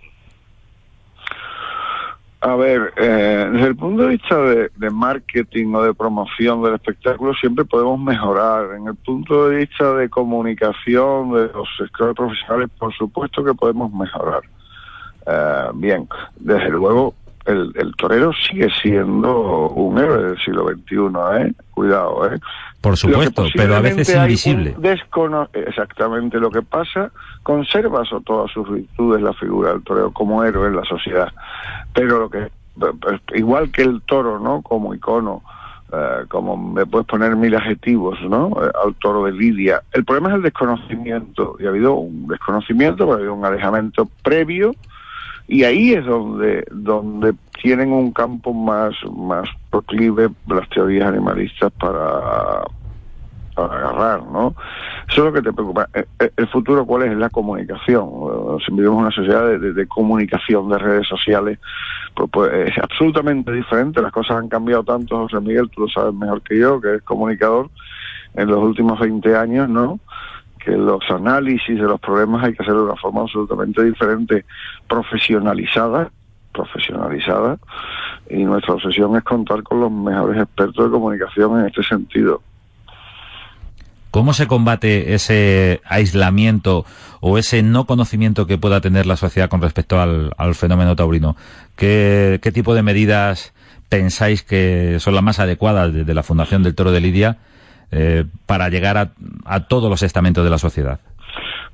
A 2.41 2.55
ver, 2.55 2.93
eh, 2.97 3.49
desde 3.51 3.67
el 3.67 3.75
punto 3.75 4.03
de 4.03 4.09
vista 4.09 4.37
de, 4.37 4.69
de, 4.75 4.89
marketing 4.91 5.73
o 5.73 5.81
de 5.81 5.95
promoción 5.95 6.61
del 6.61 6.75
espectáculo 6.75 7.33
siempre 7.33 7.65
podemos 7.65 7.99
mejorar. 7.99 8.75
En 8.75 8.87
el 8.87 8.95
punto 8.95 9.49
de 9.49 9.55
vista 9.55 9.91
de 9.95 10.07
comunicación 10.07 11.33
de 11.33 11.47
los 11.51 11.67
sectores 11.79 12.15
profesionales, 12.15 12.69
por 12.77 12.93
supuesto 12.93 13.43
que 13.43 13.55
podemos 13.55 13.91
mejorar. 13.91 14.43
Eh, 15.29 15.69
bien, 15.75 16.07
desde 16.37 16.69
luego 16.69 17.13
el, 17.45 17.71
el, 17.75 17.95
torero 17.95 18.31
sigue 18.33 18.69
siendo 18.81 19.69
un 19.69 19.97
héroe 19.97 20.23
del 20.23 20.37
siglo 20.39 20.67
XXI, 20.67 21.41
¿eh? 21.41 21.53
Cuidado, 21.71 22.31
¿eh? 22.31 22.39
Por 22.81 22.95
supuesto, 22.95 23.45
pero 23.55 23.75
a 23.75 23.81
veces 23.81 24.15
invisible. 24.15 24.75
Exactamente 25.53 26.39
lo 26.39 26.49
que 26.49 26.61
pasa, 26.61 27.11
conserva 27.43 28.03
todas 28.25 28.51
sus 28.51 28.69
virtudes 28.71 29.21
la 29.21 29.33
figura 29.33 29.71
del 29.71 29.83
torero 29.83 30.11
como 30.11 30.43
héroe 30.43 30.67
en 30.67 30.77
la 30.77 30.85
sociedad. 30.85 31.27
Pero 31.93 32.19
lo 32.19 32.29
que, 32.29 32.49
igual 33.35 33.71
que 33.71 33.81
el 33.81 34.01
toro, 34.03 34.39
¿no? 34.39 34.61
Como 34.61 34.93
icono, 34.93 35.43
eh, 35.91 36.25
como 36.29 36.55
me 36.55 36.85
puedes 36.85 37.07
poner 37.07 37.35
mil 37.35 37.53
adjetivos, 37.55 38.17
¿no? 38.21 38.51
Eh, 38.63 38.71
al 38.83 38.95
toro 38.95 39.25
de 39.25 39.33
Lidia. 39.33 39.81
El 39.91 40.05
problema 40.05 40.29
es 40.29 40.35
el 40.35 40.41
desconocimiento, 40.43 41.57
y 41.59 41.65
ha 41.65 41.69
habido 41.69 41.95
un 41.95 42.27
desconocimiento, 42.27 43.11
ha 43.11 43.15
habido 43.15 43.33
un 43.33 43.43
alejamiento 43.43 44.07
previo, 44.23 44.73
y 45.49 45.63
ahí 45.63 45.93
es 45.93 46.05
donde 46.05 46.63
donde 46.71 47.33
tienen 47.61 47.91
un 47.91 48.11
campo 48.13 48.53
más 48.53 48.93
más 49.11 49.49
proclive 49.71 50.29
las 50.47 50.69
teorías 50.69 51.07
animalistas 51.07 51.71
para, 51.73 52.63
para 53.55 53.75
agarrar, 53.75 54.23
¿no? 54.27 54.55
Eso 55.09 55.21
es 55.21 55.25
lo 55.25 55.33
que 55.33 55.41
te 55.41 55.51
preocupa. 55.51 55.89
Eh, 55.93 56.05
eh, 56.19 56.31
¿El 56.37 56.47
futuro 56.49 56.85
cuál 56.85 57.03
es? 57.03 57.17
La 57.17 57.29
comunicación. 57.29 58.09
Si 58.63 58.71
vivimos 58.71 59.01
una 59.01 59.11
sociedad 59.11 59.59
de, 59.59 59.87
comunicación, 59.87 60.69
de 60.69 60.77
redes 60.77 61.07
sociales, 61.07 61.59
pues, 62.15 62.29
pues, 62.31 62.69
es 62.69 62.77
absolutamente 62.77 63.51
diferente. 63.51 64.01
Las 64.01 64.11
cosas 64.11 64.37
han 64.37 64.49
cambiado 64.49 64.83
tanto, 64.83 65.17
José 65.17 65.39
Miguel, 65.41 65.69
tú 65.71 65.81
lo 65.81 65.87
sabes 65.89 66.13
mejor 66.13 66.41
que 66.43 66.59
yo, 66.59 66.79
que 66.79 66.95
es 66.95 67.01
comunicador, 67.01 67.69
en 68.35 68.47
los 68.47 68.59
últimos 68.59 68.99
20 68.99 69.35
años, 69.35 69.67
¿no? 69.67 69.99
que 70.59 70.71
los 70.71 71.01
análisis 71.09 71.77
de 71.79 71.87
los 71.87 71.99
problemas 71.99 72.43
hay 72.43 72.53
que 72.53 72.61
hacerlo 72.61 72.81
de 72.81 72.91
una 72.91 73.01
forma 73.01 73.21
absolutamente 73.21 73.83
diferente, 73.83 74.45
profesionalizada, 74.89 76.11
profesionalizada, 76.51 77.57
y 78.29 78.43
nuestra 78.43 78.73
obsesión 78.73 79.15
es 79.15 79.23
contar 79.23 79.63
con 79.63 79.79
los 79.79 79.91
mejores 79.91 80.41
expertos 80.41 80.85
de 80.85 80.91
comunicación 80.91 81.59
en 81.61 81.67
este 81.67 81.83
sentido. 81.83 82.41
¿Cómo 84.11 84.33
se 84.33 84.47
combate 84.47 85.13
ese 85.13 85.81
aislamiento 85.85 86.83
o 87.21 87.37
ese 87.37 87.61
no 87.61 87.85
conocimiento 87.85 88.47
que 88.47 88.57
pueda 88.57 88.81
tener 88.81 89.05
la 89.05 89.17
sociedad 89.17 89.49
con 89.49 89.61
respecto 89.61 90.01
al, 90.01 90.55
fenómeno 90.55 90.95
taurino? 90.95 91.35
¿Qué, 91.75 92.39
tipo 92.53 92.73
de 92.73 92.81
medidas 92.81 93.53
pensáis 93.87 94.41
que 94.41 94.97
son 94.99 95.13
las 95.13 95.23
más 95.23 95.39
adecuadas 95.39 95.93
desde 95.93 96.13
la 96.15 96.23
Fundación 96.23 96.63
del 96.63 96.73
Toro 96.75 96.91
de 96.91 97.01
Lidia 97.01 97.37
eh, 97.91 98.25
para 98.47 98.69
llegar 98.69 98.97
a, 98.97 99.11
a, 99.45 99.67
todos 99.67 99.91
los 99.91 100.01
estamentos 100.01 100.43
de 100.43 100.49
la 100.49 100.57
sociedad? 100.57 100.99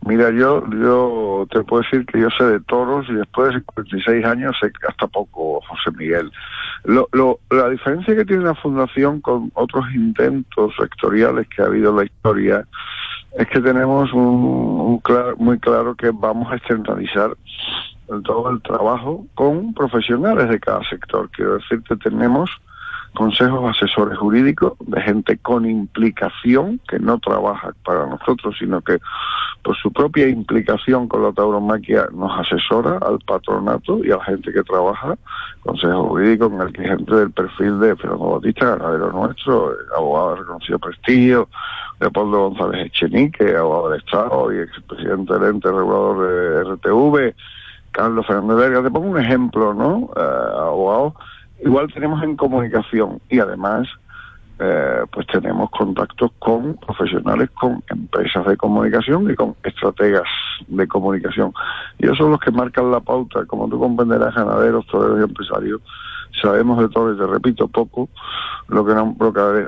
Mira, 0.05 0.29
yo 0.31 0.63
yo 0.69 1.47
te 1.49 1.63
puedo 1.63 1.81
decir 1.81 2.05
que 2.05 2.19
yo 2.19 2.29
sé 2.37 2.43
de 2.43 2.59
toros 2.61 3.07
y 3.09 3.13
después 3.13 3.49
de 3.49 3.59
56 3.59 4.25
años 4.25 4.55
sé 4.61 4.71
hasta 4.87 5.07
poco, 5.07 5.61
José 5.61 5.97
Miguel. 5.97 6.31
Lo, 6.83 7.09
lo, 7.11 7.39
la 7.49 7.69
diferencia 7.69 8.15
que 8.15 8.25
tiene 8.25 8.43
la 8.43 8.55
Fundación 8.55 9.21
con 9.21 9.51
otros 9.55 9.85
intentos 9.95 10.73
sectoriales 10.79 11.47
que 11.47 11.61
ha 11.61 11.65
habido 11.65 11.89
en 11.89 11.95
la 11.97 12.03
historia 12.03 12.67
es 13.37 13.47
que 13.47 13.59
tenemos 13.59 14.13
un, 14.13 15.01
muy 15.37 15.59
claro 15.59 15.95
que 15.95 16.11
vamos 16.13 16.51
a 16.51 16.55
externalizar 16.55 17.35
todo 18.23 18.51
el 18.51 18.61
trabajo 18.61 19.25
con 19.33 19.73
profesionales 19.73 20.49
de 20.49 20.59
cada 20.59 20.81
sector. 20.87 21.29
Quiero 21.31 21.55
decir 21.55 21.81
que 21.81 21.95
tenemos 21.95 22.49
consejos 23.15 23.75
asesores 23.75 24.17
jurídicos 24.17 24.73
de 24.79 25.01
gente 25.01 25.37
con 25.37 25.67
implicación 25.67 26.79
que 26.87 26.99
no 26.99 27.17
trabaja 27.19 27.73
para 27.83 28.05
nosotros, 28.05 28.55
sino 28.59 28.81
que 28.81 28.99
por 29.63 29.75
su 29.77 29.91
propia 29.91 30.27
implicación 30.27 31.07
con 31.07 31.23
la 31.23 31.31
tauromaquia 31.31 32.07
nos 32.13 32.39
asesora 32.39 32.99
al 32.99 33.19
patronato 33.25 34.03
y 34.03 34.11
a 34.11 34.17
la 34.17 34.23
gente 34.25 34.53
que 34.53 34.61
trabaja, 34.61 35.15
consejo 35.63 36.09
jurídico 36.09 36.51
con 36.51 36.61
el 36.61 36.73
que 36.73 36.83
gente 36.83 37.15
del 37.15 37.31
perfil 37.31 37.79
de 37.79 37.95
Fernando 37.95 38.25
Bautista, 38.25 38.75
ganadero 38.75 39.11
nuestro, 39.11 39.73
abogado 39.97 40.31
de 40.31 40.41
reconocido 40.41 40.79
prestigio, 40.79 41.49
Leopoldo 41.99 42.49
González 42.49 42.87
Echenique, 42.87 43.55
abogado 43.55 43.89
del 43.89 44.01
Estado 44.01 44.53
y 44.53 44.59
expresidente 44.59 45.33
del 45.33 45.55
ente 45.55 45.71
regulador 45.71 46.27
de 46.27 46.63
RTV, 46.75 47.35
Carlos 47.91 48.27
Fernández 48.27 48.57
Verga, 48.57 48.83
te 48.83 48.91
pongo 48.91 49.07
un 49.07 49.19
ejemplo, 49.19 49.73
¿no? 49.73 50.09
Eh, 50.15 50.59
abogado 50.59 51.15
Igual 51.65 51.91
tenemos 51.91 52.21
en 52.23 52.37
comunicación 52.37 53.19
y 53.27 53.39
además 53.39 53.87
eh, 54.59 55.03
pues 55.11 55.27
tenemos 55.27 55.69
contactos 55.71 56.31
con 56.39 56.75
profesionales, 56.75 57.49
con 57.59 57.83
empresas 57.89 58.45
de 58.45 58.55
comunicación 58.55 59.29
y 59.29 59.35
con 59.35 59.55
estrategas 59.63 60.29
de 60.67 60.87
comunicación. 60.87 61.53
Y 61.97 62.05
esos 62.05 62.19
son 62.19 62.31
los 62.31 62.39
que 62.39 62.51
marcan 62.51 62.91
la 62.91 63.01
pauta. 63.01 63.45
Como 63.45 63.67
tú 63.67 63.79
comprenderás, 63.79 64.35
ganaderos, 64.35 64.85
toreros 64.87 65.19
y 65.19 65.23
empresarios, 65.23 65.81
sabemos 66.41 66.79
de 66.79 66.89
todo 66.89 67.13
y 67.13 67.17
te 67.17 67.25
repito 67.25 67.67
poco, 67.67 68.09
lo 68.67 68.85
que, 68.85 68.93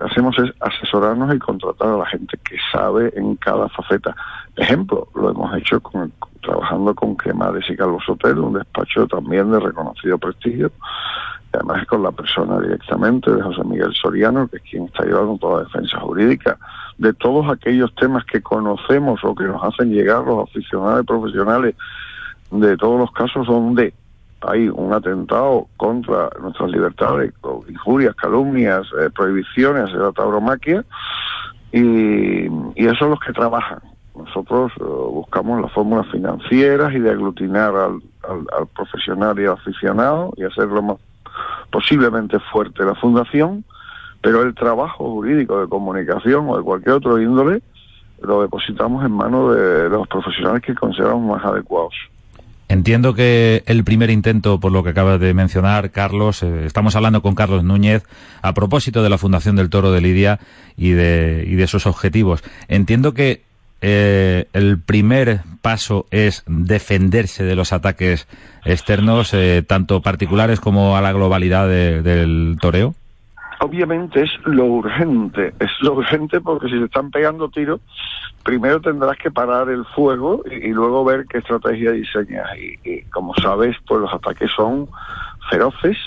hacemos 0.05 0.37
es 0.39 0.53
asesorarnos 0.59 1.33
y 1.33 1.39
contratar 1.39 1.89
a 1.89 1.97
la 1.97 2.05
gente 2.05 2.37
que 2.47 2.57
sabe 2.71 3.11
en 3.15 3.35
cada 3.37 3.67
faceta. 3.69 4.15
Ejemplo, 4.55 5.07
lo 5.15 5.31
hemos 5.31 5.55
hecho 5.57 5.81
con, 5.81 6.11
trabajando 6.41 6.93
con 6.95 7.15
Cremades 7.15 7.65
y 7.69 7.75
Calvo 7.75 7.99
Sotelo, 8.05 8.45
un 8.45 8.53
despacho 8.53 9.07
también 9.07 9.51
de 9.51 9.59
reconocido 9.59 10.17
prestigio, 10.17 10.71
además 11.53 11.85
con 11.87 12.03
la 12.03 12.11
persona 12.11 12.59
directamente 12.59 13.31
de 13.31 13.41
José 13.41 13.63
Miguel 13.63 13.93
Soriano, 13.93 14.47
que 14.47 14.57
es 14.57 14.63
quien 14.63 14.85
está 14.85 15.05
llevando 15.05 15.37
toda 15.37 15.57
la 15.59 15.63
defensa 15.65 15.99
jurídica, 15.99 16.57
de 16.97 17.13
todos 17.13 17.49
aquellos 17.49 17.93
temas 17.95 18.25
que 18.25 18.41
conocemos 18.41 19.23
o 19.23 19.33
que 19.35 19.43
nos 19.45 19.63
hacen 19.63 19.91
llegar 19.91 20.23
los 20.25 20.49
aficionados 20.49 21.03
y 21.03 21.05
profesionales 21.05 21.75
de 22.51 22.77
todos 22.77 22.99
los 22.99 23.11
casos 23.11 23.45
donde 23.47 23.93
hay 24.41 24.69
un 24.69 24.93
atentado 24.93 25.67
contra 25.77 26.29
nuestras 26.41 26.69
libertades, 26.69 27.33
injurias, 27.67 28.13
calumnias, 28.15 28.85
eh, 29.01 29.09
prohibiciones 29.15 29.91
de 29.91 29.97
la 29.99 30.11
tauromaquia, 30.11 30.85
y, 31.71 32.45
y 32.75 32.85
esos 32.85 32.99
son 32.99 33.09
los 33.11 33.19
que 33.19 33.33
trabajan. 33.33 33.79
Nosotros 34.15 34.71
eh, 34.79 34.83
buscamos 34.83 35.61
las 35.61 35.71
fórmulas 35.73 36.07
financieras 36.11 36.93
y 36.93 36.99
de 36.99 37.11
aglutinar 37.11 37.75
al, 37.75 38.01
al- 38.27 38.47
al 38.57 38.67
profesional 38.75 39.39
y 39.39 39.45
al 39.45 39.53
aficionado 39.53 40.33
y 40.37 40.43
hacerlo 40.43 40.81
más 40.81 40.97
posiblemente 41.71 42.39
fuerte 42.51 42.83
la 42.83 42.95
fundación, 42.95 43.63
pero 44.21 44.41
el 44.41 44.55
trabajo 44.55 45.11
jurídico 45.11 45.59
de 45.61 45.67
comunicación 45.67 46.49
o 46.49 46.57
de 46.57 46.63
cualquier 46.63 46.95
otro 46.95 47.21
índole 47.21 47.61
lo 48.21 48.41
depositamos 48.41 49.05
en 49.05 49.11
manos 49.11 49.55
de 49.55 49.89
los 49.89 50.07
profesionales 50.07 50.63
que 50.63 50.73
consideramos 50.73 51.37
más 51.37 51.45
adecuados. 51.45 51.93
Entiendo 52.69 53.13
que 53.13 53.63
el 53.65 53.85
primer 53.85 54.09
intento, 54.09 54.59
por 54.59 54.73
lo 54.73 54.83
que 54.83 54.89
acabas 54.89 55.21
de 55.21 55.33
mencionar, 55.33 55.91
Carlos, 55.91 56.43
eh, 56.43 56.65
estamos 56.65 56.95
hablando 56.97 57.21
con 57.21 57.33
Carlos 57.33 57.63
Núñez 57.63 58.03
a 58.41 58.53
propósito 58.53 59.03
de 59.03 59.09
la 59.09 59.17
Fundación 59.17 59.55
del 59.55 59.69
Toro 59.69 59.91
de 59.91 60.01
Lidia 60.01 60.39
y 60.75 60.89
de, 60.89 61.45
y 61.47 61.55
de 61.55 61.67
sus 61.67 61.85
objetivos. 61.85 62.43
Entiendo 62.67 63.13
que 63.13 63.43
eh, 63.79 64.47
el 64.51 64.79
primer 64.79 65.41
paso 65.67 66.05
es 66.11 66.45
defenderse 66.47 67.43
de 67.43 67.53
los 67.53 67.73
ataques 67.73 68.25
externos, 68.63 69.33
eh, 69.33 69.65
tanto 69.67 70.01
particulares 70.01 70.61
como 70.61 70.95
a 70.95 71.01
la 71.01 71.11
globalidad 71.11 71.67
de- 71.67 72.01
del 72.01 72.55
toreo. 72.61 72.95
Obviamente 73.59 74.21
es 74.21 74.31
lo 74.45 74.63
urgente, 74.63 75.53
es 75.59 75.71
lo 75.81 75.95
urgente 75.95 76.39
porque 76.39 76.69
si 76.69 76.77
se 76.79 76.85
están 76.85 77.11
pegando 77.11 77.49
tiros, 77.49 77.81
primero 78.43 78.79
tendrás 78.79 79.17
que 79.17 79.29
parar 79.29 79.67
el 79.67 79.83
fuego 79.93 80.41
y, 80.49 80.69
luego 80.69 81.03
ver 81.03 81.25
qué 81.29 81.39
estrategia 81.39 81.91
diseñas. 81.91 82.47
Y, 82.57 82.89
y 82.89 83.01
como 83.09 83.33
sabes, 83.35 83.75
pues 83.85 83.99
los 83.99 84.13
ataques 84.13 84.49
son 84.55 84.87
feroces, 85.49 85.97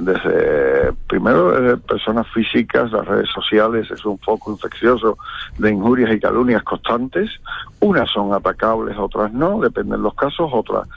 desde 0.00 0.92
primero 1.08 1.52
desde 1.52 1.76
personas 1.78 2.26
físicas, 2.34 2.90
las 2.92 3.06
redes 3.06 3.28
sociales 3.34 3.90
es 3.90 4.04
un 4.04 4.18
foco 4.18 4.50
infeccioso 4.52 5.16
de 5.58 5.70
injurias 5.70 6.12
y 6.14 6.20
calumnias 6.20 6.62
constantes. 6.62 7.30
Unas 7.80 8.10
son 8.10 8.32
atacables, 8.32 8.96
otras 8.98 9.32
no, 9.32 9.60
dependen 9.60 10.02
los 10.02 10.14
casos, 10.14 10.50
otras 10.52 10.88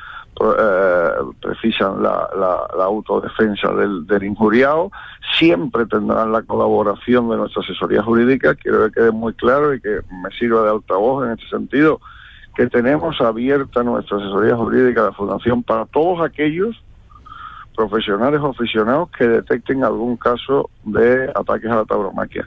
eh, 0.42 1.10
precisan 1.42 2.02
la, 2.02 2.30
la- 2.38 2.68
la 2.78 2.84
autodefensa 2.86 3.74
del, 3.74 4.08
del 4.08 4.24
injuriado, 4.24 4.90
siempre 5.38 5.86
tendrán 5.86 6.32
la 6.32 6.42
colaboración 6.44 7.30
de 7.30 7.36
nuestra 7.38 7.62
asesoría 7.62 8.02
jurídica, 8.04 8.56
quiero 8.56 8.86
que 8.86 8.92
quede 8.94 9.12
muy 9.12 9.34
claro 9.34 9.74
y 9.74 9.82
que 9.82 10.00
me 10.24 10.30
sirva 10.38 10.64
de 10.64 10.70
altavoz 10.70 11.26
en 11.26 11.32
este 11.34 11.48
sentido, 11.50 12.00
que 12.56 12.68
tenemos 12.68 13.20
abierta 13.20 13.84
nuestra 13.84 14.18
asesoría 14.18 14.56
jurídica 14.56 15.02
de 15.02 15.08
la 15.08 15.14
Fundación 15.14 15.62
para 15.64 15.86
todos 15.88 16.22
aquellos 16.22 16.82
profesionales 17.80 18.42
o 18.42 18.48
aficionados 18.48 19.10
que 19.18 19.26
detecten 19.26 19.86
algún 19.86 20.18
caso 20.18 20.70
de 20.84 21.32
ataques 21.34 21.72
a 21.72 21.78
la 21.78 21.86
tauromaquia. 21.86 22.46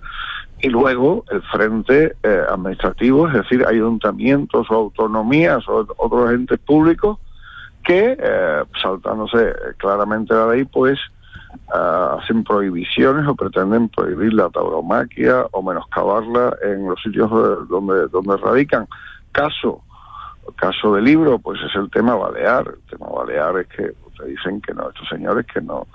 Y 0.60 0.68
luego 0.68 1.24
el 1.30 1.40
frente 1.44 2.14
eh, 2.22 2.42
administrativo, 2.50 3.26
es 3.28 3.32
decir, 3.32 3.64
ayuntamientos 3.66 4.70
o 4.70 4.74
autonomías 4.74 5.66
o 5.68 5.86
otros 5.96 6.32
entes 6.32 6.58
públicos 6.58 7.18
que, 7.82 8.14
eh, 8.20 8.62
saltándose 8.82 9.54
claramente 9.78 10.34
la 10.34 10.48
ley, 10.48 10.64
pues 10.64 10.98
ah, 11.72 12.18
hacen 12.20 12.44
prohibiciones 12.44 13.26
o 13.26 13.34
pretenden 13.34 13.88
prohibir 13.88 14.34
la 14.34 14.50
tauromaquia 14.50 15.46
o 15.52 15.62
menoscabarla 15.62 16.56
en 16.62 16.90
los 16.90 17.00
sitios 17.00 17.30
eh, 17.32 17.64
donde, 17.70 18.06
donde 18.08 18.36
radican. 18.36 18.86
Caso 19.32 19.82
caso 20.56 20.94
de 20.94 21.02
libro, 21.02 21.38
pues 21.38 21.60
es 21.62 21.74
el 21.76 21.90
tema 21.90 22.14
balear. 22.14 22.66
El 22.66 22.90
tema 22.90 23.10
balear 23.10 23.58
es 23.58 23.66
que 23.68 23.92
dicen 24.26 24.60
que 24.60 24.72
no, 24.74 24.88
estos 24.88 25.08
señores 25.08 25.46
que 25.52 25.60
no 25.60 25.86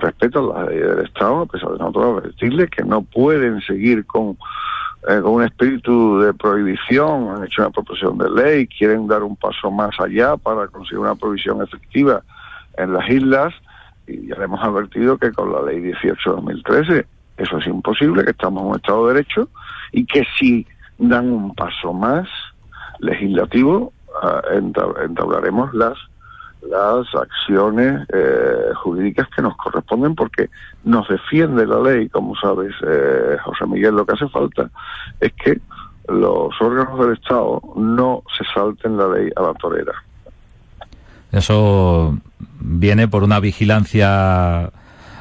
respetan 0.00 0.48
las 0.48 0.68
leyes 0.68 0.88
del 0.96 1.04
Estado, 1.06 1.42
a 1.42 1.46
pesar 1.46 1.70
de 1.72 1.78
nosotros 1.78 2.18
advertirles 2.18 2.70
que 2.70 2.82
no 2.84 3.02
pueden 3.02 3.60
seguir 3.62 4.04
con, 4.06 4.36
eh, 5.08 5.20
con 5.22 5.34
un 5.34 5.44
espíritu 5.44 6.18
de 6.20 6.34
prohibición, 6.34 7.28
han 7.30 7.44
hecho 7.44 7.62
una 7.62 7.70
proposición 7.70 8.18
de 8.18 8.30
ley, 8.30 8.66
quieren 8.66 9.06
dar 9.06 9.22
un 9.22 9.36
paso 9.36 9.70
más 9.70 9.98
allá 10.00 10.36
para 10.36 10.66
conseguir 10.68 10.98
una 10.98 11.14
provisión 11.14 11.62
efectiva 11.62 12.22
en 12.76 12.92
las 12.92 13.08
islas, 13.08 13.54
y 14.06 14.26
ya 14.28 14.36
le 14.36 14.44
hemos 14.44 14.62
advertido 14.62 15.16
que 15.16 15.32
con 15.32 15.52
la 15.52 15.62
ley 15.62 15.80
18-2013 15.80 17.06
eso 17.36 17.58
es 17.58 17.66
imposible, 17.66 18.24
que 18.24 18.30
estamos 18.30 18.62
en 18.62 18.68
un 18.70 18.76
Estado 18.76 19.06
de 19.08 19.14
Derecho, 19.14 19.48
y 19.92 20.04
que 20.06 20.24
si 20.38 20.66
dan 20.98 21.32
un 21.32 21.54
paso 21.54 21.92
más 21.92 22.28
legislativo, 23.00 23.92
ah, 24.22 24.40
enta- 24.52 25.04
entablaremos 25.04 25.72
las 25.74 25.96
las 26.70 27.06
acciones 27.14 28.06
eh, 28.12 28.72
jurídicas 28.82 29.28
que 29.34 29.42
nos 29.42 29.56
corresponden 29.56 30.14
porque 30.14 30.50
nos 30.84 31.08
defiende 31.08 31.66
la 31.66 31.80
ley, 31.80 32.08
como 32.08 32.34
sabes, 32.36 32.74
eh, 32.86 33.36
José 33.42 33.66
Miguel, 33.66 33.94
lo 33.94 34.06
que 34.06 34.14
hace 34.14 34.28
falta 34.28 34.70
es 35.20 35.32
que 35.32 35.60
los 36.08 36.52
órganos 36.60 36.98
del 36.98 37.12
Estado 37.14 37.60
no 37.76 38.22
se 38.36 38.44
salten 38.52 38.96
la 38.96 39.08
ley 39.08 39.30
a 39.36 39.42
la 39.42 39.54
torera. 39.54 39.92
Eso 41.32 42.16
viene 42.60 43.08
por 43.08 43.24
una 43.24 43.40
vigilancia 43.40 44.70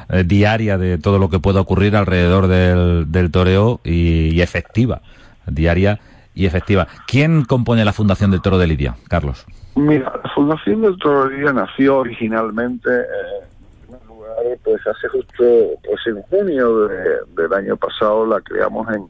eh, 0.10 0.24
diaria 0.26 0.78
de 0.78 0.98
todo 0.98 1.18
lo 1.20 1.30
que 1.30 1.40
pueda 1.40 1.62
ocurrir 1.62 1.96
alrededor 1.96 2.48
del, 2.48 3.12
del 3.12 3.32
toreo 3.32 3.80
y, 3.84 4.30
y 4.36 4.42
efectiva, 4.42 5.02
diaria 5.48 6.00
y 6.36 6.46
efectiva. 6.46 6.88
¿Quién 7.08 7.46
compone 7.46 7.86
la 7.86 7.94
Fundación 7.94 8.32
del 8.32 8.42
Toro 8.42 8.58
de 8.58 8.68
Lidia, 8.68 8.96
Carlos? 9.08 9.46
Mira, 9.76 10.20
la 10.24 10.30
Fundación 10.32 10.82
del 10.82 10.96
Lidia 11.32 11.52
nació 11.54 11.98
originalmente, 12.00 12.90
eh, 12.92 13.44
en 13.90 14.08
lugar, 14.08 14.36
pues 14.64 14.86
hace 14.86 15.08
justo, 15.10 15.44
pues 15.84 16.00
en 16.06 16.22
junio 16.24 16.88
de- 16.88 17.20
del 17.36 17.54
año 17.54 17.76
pasado 17.78 18.26
la 18.26 18.40
creamos 18.42 18.88
en, 18.94 19.08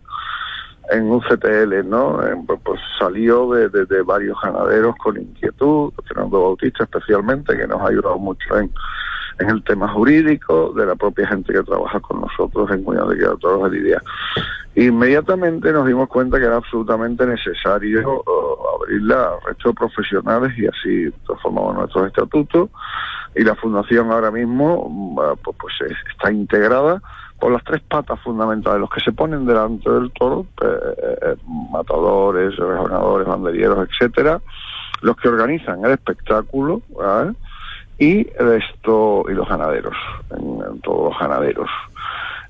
en 0.91 1.09
un 1.11 1.21
CTL, 1.21 1.83
¿no? 1.83 2.19
Pues, 2.47 2.59
pues 2.63 2.81
salió 2.97 3.51
de- 3.51 3.69
de 3.85 4.01
varios 4.03 4.37
ganaderos 4.41 4.95
con 4.97 5.17
inquietud, 5.19 5.91
Fernando 6.07 6.41
Bautista 6.41 6.83
especialmente, 6.83 7.57
que 7.57 7.67
nos 7.67 7.81
ha 7.81 7.87
ayudado 7.89 8.17
mucho 8.17 8.57
en, 8.57 8.71
en 9.39 9.49
el 9.49 9.63
tema 9.63 9.87
jurídico, 9.87 10.73
de 10.75 10.85
la 10.85 10.95
propia 10.95 11.27
gente 11.27 11.53
que 11.53 11.63
trabaja 11.63 11.99
con 11.99 12.21
nosotros 12.21 12.69
en 12.71 12.83
Unión 12.85 13.09
de 13.09 13.15
Criadores 13.17 13.71
de 13.71 13.77
Lidia. 13.79 14.01
Inmediatamente 14.75 15.71
nos 15.71 15.85
dimos 15.87 16.09
cuenta 16.09 16.39
que 16.39 16.45
era 16.45 16.55
absolutamente 16.55 17.25
necesario 17.27 18.23
uh, 18.25 18.75
abrirla 18.83 19.33
al 19.33 19.41
resto 19.45 19.69
de 19.69 19.75
profesionales 19.75 20.53
y 20.57 20.65
así 20.65 21.11
transformamos 21.25 21.75
nuestros 21.75 22.07
estatutos 22.07 22.69
y 23.35 23.43
la 23.43 23.55
fundación 23.55 24.11
ahora 24.11 24.31
mismo 24.31 24.85
uh, 24.87 25.35
pues, 25.43 25.57
pues, 25.59 25.91
es- 25.91 25.97
está 26.11 26.31
integrada 26.31 27.01
por 27.39 27.51
las 27.51 27.63
tres 27.65 27.81
patas 27.81 28.19
fundamentales, 28.21 28.79
los 28.79 28.89
que 28.89 29.01
se 29.01 29.11
ponen 29.11 29.45
delante 29.45 29.89
del 29.89 30.11
toro, 30.13 30.45
eh, 30.61 30.67
eh, 31.23 31.35
matadores, 31.71 32.55
rejonadores, 32.55 33.27
banderilleros, 33.27 33.89
etcétera, 33.89 34.41
los 35.01 35.17
que 35.17 35.27
organizan 35.27 35.83
el 35.83 35.91
espectáculo, 35.91 36.81
¿vale? 36.97 37.33
Y 37.99 38.27
esto 38.27 39.23
y 39.29 39.33
los 39.33 39.47
ganaderos, 39.47 39.95
en- 40.31 40.81
todos 40.81 41.11
los 41.11 41.19
ganaderos. 41.19 41.69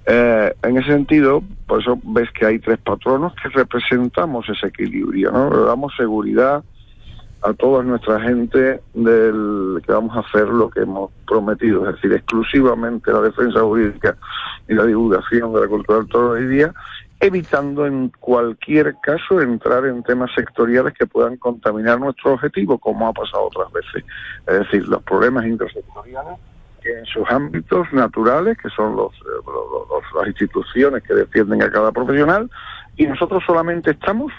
Eh, 0.06 0.53
en 0.63 0.77
ese 0.77 0.89
sentido, 0.91 1.41
por 1.67 1.82
eso 1.82 1.97
ves 2.03 2.29
que 2.32 2.45
hay 2.45 2.60
tres 2.60 2.77
patronos 2.79 3.34
que 3.41 3.49
representamos 3.49 4.47
ese 4.49 4.67
equilibrio, 4.67 5.32
¿no? 5.32 5.49
Le 5.49 5.62
damos 5.65 5.93
seguridad 5.95 6.63
a 7.41 7.53
toda 7.53 7.84
nuestra 7.84 8.19
gente 8.21 8.82
del 8.93 9.82
que 9.86 9.91
vamos 9.91 10.15
a 10.15 10.21
hacer 10.21 10.47
lo 10.47 10.69
que 10.69 10.82
hemos 10.82 11.12
prometido, 11.27 11.88
es 11.89 11.95
decir, 11.95 12.13
exclusivamente 12.13 13.12
la 13.12 13.19
defensa 13.21 13.60
jurídica 13.62 14.15
y 14.67 14.73
la 14.73 14.86
divulgación 14.86 15.53
de 15.53 15.62
la 15.62 15.67
cultura 15.67 15.99
del 15.99 16.08
toro 16.08 16.29
hoy 16.32 16.47
día, 16.47 16.73
evitando 17.24 17.86
en 17.86 18.10
cualquier 18.20 18.96
caso 19.02 19.42
entrar 19.42 19.86
en 19.86 20.04
temas 20.04 20.30
sectoriales 20.36 20.94
que 20.94 21.08
puedan 21.08 21.38
contaminar 21.38 22.00
nuestro 22.00 22.34
objetivo, 22.34 22.78
como 22.78 23.08
ha 23.08 23.14
pasado 23.14 23.46
otras 23.46 23.72
veces. 23.72 24.04
Es 24.46 24.60
decir, 24.60 24.88
los 24.88 25.02
problemas 25.04 25.46
intersectoriales 25.46 26.38
que 26.82 27.00
en 27.00 27.06
sus 27.06 27.24
ámbitos 27.30 27.88
naturales, 27.94 28.58
que 28.58 28.70
son 28.70 28.98
los, 28.98 29.14
eh, 29.14 30.18
las 30.20 30.28
instituciones 30.28 31.02
que 31.04 31.14
defienden 31.14 31.64
a 31.64 31.72
cada 31.72 31.94
profesional, 31.94 32.52
y 32.98 33.08
nosotros 33.08 33.42
solamente 33.48 33.92
estamos 33.92 34.34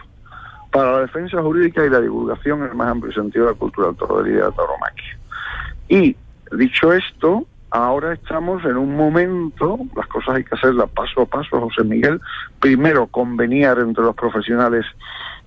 para 0.70 0.92
la 0.92 1.00
defensa 1.00 1.40
jurídica 1.40 1.86
y 1.86 1.88
la 1.88 2.02
divulgación 2.02 2.60
en 2.60 2.70
el 2.70 2.74
más 2.74 2.88
amplio 2.88 3.12
sentido 3.14 3.46
de 3.46 3.52
la 3.52 3.58
cultura 3.58 3.88
de 4.22 4.30
la 4.32 4.50
tauromaquia. 4.50 5.18
Y 5.88 6.16
dicho 6.52 6.92
esto, 6.92 7.46
ahora 7.74 8.12
estamos 8.14 8.64
en 8.64 8.76
un 8.76 8.96
momento, 8.96 9.78
las 9.96 10.06
cosas 10.06 10.36
hay 10.36 10.44
que 10.44 10.54
hacerlas 10.54 10.88
paso 10.90 11.22
a 11.22 11.26
paso, 11.26 11.60
José 11.60 11.82
Miguel. 11.82 12.20
Primero, 12.60 13.08
conveniar 13.08 13.78
entre 13.80 14.04
los 14.04 14.14
profesionales 14.14 14.86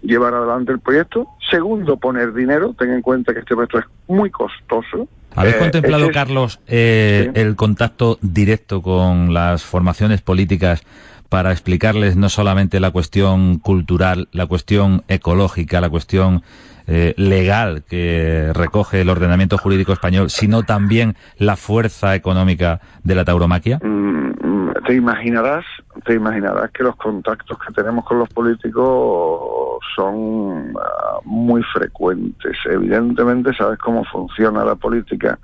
llevar 0.02 0.34
adelante 0.34 0.74
el 0.74 0.80
proyecto. 0.80 1.28
Segundo, 1.50 1.96
poner 1.98 2.34
dinero. 2.34 2.76
Ten 2.78 2.92
en 2.92 3.02
cuenta 3.02 3.34
que 3.34 3.40
este 3.40 3.56
proyecto 3.56 3.80
es 3.80 3.86
muy 4.08 4.30
costoso. 4.30 5.08
¿Habéis 5.36 5.56
Eh, 5.56 5.60
contemplado, 5.60 6.06
es- 6.08 6.12
Carlos, 6.14 6.60
eh, 6.68 7.32
Sí. 7.34 7.40
el 7.42 7.56
contacto 7.56 8.18
directo 8.22 8.82
con 8.82 9.34
las 9.34 9.64
formaciones 9.64 10.22
políticas 10.22 10.84
para 11.30 11.52
explicarles 11.52 12.16
no 12.16 12.30
solamente 12.30 12.80
la 12.80 12.92
cuestión 12.92 13.60
cultural, 13.60 14.28
la 14.32 14.46
cuestión 14.46 15.04
ecológica, 15.08 15.82
la 15.82 15.90
cuestión 15.90 16.44
eh, 16.88 17.14
legal 17.18 17.84
que 17.84 18.52
recoge 18.54 19.02
el 19.02 19.10
ordenamiento 19.10 19.58
jurídico 19.58 19.92
español, 19.92 20.30
sino 20.30 20.64
también 20.64 21.16
la 21.38 21.58
fuerza 21.58 22.16
económica 22.16 22.80
de 23.04 23.16
la 23.16 23.26
tauromaquia? 23.26 23.80
Mm, 23.84 24.30
mm, 24.42 24.74
te 24.86 24.96
imaginarás, 24.96 25.66
te 26.06 26.14
imaginarás 26.14 26.72
que 26.72 26.84
los 26.84 26.96
contactos 26.96 27.58
que 27.60 27.74
tenemos 27.74 28.06
con 28.06 28.20
los 28.20 28.30
políticos 28.30 29.80
son 29.98 30.74
ah, 30.80 31.20
muy 31.26 31.62
frecuentes. 31.74 32.58
Evidentemente 32.66 33.54
sabes 33.54 33.78
cómo 33.80 34.06
funciona 34.06 34.64
la 34.64 34.76
política 34.76 35.38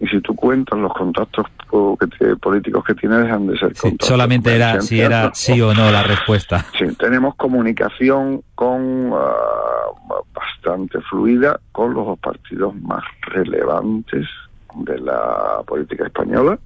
y 0.00 0.06
si 0.08 0.20
tú 0.20 0.34
cuentas 0.34 0.78
los 0.78 0.92
contactos 0.92 1.46
po- 1.70 1.96
que 1.96 2.06
te- 2.08 2.36
políticos 2.36 2.84
que 2.84 2.94
tienes 2.94 3.22
dejan 3.22 3.46
de 3.46 3.58
ser 3.58 3.76
Sí, 3.76 3.96
solamente 4.00 4.54
era 4.54 4.80
si 4.80 5.00
era 5.00 5.30
sí 5.34 5.60
o 5.60 5.72
no 5.74 5.90
la 5.90 6.02
respuesta. 6.02 6.64
Sí, 6.78 6.86
tenemos 6.98 7.34
comunicación 7.36 8.42
con 8.54 9.12
ah, 9.14 10.22
bastante 10.34 11.00
fluida 11.02 11.60
con 11.72 11.94
los 11.94 12.06
dos 12.06 12.18
partidos 12.18 12.74
más 12.82 13.04
relevantes 13.22 14.26
de 14.74 14.98
la 14.98 15.62
política 15.66 16.06
española, 16.06 16.58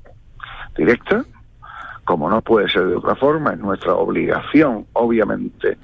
directa, 0.76 1.24
como 2.04 2.30
no 2.30 2.40
puede 2.40 2.70
ser 2.70 2.86
de 2.86 2.96
otra 2.96 3.14
forma, 3.16 3.52
es 3.52 3.58
nuestra 3.58 3.94
obligación, 3.94 4.86
obviamente, 4.94 5.76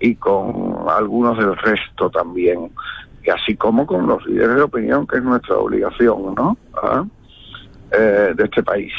y 0.00 0.16
con 0.16 0.86
algunos 0.88 1.38
del 1.38 1.56
resto 1.56 2.10
también, 2.10 2.72
y 3.24 3.30
así 3.30 3.56
como 3.56 3.86
con 3.86 4.06
los 4.06 4.24
líderes 4.26 4.56
de 4.56 4.62
opinión, 4.62 5.06
que 5.06 5.18
es 5.18 5.22
nuestra 5.22 5.56
obligación, 5.56 6.34
¿no? 6.34 6.56
Ah, 6.82 7.04
eh, 7.92 8.32
de 8.36 8.44
este 8.44 8.62
país. 8.62 8.92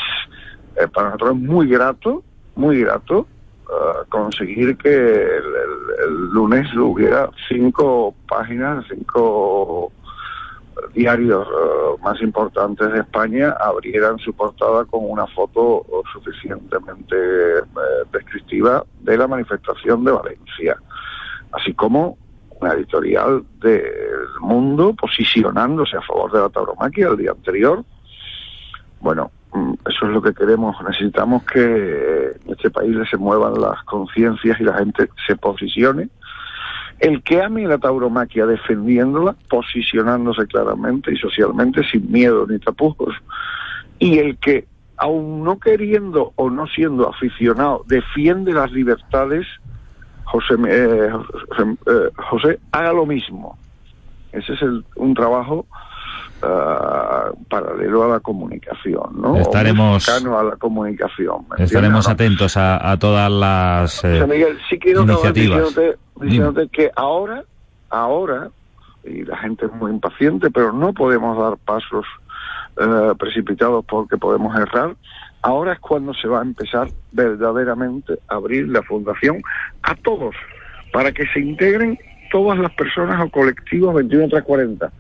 Eh, 0.76 0.88
para 0.88 1.08
nosotros 1.08 1.36
es 1.36 1.42
muy 1.42 1.68
grato, 1.68 2.24
muy 2.56 2.82
grato, 2.82 3.28
ah, 3.70 4.04
conseguir 4.10 4.78
que 4.78 4.90
el, 4.90 6.32
lunes 6.34 6.68
hubiera 6.76 7.30
cinco 7.48 8.16
páginas, 8.28 8.86
cinco 8.90 9.92
diarios 10.94 11.48
eh, 11.48 12.02
más 12.04 12.22
importantes 12.22 12.92
de 12.92 13.00
España 13.00 13.56
abrieran 13.60 14.18
su 14.20 14.34
portada 14.34 14.86
con 14.86 15.10
una 15.10 15.28
foto 15.28 15.86
suficientemente 16.12 17.16
eh, 17.16 17.62
descriptiva 18.12 18.84
de 19.02 19.18
la 19.18 19.28
manifestación 19.28 20.04
de 20.04 20.12
Valencia, 20.12 20.78
así 21.52 21.74
como 21.74 22.18
una 22.62 22.74
editorial 22.74 23.44
del 23.60 24.40
mundo 24.40 24.94
posicionándose 24.94 25.98
a 25.98 26.02
favor 26.02 26.32
de 26.32 26.40
la 26.40 26.50
tauromaquia 26.50 27.10
el 27.10 27.18
día 27.18 27.32
anterior. 27.32 27.84
Bueno, 29.02 29.32
mm, 29.54 29.74
eso 29.90 30.06
es 30.06 30.12
lo 30.12 30.22
que 30.22 30.34
queremos. 30.34 30.76
Necesitamos 30.88 31.44
que 31.44 32.32
en 32.46 32.52
este 32.52 32.70
país 32.70 32.96
se 33.10 33.18
muevan 33.18 33.60
las 33.60 33.84
conciencias 33.86 34.60
y 34.60 34.64
la 34.64 34.78
gente 34.78 35.10
se 35.28 35.36
posicione. 35.36 36.10
El 37.00 37.24
que 37.24 37.42
ame 37.42 37.68
la 37.68 37.80
tauromaquia 37.80 38.46
defendiéndola, 38.46 39.36
posicionándose 39.50 40.46
claramente 40.46 41.12
y 41.12 41.18
socialmente, 41.18 41.84
sin 41.84 42.12
miedo 42.12 42.46
ni 42.48 42.60
tapujos. 42.60 43.16
Y 43.98 44.20
el 44.20 44.38
que, 44.38 44.68
aun 44.98 45.44
no 45.44 45.60
queriendo 45.60 46.32
o 46.36 46.52
no 46.52 46.68
siendo 46.68 47.10
aficionado, 47.10 47.84
defiende 47.88 48.54
las 48.54 48.72
libertades, 48.72 49.48
José, 50.32 50.54
eh, 50.68 51.10
José, 51.50 51.76
eh, 51.88 52.10
José, 52.30 52.60
haga 52.72 52.94
lo 52.94 53.06
mismo. 53.06 53.58
Ese 54.32 54.54
es 54.54 54.62
el- 54.62 54.86
un 54.96 55.14
trabajo 55.14 55.66
ah, 56.44 57.30
paralelo 57.50 58.04
a 58.04 58.08
la 58.08 58.20
comunicación, 58.20 59.22
¿no? 59.22 59.36
Estaremos- 59.38 60.04
cercano 60.04 60.40
a 60.40 60.44
la 60.44 60.56
comunicación. 60.56 61.46
¿me 61.56 61.64
Estaremos 61.64 62.08
no? 62.08 62.14
atentos 62.14 62.58
a, 62.58 62.92
a 62.92 62.98
todas 62.98 63.30
las 63.32 64.04
eh, 64.04 64.26
Miguel, 64.28 64.58
sí 64.70 64.80
quiero 64.80 65.04
iniciativas. 65.04 65.60
diciéndote, 65.66 65.98
diciéndote 66.20 66.68
que 66.70 66.92
ahora, 66.96 67.44
ahora, 67.92 68.50
y 69.04 69.24
la 69.24 69.38
gente 69.38 69.66
es 69.68 69.74
muy 69.74 69.92
impaciente, 69.92 70.50
pero 70.50 70.72
no 70.74 70.94
podemos 70.94 71.38
dar 71.38 71.58
pasos 71.58 72.06
eh, 72.80 73.14
precipitados 73.20 73.86
porque 73.86 74.18
podemos 74.18 74.56
errar. 74.58 74.96
Ahora 75.44 75.74
es 75.74 75.80
cuando 75.80 76.14
se 76.14 76.28
va 76.28 76.40
a 76.40 76.44
empezar 76.44 76.88
verdaderamente 77.12 78.14
a 78.28 78.36
abrir 78.36 78.68
la 78.68 78.84
fundación 78.84 79.42
a 79.84 79.96
todos, 79.96 80.36
para 80.94 81.12
que 81.12 81.26
se 81.28 81.40
integren 81.40 81.98
todas 82.32 82.60
las 82.60 82.72
personas 82.74 83.22
o 83.22 83.30
colectivos 83.30 83.94
21 83.96 84.30
tras 84.30 84.44
40 84.44 84.92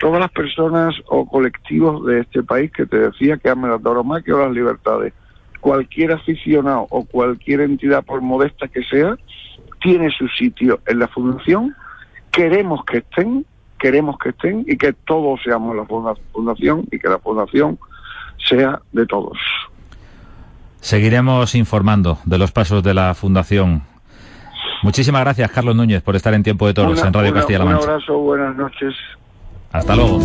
todas 0.00 0.18
las 0.18 0.32
personas 0.32 0.96
o 1.06 1.24
colectivos 1.26 2.04
de 2.06 2.20
este 2.20 2.42
país 2.42 2.72
que 2.72 2.86
te 2.86 2.96
decía 2.98 3.36
que 3.36 3.48
amen 3.48 3.70
la 3.70 3.78
tauromaquia 3.78 4.34
o 4.34 4.38
las 4.40 4.50
libertades. 4.50 5.12
Cualquier 5.60 6.10
aficionado 6.10 6.88
o 6.90 7.04
cualquier 7.04 7.60
entidad, 7.60 8.02
por 8.04 8.20
modesta 8.20 8.66
que 8.66 8.82
sea, 8.82 9.16
tiene 9.80 10.10
su 10.10 10.26
sitio 10.26 10.80
en 10.86 10.98
la 10.98 11.06
fundación. 11.06 11.76
Queremos 12.32 12.84
que 12.84 12.98
estén, 12.98 13.46
queremos 13.78 14.18
que 14.18 14.30
estén 14.30 14.64
y 14.66 14.76
que 14.76 14.92
todos 14.92 15.40
seamos 15.44 15.76
la 15.76 15.84
funda- 15.84 16.16
fundación 16.32 16.84
y 16.90 16.98
que 16.98 17.08
la 17.08 17.20
fundación 17.20 17.78
sea 18.48 18.80
de 18.90 19.06
todos. 19.06 19.38
Seguiremos 20.82 21.54
informando 21.54 22.18
de 22.24 22.38
los 22.38 22.50
pasos 22.50 22.82
de 22.82 22.92
la 22.92 23.14
Fundación. 23.14 23.84
Muchísimas 24.82 25.22
gracias, 25.22 25.48
Carlos 25.52 25.76
Núñez, 25.76 26.02
por 26.02 26.16
estar 26.16 26.34
en 26.34 26.42
Tiempo 26.42 26.66
de 26.66 26.74
Toros 26.74 26.98
Una- 26.98 27.06
en 27.08 27.14
Radio 27.14 27.32
Castilla-La 27.32 27.64
Un 27.64 27.72
Mancha. 27.72 27.88
abrazo, 27.88 28.18
buenas 28.18 28.56
noches. 28.56 28.92
Hasta 29.70 29.94
luego. 29.94 30.18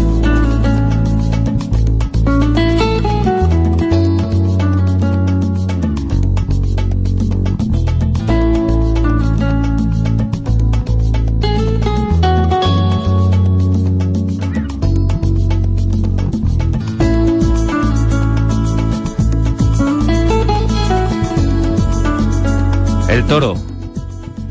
Toro 23.27 23.55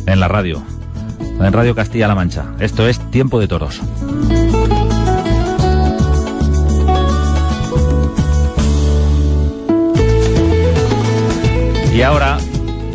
en 0.06 0.20
la 0.20 0.28
radio, 0.28 0.62
en 1.40 1.52
Radio 1.52 1.74
Castilla-La 1.74 2.14
Mancha. 2.14 2.44
Esto 2.60 2.86
es 2.86 2.98
Tiempo 3.10 3.40
de 3.40 3.48
Toros. 3.48 3.80
Y 11.94 12.02
ahora, 12.02 12.36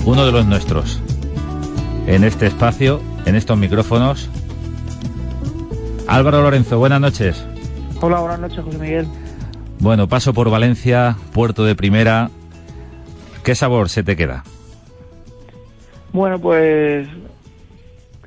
uno 0.05 0.23
de 0.25 0.31
los 0.31 0.45
nuestros. 0.45 1.01
En 2.05 2.23
este 2.23 2.45
espacio, 2.45 3.01
en 3.25 3.35
estos 3.35 3.57
micrófonos. 3.57 4.29
Álvaro 6.07 6.43
Lorenzo, 6.43 6.77
buenas 6.77 7.01
noches. 7.01 7.43
Hola, 8.01 8.19
buenas 8.19 8.39
noches, 8.39 8.63
José 8.63 8.77
Miguel. 8.77 9.07
Bueno, 9.79 10.07
paso 10.07 10.33
por 10.33 10.51
Valencia, 10.51 11.17
puerto 11.33 11.65
de 11.65 11.73
primera. 11.73 12.29
¿Qué 13.43 13.55
sabor 13.55 13.89
se 13.89 14.03
te 14.03 14.15
queda? 14.15 14.43
Bueno, 16.13 16.39
pues 16.41 17.07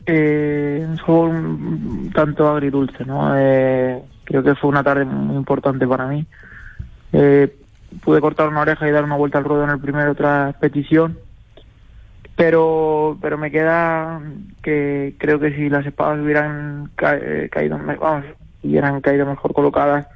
eh, 0.06 0.86
sabor 1.04 1.28
un 1.30 2.12
tanto 2.14 2.48
agridulce, 2.48 3.04
¿no? 3.04 3.32
Eh, 3.38 4.02
creo 4.24 4.42
que 4.42 4.54
fue 4.54 4.70
una 4.70 4.82
tarde 4.82 5.04
muy 5.04 5.36
importante 5.36 5.86
para 5.86 6.06
mí. 6.06 6.26
Eh, 7.12 7.54
pude 8.02 8.20
cortar 8.20 8.48
una 8.48 8.62
oreja 8.62 8.88
y 8.88 8.92
dar 8.92 9.04
una 9.04 9.16
vuelta 9.16 9.38
al 9.38 9.44
ruedo 9.44 9.64
en 9.64 9.70
el 9.70 9.80
primero 9.80 10.14
tras 10.14 10.54
petición, 10.56 11.18
pero 12.36 13.18
pero 13.20 13.38
me 13.38 13.50
queda 13.50 14.20
que 14.62 15.14
creo 15.18 15.38
que 15.38 15.54
si 15.54 15.68
las 15.68 15.86
espadas 15.86 16.20
hubieran 16.20 16.90
ca- 16.96 17.16
eh, 17.16 17.48
caído, 17.50 17.78
vamos, 18.00 18.24
hubieran 18.62 19.00
caído 19.00 19.26
mejor 19.26 19.52
colocadas, 19.54 20.06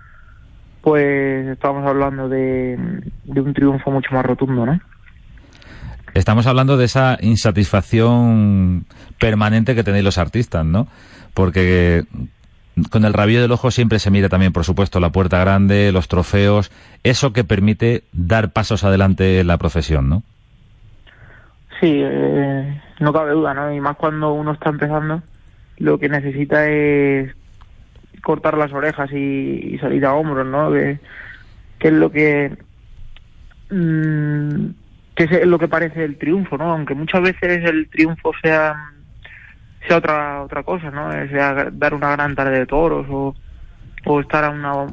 pues 0.83 1.46
estábamos 1.48 1.87
hablando 1.87 2.28
de 2.28 2.78
un 3.26 3.54
triunfo 3.54 3.90
mucho 3.90 4.14
más 4.14 4.24
rotundo, 4.26 4.66
¿no? 4.66 4.81
Estamos 6.18 6.48
hablando 6.48 6.76
de 6.76 6.85
esa 6.85 7.16
insatisfacción 7.20 8.87
permanente 9.20 9.76
que 9.76 9.85
tenéis 9.85 10.04
los 10.04 10.18
artistas, 10.18 10.66
¿no? 10.66 10.88
Porque 11.33 12.04
con 12.90 13.04
el 13.04 13.12
rabillo 13.12 13.40
del 13.40 13.52
ojo 13.52 13.70
siempre 13.70 14.00
se 14.00 14.11
mira 14.11 14.28
también, 14.28 14.52
por 14.52 14.64
supuesto, 14.64 14.98
la 14.98 15.12
puerta 15.12 15.38
grande, 15.38 15.92
los 15.92 16.09
trofeos, 16.09 16.72
eso 17.04 17.33
que 17.33 17.44
permite 17.44 18.02
dar 18.12 18.50
pasos 18.50 18.83
adelante 18.83 19.38
en 19.38 19.46
la 19.46 19.59
profesión, 19.59 20.09
¿no? 20.09 20.24
Sí, 21.81 22.00
eh, 22.02 22.83
no 22.98 23.12
cabe 23.12 23.31
duda, 23.31 23.54
¿no? 23.54 23.72
Y 23.72 23.81
más 23.81 23.96
cuando 23.96 24.33
uno 24.33 24.54
está 24.54 24.70
empezando, 24.70 25.22
lo 25.76 26.00
que 26.00 26.09
necesita 26.09 26.68
es 26.68 27.33
cortar 28.24 28.59
las 28.59 28.72
orejas 28.72 29.12
y, 29.12 29.78
salir 29.81 30.04
a 30.04 30.14
hombros, 30.14 30.48
¿no? 30.48 30.72
Que, 30.72 30.98
es 31.78 31.92
lo 31.92 32.11
que 32.11 32.59
mm, 33.70 34.70
qué 35.18 35.24
es 35.24 35.46
lo 35.46 35.59
que 35.59 35.68
parece 35.68 36.04
el 36.04 36.18
triunfo, 36.18 36.57
¿no? 36.59 36.72
Aunque 36.72 36.94
muchas 36.94 37.22
veces 37.22 37.64
el 37.64 37.88
triunfo 37.90 38.33
sea 38.42 38.76
sea 39.87 39.98
otra 39.98 40.42
otra 40.42 40.62
cosa, 40.62 40.90
¿no? 40.90 41.11
Sea 41.28 41.68
dar 41.72 41.94
una 41.94 42.12
gran 42.12 42.35
tarde 42.37 42.61
de 42.61 42.66
toros 42.66 43.07
o, 43.11 43.35
o 44.07 44.20
estar 44.20 44.44
a 44.44 44.50
una 44.50 44.85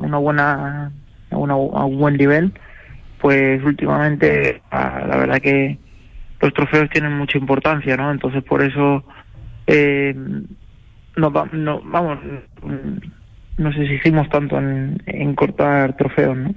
una 0.00 0.18
buena 0.18 0.92
a, 1.30 1.36
una, 1.36 1.54
a 1.54 1.84
un 1.86 1.98
buen 1.98 2.16
nivel, 2.16 2.52
pues 3.20 3.62
últimamente 3.64 4.62
a- 4.70 5.04
la 5.06 5.16
verdad 5.18 5.40
que 5.40 5.78
los 6.40 6.54
trofeos 6.54 6.90
tienen 6.90 7.12
mucha 7.18 7.38
importancia, 7.38 7.96
¿no? 7.96 8.10
Entonces 8.12 8.44
por 8.44 8.62
eso 8.62 9.04
eh, 9.66 10.14
va- 11.18 11.48
no, 11.52 11.80
vamos, 11.84 12.18
nos 13.58 13.76
exigimos 13.76 14.28
tanto 14.30 14.58
en, 14.58 15.02
en 15.06 15.34
cortar 15.34 15.96
trofeos, 15.96 16.36
¿no? 16.36 16.54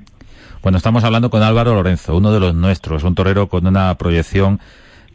Bueno, 0.61 0.77
estamos 0.77 1.03
hablando 1.03 1.31
con 1.31 1.41
Álvaro 1.41 1.73
Lorenzo, 1.73 2.15
uno 2.15 2.31
de 2.31 2.39
los 2.39 2.53
nuestros, 2.53 3.03
un 3.03 3.15
torero 3.15 3.47
con 3.47 3.65
una 3.65 3.95
proyección 3.95 4.59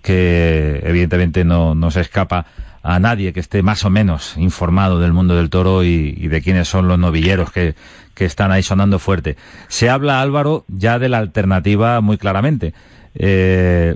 que 0.03 0.81
evidentemente 0.83 1.45
no, 1.45 1.77
no 1.77 1.93
se 1.93 2.01
escapa 2.01 2.47
a 2.83 2.99
nadie 2.99 3.33
que 3.33 3.39
esté 3.39 3.63
más 3.63 3.85
o 3.85 3.91
menos 3.91 4.37
informado 4.37 4.99
del 4.99 5.13
mundo 5.13 5.37
del 5.37 5.49
toro 5.49 5.85
y, 5.85 6.13
de 6.15 6.43
quiénes 6.43 6.67
son 6.67 6.89
los 6.89 6.99
novilleros 6.99 7.53
que, 7.53 7.77
que 8.15 8.25
están 8.25 8.51
ahí 8.51 8.65
sonando 8.65 8.99
fuerte. 8.99 9.37
Se 9.69 9.89
habla, 9.89 10.21
Álvaro, 10.21 10.65
ya 10.67 10.99
de 10.99 11.09
la 11.09 11.19
alternativa 11.19 12.01
muy 12.01 12.19
claramente. 12.19 12.75
Eh, 13.15 13.95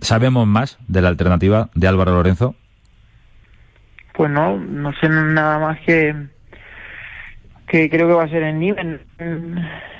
¿Sabemos 0.00 0.46
más 0.46 0.76
de 0.86 1.00
la 1.00 1.08
alternativa 1.08 1.70
de 1.74 1.88
Álvaro 1.88 2.12
Lorenzo? 2.12 2.56
Pues 4.12 4.30
no, 4.30 4.58
no 4.58 4.92
sé 5.00 5.08
nada 5.08 5.58
más 5.58 5.80
que 5.80 6.14
que 7.68 7.88
creo 7.88 8.06
que 8.06 8.14
va 8.14 8.24
a 8.24 8.28
ser 8.28 8.42
en, 8.42 8.62
en, 8.62 9.00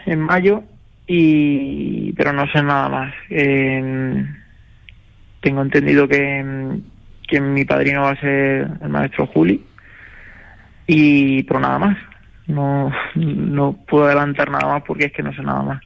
en 0.05 0.21
mayo 0.21 0.63
y 1.07 2.13
pero 2.15 2.33
no 2.33 2.47
sé 2.49 2.63
nada 2.63 2.89
más. 2.89 3.15
Eh, 3.31 4.25
tengo 5.41 5.63
entendido 5.63 6.09
que, 6.09 6.79
que 7.29 7.41
mi 7.41 7.65
padrino 7.65 8.03
va 8.03 8.11
a 8.11 8.21
ser 8.21 8.69
el 8.83 8.89
maestro 8.89 9.27
Juli 9.27 9.65
y 10.87 11.43
pero 11.45 11.61
nada 11.61 11.79
más. 11.79 11.99
No 12.47 12.93
no 13.15 13.73
puedo 13.89 14.05
adelantar 14.07 14.51
nada 14.51 14.67
más 14.67 14.83
porque 14.87 15.07
es 15.07 15.13
que 15.13 15.23
no 15.23 15.33
sé 15.35 15.43
nada 15.43 15.63
más. 15.63 15.83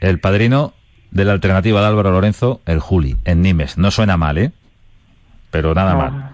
El 0.00 0.20
padrino 0.20 0.74
de 1.10 1.24
la 1.24 1.32
alternativa 1.32 1.80
de 1.80 1.86
Álvaro 1.86 2.10
Lorenzo, 2.12 2.60
el 2.66 2.78
Juli, 2.80 3.16
en 3.24 3.42
Nimes. 3.42 3.78
No 3.78 3.90
suena 3.90 4.16
mal, 4.16 4.38
¿eh? 4.38 4.52
Pero 5.50 5.74
nada 5.74 5.92
No, 5.94 5.98
más. 5.98 6.33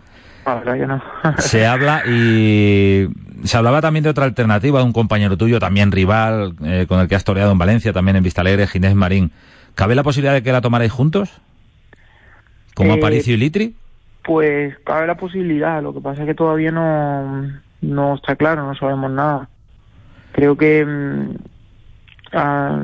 Que 0.58 0.86
no. 0.86 1.02
Se 1.38 1.66
habla 1.66 2.02
y 2.06 3.08
se 3.44 3.56
hablaba 3.56 3.80
también 3.80 4.02
de 4.02 4.10
otra 4.10 4.24
alternativa, 4.24 4.80
de 4.80 4.84
un 4.84 4.92
compañero 4.92 5.36
tuyo, 5.36 5.58
también 5.58 5.92
rival, 5.92 6.54
eh, 6.64 6.86
con 6.88 7.00
el 7.00 7.08
que 7.08 7.14
has 7.14 7.24
toreado 7.24 7.52
en 7.52 7.58
Valencia, 7.58 7.92
también 7.92 8.16
en 8.16 8.22
Vistalegre, 8.22 8.66
Ginés 8.66 8.94
Marín. 8.94 9.32
¿Cabe 9.74 9.94
la 9.94 10.02
posibilidad 10.02 10.34
de 10.34 10.42
que 10.42 10.52
la 10.52 10.60
tomarais 10.60 10.92
juntos? 10.92 11.40
¿Como 12.74 12.94
Eh, 12.94 12.98
Aparicio 12.98 13.34
y 13.34 13.36
Litri? 13.38 13.74
Pues 14.22 14.76
cabe 14.84 15.06
la 15.06 15.16
posibilidad, 15.16 15.82
lo 15.82 15.94
que 15.94 16.00
pasa 16.00 16.22
es 16.22 16.26
que 16.26 16.34
todavía 16.34 16.70
no, 16.70 17.50
no 17.80 18.14
está 18.14 18.36
claro, 18.36 18.66
no 18.66 18.74
sabemos 18.74 19.10
nada. 19.10 19.48
Creo 20.32 20.56
que, 20.56 20.86
ah, 22.32 22.78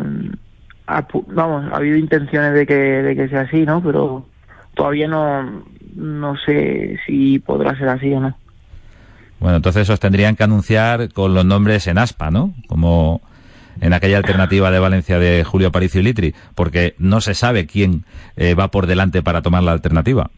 vamos, 1.28 1.72
ha 1.72 1.76
habido 1.76 1.96
intenciones 1.96 2.54
de 2.54 2.66
que, 2.66 2.74
de 2.74 3.14
que 3.14 3.28
sea 3.28 3.42
así, 3.42 3.64
¿no? 3.66 3.82
Pero 3.82 4.26
todavía 4.74 5.06
no, 5.06 5.64
no 5.94 6.36
sé 6.44 6.98
si 7.06 7.38
podrá 7.38 7.76
ser 7.78 7.88
así 7.88 8.12
o 8.12 8.20
no. 8.20 8.36
Bueno, 9.38 9.56
entonces 9.56 9.88
os 9.90 10.00
tendrían 10.00 10.34
que 10.36 10.44
anunciar 10.44 11.12
con 11.12 11.34
los 11.34 11.44
nombres 11.44 11.86
en 11.86 11.98
aspa, 11.98 12.30
¿no? 12.30 12.54
Como 12.68 13.20
en 13.80 13.92
aquella 13.92 14.16
alternativa 14.16 14.70
de 14.70 14.78
Valencia 14.78 15.18
de 15.18 15.44
Julio 15.44 15.68
Aparicio 15.68 16.00
y 16.00 16.04
Litri, 16.04 16.34
porque 16.54 16.94
no 16.98 17.20
se 17.20 17.34
sabe 17.34 17.66
quién 17.66 18.04
eh, 18.36 18.54
va 18.54 18.68
por 18.68 18.86
delante 18.86 19.22
para 19.22 19.42
tomar 19.42 19.62
la 19.62 19.72
alternativa. 19.72 20.30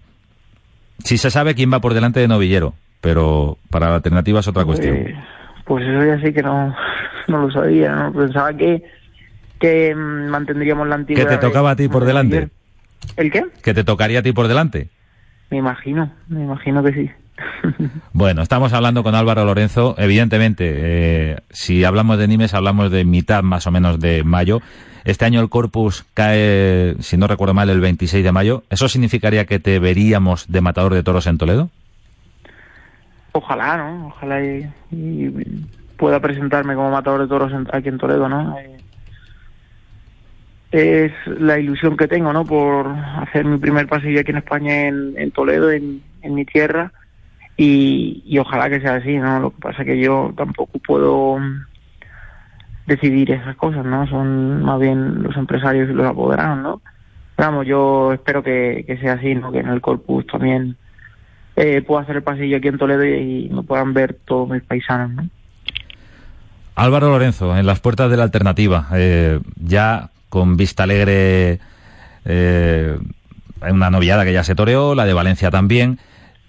Sí 1.05 1.17
se 1.19 1.31
sabe 1.31 1.55
quién 1.55 1.73
va 1.73 1.81
por 1.81 1.95
delante 1.95 2.19
de 2.19 2.27
Novillero, 2.27 2.75
pero 3.01 3.59
para 3.71 3.89
la 3.89 3.97
alternativa 3.97 4.41
es 4.41 4.49
otra 4.49 4.65
cuestión. 4.65 4.97
Eh, 4.97 5.15
pues 5.65 5.87
eso 5.87 6.05
ya 6.05 6.21
sí 6.21 6.33
que 6.33 6.43
no, 6.43 6.75
no 7.29 7.47
lo 7.47 7.51
sabía, 7.53 7.95
¿no? 7.95 8.13
Pensaba 8.13 8.53
que, 8.55 8.83
que 9.61 9.95
mm, 9.95 10.29
mantendríamos 10.29 10.89
la 10.89 10.97
¿Que 10.97 11.01
antigüedad. 11.03 11.31
te 11.31 11.39
tocaba 11.39 11.71
a 11.71 11.77
ti 11.77 11.87
por 11.87 12.03
de 12.03 12.09
delante? 12.09 12.49
¿El 13.17 13.31
qué? 13.31 13.45
¿Que 13.63 13.75
te 13.75 13.85
tocaría 13.85 14.19
a 14.19 14.23
ti 14.23 14.33
por 14.33 14.49
delante? 14.49 14.89
Me 15.51 15.59
imagino, 15.59 16.11
me 16.29 16.43
imagino 16.45 16.83
que 16.83 16.93
sí. 16.93 17.11
Bueno, 18.13 18.43
estamos 18.43 18.73
hablando 18.73 19.03
con 19.03 19.15
Álvaro 19.15 19.45
Lorenzo. 19.45 19.95
Evidentemente, 19.99 20.73
eh, 20.77 21.37
si 21.51 21.85
hablamos 21.85 22.19
de 22.19 22.27
Nimes, 22.29 22.53
hablamos 22.55 22.91
de 22.91 23.05
mitad 23.05 23.43
más 23.43 23.67
o 23.67 23.71
menos 23.71 24.01
de 24.01 24.25
mayo. 24.25 24.61
Este 25.05 25.25
año 25.25 25.41
el 25.41 25.49
Corpus 25.49 26.05
cae, 26.15 26.97
si 27.01 27.17
no 27.17 27.27
recuerdo 27.29 27.55
mal, 27.55 27.71
el 27.71 27.81
26 27.81 28.25
de 28.25 28.33
mayo. 28.33 28.65
¿Eso 28.71 28.89
significaría 28.89 29.47
que 29.47 29.59
te 29.61 29.79
veríamos 29.79 30.49
de 30.49 30.61
matador 30.61 30.93
de 30.95 31.03
toros 31.03 31.27
en 31.29 31.39
Toledo? 31.39 31.71
Ojalá, 33.33 33.77
¿no? 33.77 34.09
Ojalá 34.09 34.43
y, 34.45 34.69
y 34.91 35.29
pueda 35.97 36.21
presentarme 36.21 36.75
como 36.75 36.91
matador 36.91 37.21
de 37.23 37.29
toros 37.29 37.53
en- 37.53 37.69
aquí 37.73 37.89
en 37.89 37.99
Toledo, 37.99 38.29
¿no? 38.29 38.59
Eh, 38.59 38.77
es 40.71 41.13
la 41.27 41.59
ilusión 41.59 41.97
que 41.97 42.09
tengo, 42.09 42.33
¿no? 42.33 42.45
Por 42.45 42.87
hacer 42.89 43.45
mi 43.45 43.59
primer 43.59 43.87
pasillo 43.87 44.21
aquí 44.21 44.31
en 44.31 44.39
España, 44.39 44.87
en, 44.87 45.15
en 45.17 45.31
Toledo, 45.31 45.71
en, 45.71 46.03
en 46.23 46.35
mi 46.35 46.45
tierra, 46.45 46.93
y, 47.57 48.23
y 48.27 48.39
ojalá 48.39 48.69
que 48.69 48.81
sea 48.81 48.97
así, 48.97 49.17
¿no? 49.17 49.41
Lo 49.41 49.51
que 49.51 49.61
pasa 49.61 49.83
es 49.83 49.87
que 49.87 50.01
yo 50.01 50.33
tampoco 50.37 50.79
puedo 50.79 51.39
mm, 51.39 51.65
decidir 52.87 53.31
esas 53.31 53.57
cosas, 53.57 53.85
¿no? 53.85 54.07
Son 54.09 54.63
más 54.63 54.79
bien 54.79 55.23
los 55.23 55.37
empresarios 55.37 55.89
y 55.91 55.95
los 55.95 56.07
apoderados, 56.07 56.59
¿no? 56.59 56.83
Pero 57.35 57.51
vamos, 57.51 57.67
yo 57.67 58.13
espero 58.13 58.43
que, 58.43 58.85
que 58.87 58.99
sea 58.99 59.15
así, 59.15 59.35
¿no? 59.35 59.51
Que 59.51 59.61
en 59.61 59.69
el 59.69 59.81
Corpus 59.81 60.27
también 60.27 60.77
eh, 61.57 61.83
pueda 61.83 62.03
hacer 62.03 62.17
el 62.17 62.23
pasillo 62.23 62.59
aquí 62.59 62.69
en 62.69 62.79
Toledo 62.79 63.05
y, 63.05 63.47
y 63.47 63.49
me 63.51 63.63
puedan 63.63 63.95
ver 63.95 64.19
todos 64.25 64.49
mis 64.49 64.63
paisanos, 64.63 65.11
¿no? 65.11 65.29
Álvaro 66.75 67.09
Lorenzo, 67.09 67.57
en 67.57 67.67
las 67.67 67.81
puertas 67.81 68.09
de 68.09 68.17
la 68.17 68.23
alternativa, 68.23 68.87
eh, 68.95 69.41
ya 69.57 70.11
con 70.29 70.57
Vista 70.57 70.85
Alegre, 70.85 71.61
eh, 72.25 72.99
una 73.61 73.91
noviada 73.91 74.25
que 74.25 74.33
ya 74.33 74.45
se 74.45 74.55
toreó, 74.55 74.95
la 74.95 75.05
de 75.05 75.13
Valencia 75.13 75.51
también. 75.51 75.99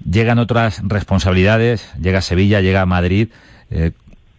Llegan 0.04 0.40
otras 0.40 0.82
responsabilidades, 0.84 1.94
llega 2.00 2.22
Sevilla, 2.22 2.62
llega 2.62 2.86
Madrid. 2.86 3.30
Eh, 3.70 3.92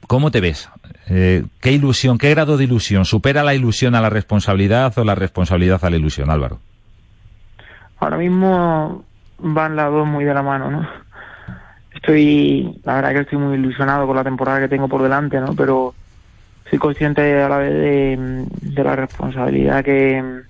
¿Cómo 0.07 0.31
te 0.31 0.41
ves? 0.41 0.69
Eh, 1.09 1.45
¿Qué 1.61 1.73
ilusión, 1.73 2.19
qué 2.19 2.31
grado 2.31 2.57
de 2.57 2.65
ilusión? 2.65 3.05
¿Supera 3.05 3.43
la 3.43 3.55
ilusión 3.55 3.95
a 3.95 4.01
la 4.01 4.11
responsabilidad 4.11 4.97
o 4.99 5.05
la 5.05 5.15
responsabilidad 5.15 5.85
a 5.85 5.91
la 5.91 5.97
ilusión, 5.97 6.31
Álvaro? 6.31 6.59
Ahora 7.99 8.17
mismo 8.17 9.05
van 9.39 9.77
las 9.77 9.91
dos 9.91 10.07
muy 10.07 10.25
de 10.25 10.35
la 10.35 10.43
mano, 10.43 10.71
¿no? 10.71 10.89
Estoy, 11.95 12.81
la 12.85 12.95
verdad 12.95 13.13
que 13.13 13.21
estoy 13.21 13.39
muy 13.39 13.59
ilusionado 13.59 14.07
con 14.07 14.17
la 14.17 14.25
temporada 14.25 14.61
que 14.61 14.69
tengo 14.69 14.89
por 14.89 15.03
delante, 15.03 15.39
¿no? 15.41 15.55
Pero 15.55 15.95
soy 16.71 16.79
consciente 16.79 17.43
a 17.43 17.49
la 17.49 17.59
vez 17.59 17.75
de, 17.75 18.83
la 18.85 18.95
responsabilidad 18.95 19.85
que, 19.85 20.43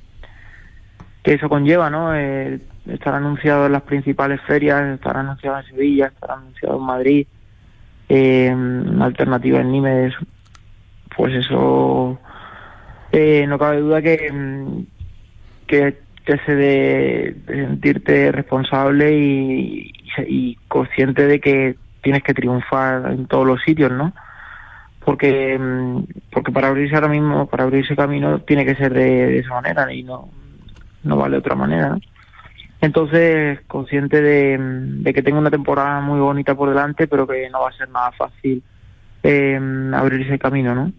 que 1.22 1.34
eso 1.34 1.48
conlleva, 1.48 1.88
¿no? 1.88 2.14
Eh, 2.14 2.60
estar 2.86 3.14
anunciado 3.14 3.66
en 3.66 3.72
las 3.72 3.82
principales 3.82 4.40
ferias, 4.42 4.94
estar 4.94 5.16
anunciado 5.16 5.58
en 5.58 5.66
Sevilla, 5.66 6.06
estar 6.06 6.32
anunciado 6.32 6.76
en 6.76 6.84
Madrid, 6.84 7.26
eh, 8.10 8.54
alternativa 9.00 9.60
en 9.60 9.72
Nimes, 9.72 10.14
pues 11.16 11.34
eso 11.34 12.18
eh, 13.12 13.46
no 13.48 13.58
cabe 13.58 13.80
duda 13.80 14.02
que, 14.02 14.84
que 15.66 15.98
te 16.26 16.34
hace 16.34 16.54
de, 16.54 17.36
sentirte 17.46 18.30
responsable 18.30 19.10
y 19.16 20.58
consciente 20.68 21.26
de 21.26 21.40
que 21.40 21.76
tienes 22.02 22.22
que 22.22 22.34
triunfar 22.34 23.10
en 23.10 23.26
todos 23.26 23.46
los 23.46 23.62
sitios, 23.62 23.90
¿no? 23.90 24.12
Porque 25.04 25.58
mm, 25.58 26.04
porque 26.32 26.52
para 26.52 26.68
abrirse 26.68 26.94
ahora 26.94 27.08
mismo, 27.08 27.46
para 27.46 27.64
abrirse 27.64 27.96
camino, 27.96 28.40
tiene 28.40 28.64
que 28.64 28.76
ser 28.76 28.92
de, 28.92 29.38
esa 29.38 29.54
manera 29.54 29.92
y 29.92 30.02
no, 30.02 30.28
no 31.02 31.16
vale 31.16 31.38
otra 31.38 31.54
manera, 31.54 31.90
¿no? 31.90 32.00
Entonces, 32.82 33.60
consciente 33.66 34.22
de, 34.22 34.56
de 34.58 35.12
que 35.12 35.22
tengo 35.22 35.38
una 35.38 35.50
temporada 35.50 36.00
muy 36.00 36.18
bonita 36.18 36.54
por 36.54 36.70
delante, 36.70 37.06
pero 37.06 37.26
que 37.26 37.50
no 37.50 37.60
va 37.60 37.68
a 37.68 37.76
ser 37.76 37.90
nada 37.90 38.10
fácil 38.12 38.62
eh, 39.22 39.90
abrirse 39.92 40.38
camino, 40.38 40.74
¿no? 40.74 40.92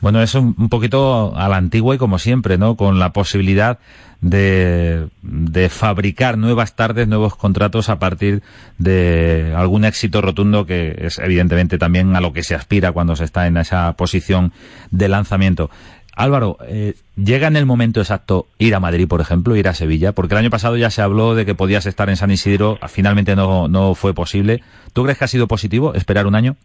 Bueno, 0.00 0.22
es 0.22 0.34
un, 0.34 0.54
un 0.58 0.68
poquito 0.68 1.36
a 1.36 1.48
la 1.48 1.56
antigua 1.56 1.94
y 1.94 1.98
como 1.98 2.18
siempre, 2.18 2.58
¿no? 2.58 2.76
Con 2.76 2.98
la 2.98 3.12
posibilidad 3.12 3.78
de, 4.20 5.08
de 5.22 5.68
fabricar 5.68 6.36
nuevas 6.38 6.76
tardes, 6.76 7.08
nuevos 7.08 7.36
contratos 7.36 7.88
a 7.88 7.98
partir 7.98 8.42
de 8.78 9.54
algún 9.56 9.84
éxito 9.84 10.20
rotundo 10.20 10.66
que 10.66 10.94
es 10.98 11.18
evidentemente 11.18 11.78
también 11.78 12.14
a 12.16 12.20
lo 12.20 12.32
que 12.32 12.42
se 12.42 12.54
aspira 12.54 12.92
cuando 12.92 13.16
se 13.16 13.24
está 13.24 13.46
en 13.46 13.56
esa 13.56 13.92
posición 13.94 14.52
de 14.90 15.08
lanzamiento. 15.08 15.70
Álvaro, 16.14 16.58
eh, 16.66 16.94
¿llega 17.16 17.48
en 17.48 17.56
el 17.56 17.64
momento 17.64 18.00
exacto 18.00 18.46
ir 18.58 18.74
a 18.74 18.80
Madrid, 18.80 19.08
por 19.08 19.22
ejemplo, 19.22 19.56
ir 19.56 19.68
a 19.68 19.74
Sevilla? 19.74 20.12
Porque 20.12 20.34
el 20.34 20.38
año 20.38 20.50
pasado 20.50 20.76
ya 20.76 20.90
se 20.90 21.00
habló 21.00 21.34
de 21.34 21.46
que 21.46 21.54
podías 21.54 21.86
estar 21.86 22.10
en 22.10 22.16
San 22.16 22.30
Isidro, 22.30 22.78
finalmente 22.88 23.36
no, 23.36 23.68
no 23.68 23.94
fue 23.94 24.12
posible. 24.12 24.62
¿Tú 24.92 25.04
crees 25.04 25.18
que 25.18 25.24
ha 25.24 25.28
sido 25.28 25.48
positivo 25.48 25.94
esperar 25.94 26.26
un 26.26 26.34
año? 26.34 26.56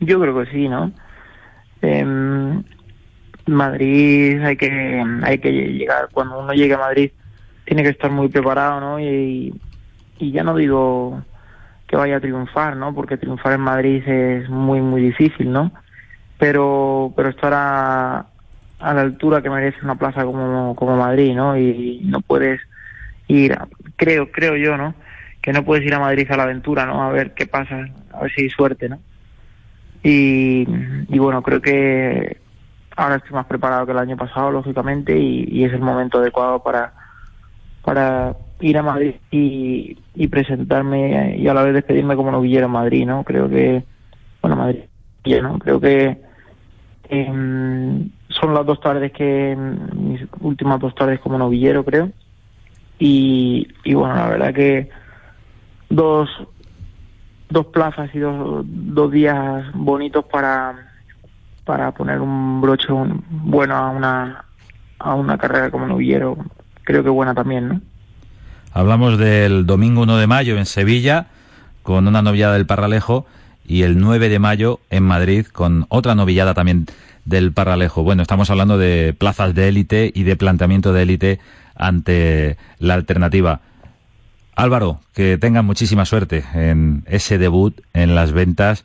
Yo 0.00 0.18
creo 0.18 0.36
que 0.42 0.50
sí, 0.50 0.68
¿no? 0.68 0.90
Em, 1.82 2.62
Madrid 3.46 4.40
hay 4.44 4.56
que 4.56 5.04
hay 5.24 5.38
que 5.38 5.52
llegar. 5.52 6.10
Cuando 6.12 6.38
uno 6.40 6.52
llegue 6.52 6.74
a 6.74 6.78
Madrid 6.78 7.12
tiene 7.64 7.82
que 7.82 7.90
estar 7.90 8.10
muy 8.10 8.28
preparado 8.28 8.80
no 8.80 9.00
y, 9.00 9.54
y 10.18 10.32
ya 10.32 10.42
no 10.44 10.56
digo 10.56 11.24
que 11.86 11.96
vaya 11.96 12.16
a 12.16 12.20
triunfar 12.20 12.76
no 12.76 12.94
porque 12.94 13.16
triunfar 13.18 13.54
en 13.54 13.60
Madrid 13.62 14.02
es 14.08 14.48
muy 14.50 14.80
muy 14.80 15.02
difícil 15.02 15.52
no 15.52 15.72
pero 16.38 17.12
pero 17.16 17.30
estar 17.30 17.52
a, 17.54 18.18
a 18.78 18.94
la 18.94 19.00
altura 19.02 19.42
que 19.42 19.50
merece 19.50 19.78
una 19.82 19.96
plaza 19.98 20.24
como 20.24 20.74
como 20.76 20.96
Madrid 20.96 21.34
no 21.34 21.56
y 21.56 22.00
no 22.04 22.20
puedes 22.22 22.60
ir 23.28 23.52
a- 23.54 23.68
creo 23.96 24.30
creo 24.32 24.56
yo 24.56 24.76
no 24.76 24.94
que 25.42 25.52
no 25.52 25.64
puedes 25.64 25.84
ir 25.86 25.94
a 25.94 26.00
Madrid 26.00 26.30
a 26.30 26.36
la 26.36 26.44
aventura 26.44 26.86
no 26.86 27.02
a 27.02 27.10
ver 27.12 27.34
qué 27.34 27.46
pasa 27.46 27.86
a 28.12 28.22
ver 28.22 28.32
si 28.32 28.42
hay 28.42 28.50
suerte 28.50 28.88
no 28.88 29.00
y, 30.02 30.66
y 31.08 31.18
bueno, 31.18 31.42
creo 31.42 31.60
que 31.60 32.38
ahora 32.96 33.16
estoy 33.16 33.32
más 33.32 33.46
preparado 33.46 33.86
que 33.86 33.92
el 33.92 33.98
año 33.98 34.16
pasado, 34.16 34.50
lógicamente, 34.50 35.18
y, 35.18 35.64
es 35.64 35.72
el 35.72 35.80
momento 35.80 36.18
adecuado 36.18 36.62
para, 36.62 36.92
para 37.82 38.36
ir 38.60 38.76
a 38.76 38.82
Madrid 38.82 39.14
y, 39.30 39.96
presentarme 40.28 41.36
y 41.38 41.48
a 41.48 41.54
la 41.54 41.62
vez 41.62 41.74
despedirme 41.74 42.16
como 42.16 42.30
novillero 42.30 42.66
en 42.66 42.72
Madrid, 42.72 43.06
¿no? 43.06 43.24
Creo 43.24 43.48
que, 43.48 43.82
bueno, 44.42 44.56
Madrid, 44.56 44.84
¿no? 45.42 45.58
Creo 45.58 45.80
que 45.80 46.18
em, 47.08 48.10
son 48.28 48.54
las 48.54 48.66
dos 48.66 48.80
tardes 48.80 49.12
que, 49.12 49.56
mis 49.94 50.20
últimas 50.40 50.78
dos 50.78 50.94
tardes 50.94 51.20
como 51.20 51.38
novillero, 51.38 51.84
creo. 51.84 52.10
Y, 52.98 53.66
y 53.82 53.94
bueno, 53.94 54.14
la 54.14 54.28
verdad 54.28 54.54
que 54.54 54.90
dos, 55.88 56.28
dos 57.50 57.66
plazas 57.66 58.10
y 58.14 58.18
dos, 58.18 58.64
dos 58.64 59.12
días 59.12 59.64
bonitos 59.74 60.24
para, 60.24 60.92
para 61.64 61.92
poner 61.92 62.20
un 62.20 62.60
broche 62.60 62.86
bueno 63.28 63.76
a 63.76 63.90
una, 63.90 64.44
a 64.98 65.14
una 65.14 65.36
carrera 65.36 65.70
como 65.70 65.86
novillero. 65.86 66.38
Creo 66.84 67.02
que 67.02 67.10
buena 67.10 67.34
también, 67.34 67.68
¿no? 67.68 67.80
Hablamos 68.72 69.18
del 69.18 69.66
domingo 69.66 70.02
1 70.02 70.16
de 70.16 70.26
mayo 70.28 70.56
en 70.56 70.64
Sevilla 70.64 71.26
con 71.82 72.06
una 72.06 72.22
novillada 72.22 72.54
del 72.54 72.66
Parralejo 72.66 73.26
y 73.66 73.82
el 73.82 73.98
9 73.98 74.28
de 74.28 74.38
mayo 74.38 74.80
en 74.90 75.02
Madrid 75.02 75.46
con 75.46 75.86
otra 75.88 76.14
novillada 76.14 76.54
también 76.54 76.86
del 77.24 77.52
Parralejo. 77.52 78.04
Bueno, 78.04 78.22
estamos 78.22 78.48
hablando 78.50 78.78
de 78.78 79.14
plazas 79.16 79.54
de 79.54 79.68
élite 79.68 80.12
y 80.14 80.22
de 80.22 80.36
planteamiento 80.36 80.92
de 80.92 81.02
élite 81.02 81.40
ante 81.74 82.56
la 82.78 82.94
alternativa. 82.94 83.60
Álvaro, 84.60 85.00
que 85.14 85.38
tengan 85.38 85.64
muchísima 85.64 86.04
suerte 86.04 86.44
en 86.54 87.02
ese 87.06 87.38
debut, 87.38 87.80
en 87.94 88.14
las 88.14 88.32
ventas, 88.32 88.84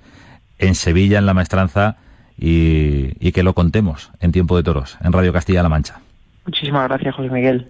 en 0.58 0.74
Sevilla, 0.74 1.18
en 1.18 1.26
la 1.26 1.34
maestranza 1.34 1.98
y, 2.38 3.12
y 3.20 3.32
que 3.34 3.44
lo 3.44 3.54
contemos 3.54 4.12
en 4.22 4.32
tiempo 4.32 4.56
de 4.56 4.64
toros, 4.64 4.98
en 5.04 5.12
Radio 5.12 5.34
Castilla-La 5.34 5.70
Mancha. 5.70 6.00
Muchísimas 6.46 6.88
gracias, 6.88 7.16
José 7.16 7.30
Miguel. 7.30 7.68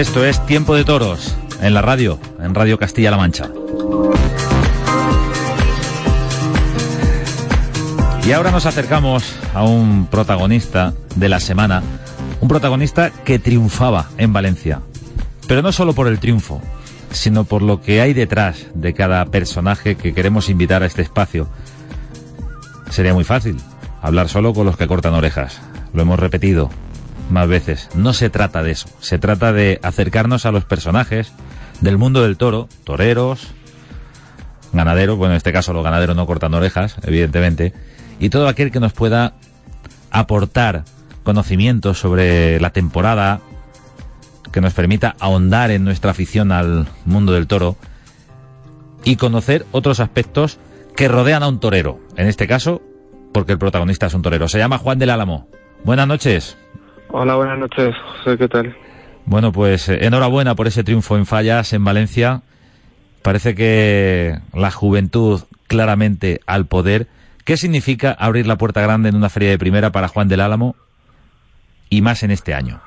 Esto 0.00 0.24
es 0.24 0.40
Tiempo 0.46 0.74
de 0.74 0.82
Toros 0.82 1.36
en 1.60 1.74
la 1.74 1.82
radio, 1.82 2.18
en 2.42 2.54
Radio 2.54 2.78
Castilla-La 2.78 3.18
Mancha. 3.18 3.50
Y 8.26 8.32
ahora 8.32 8.50
nos 8.50 8.64
acercamos 8.64 9.36
a 9.52 9.62
un 9.62 10.06
protagonista 10.06 10.94
de 11.16 11.28
la 11.28 11.38
semana, 11.38 11.82
un 12.40 12.48
protagonista 12.48 13.10
que 13.10 13.38
triunfaba 13.38 14.08
en 14.16 14.32
Valencia, 14.32 14.80
pero 15.46 15.60
no 15.60 15.70
solo 15.70 15.92
por 15.92 16.08
el 16.08 16.18
triunfo, 16.18 16.62
sino 17.10 17.44
por 17.44 17.60
lo 17.60 17.82
que 17.82 18.00
hay 18.00 18.14
detrás 18.14 18.68
de 18.72 18.94
cada 18.94 19.26
personaje 19.26 19.96
que 19.96 20.14
queremos 20.14 20.48
invitar 20.48 20.82
a 20.82 20.86
este 20.86 21.02
espacio. 21.02 21.46
Sería 22.88 23.12
muy 23.12 23.24
fácil 23.24 23.58
hablar 24.00 24.30
solo 24.30 24.54
con 24.54 24.64
los 24.64 24.78
que 24.78 24.88
cortan 24.88 25.12
orejas. 25.12 25.60
Lo 25.92 26.00
hemos 26.00 26.18
repetido 26.18 26.70
más 27.30 27.48
veces. 27.48 27.88
No 27.94 28.12
se 28.12 28.30
trata 28.30 28.62
de 28.62 28.72
eso. 28.72 28.88
Se 29.00 29.18
trata 29.18 29.52
de 29.52 29.78
acercarnos 29.82 30.46
a 30.46 30.52
los 30.52 30.64
personajes 30.64 31.32
del 31.80 31.98
mundo 31.98 32.22
del 32.22 32.36
toro, 32.36 32.68
toreros, 32.84 33.48
ganaderos, 34.72 35.16
bueno, 35.16 35.34
en 35.34 35.38
este 35.38 35.52
caso 35.52 35.72
los 35.72 35.84
ganaderos 35.84 36.16
no 36.16 36.26
cortan 36.26 36.54
orejas, 36.54 36.96
evidentemente, 37.02 37.72
y 38.18 38.28
todo 38.28 38.48
aquel 38.48 38.70
que 38.70 38.80
nos 38.80 38.92
pueda 38.92 39.34
aportar 40.10 40.84
conocimientos 41.22 41.98
sobre 41.98 42.60
la 42.60 42.70
temporada, 42.70 43.40
que 44.52 44.60
nos 44.60 44.74
permita 44.74 45.16
ahondar 45.20 45.70
en 45.70 45.84
nuestra 45.84 46.10
afición 46.10 46.52
al 46.52 46.88
mundo 47.04 47.32
del 47.32 47.46
toro 47.46 47.76
y 49.04 49.16
conocer 49.16 49.64
otros 49.72 50.00
aspectos 50.00 50.58
que 50.96 51.08
rodean 51.08 51.42
a 51.42 51.48
un 51.48 51.60
torero. 51.60 52.00
En 52.16 52.26
este 52.26 52.46
caso, 52.46 52.82
porque 53.32 53.52
el 53.52 53.58
protagonista 53.58 54.06
es 54.06 54.14
un 54.14 54.22
torero. 54.22 54.48
Se 54.48 54.58
llama 54.58 54.78
Juan 54.78 54.98
del 54.98 55.10
Álamo. 55.10 55.48
Buenas 55.84 56.08
noches. 56.08 56.58
Hola, 57.12 57.34
buenas 57.34 57.58
noches, 57.58 57.94
José, 57.96 58.38
¿qué 58.38 58.48
tal? 58.48 58.76
Bueno, 59.26 59.50
pues 59.50 59.88
eh, 59.88 59.98
enhorabuena 60.02 60.54
por 60.54 60.68
ese 60.68 60.84
triunfo 60.84 61.16
en 61.16 61.26
Fallas, 61.26 61.72
en 61.72 61.84
Valencia. 61.84 62.42
Parece 63.22 63.54
que 63.54 64.38
la 64.54 64.70
juventud 64.70 65.40
claramente 65.66 66.40
al 66.46 66.66
poder. 66.66 67.08
¿Qué 67.44 67.56
significa 67.56 68.12
abrir 68.12 68.46
la 68.46 68.56
puerta 68.56 68.80
grande 68.80 69.08
en 69.08 69.16
una 69.16 69.28
feria 69.28 69.50
de 69.50 69.58
primera 69.58 69.90
para 69.90 70.08
Juan 70.08 70.28
del 70.28 70.40
Álamo 70.40 70.76
y 71.88 72.00
más 72.00 72.22
en 72.22 72.30
este 72.30 72.54
año? 72.54 72.80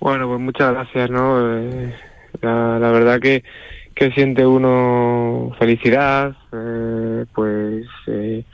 Bueno, 0.00 0.26
pues 0.26 0.40
muchas 0.40 0.72
gracias, 0.72 1.10
¿no? 1.10 1.38
Eh, 1.56 1.94
la, 2.42 2.78
la 2.80 2.90
verdad 2.90 3.20
que, 3.20 3.44
que 3.94 4.10
siente 4.10 4.44
uno 4.44 5.54
felicidad, 5.58 6.34
eh, 6.52 7.24
pues 7.32 7.86
eh, 8.08 8.44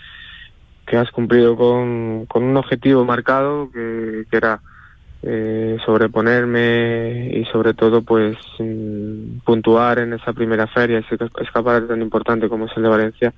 que 0.87 0.97
has 0.99 1.11
cumplido 1.11 1.57
con, 1.57 2.27
con 2.27 2.43
un 2.45 2.57
objetivo 2.59 3.05
marcado 3.07 3.71
que, 3.73 4.25
que 4.31 4.37
era 4.37 4.61
eh, 5.23 5.77
sobreponerme 5.87 7.31
y 7.33 7.45
sobre 7.47 7.75
todo 7.75 8.03
pues 8.03 8.37
mm, 8.59 9.39
puntuar 9.45 10.01
en 10.01 10.15
esa 10.15 10.33
primera 10.33 10.67
feria, 10.67 10.99
ese 10.99 11.17
escaparate 11.41 11.87
tan 11.87 12.03
importante 12.03 12.49
como 12.49 12.67
es 12.67 12.77
el 12.77 12.83
de 12.83 12.89
Valencia. 12.89 13.35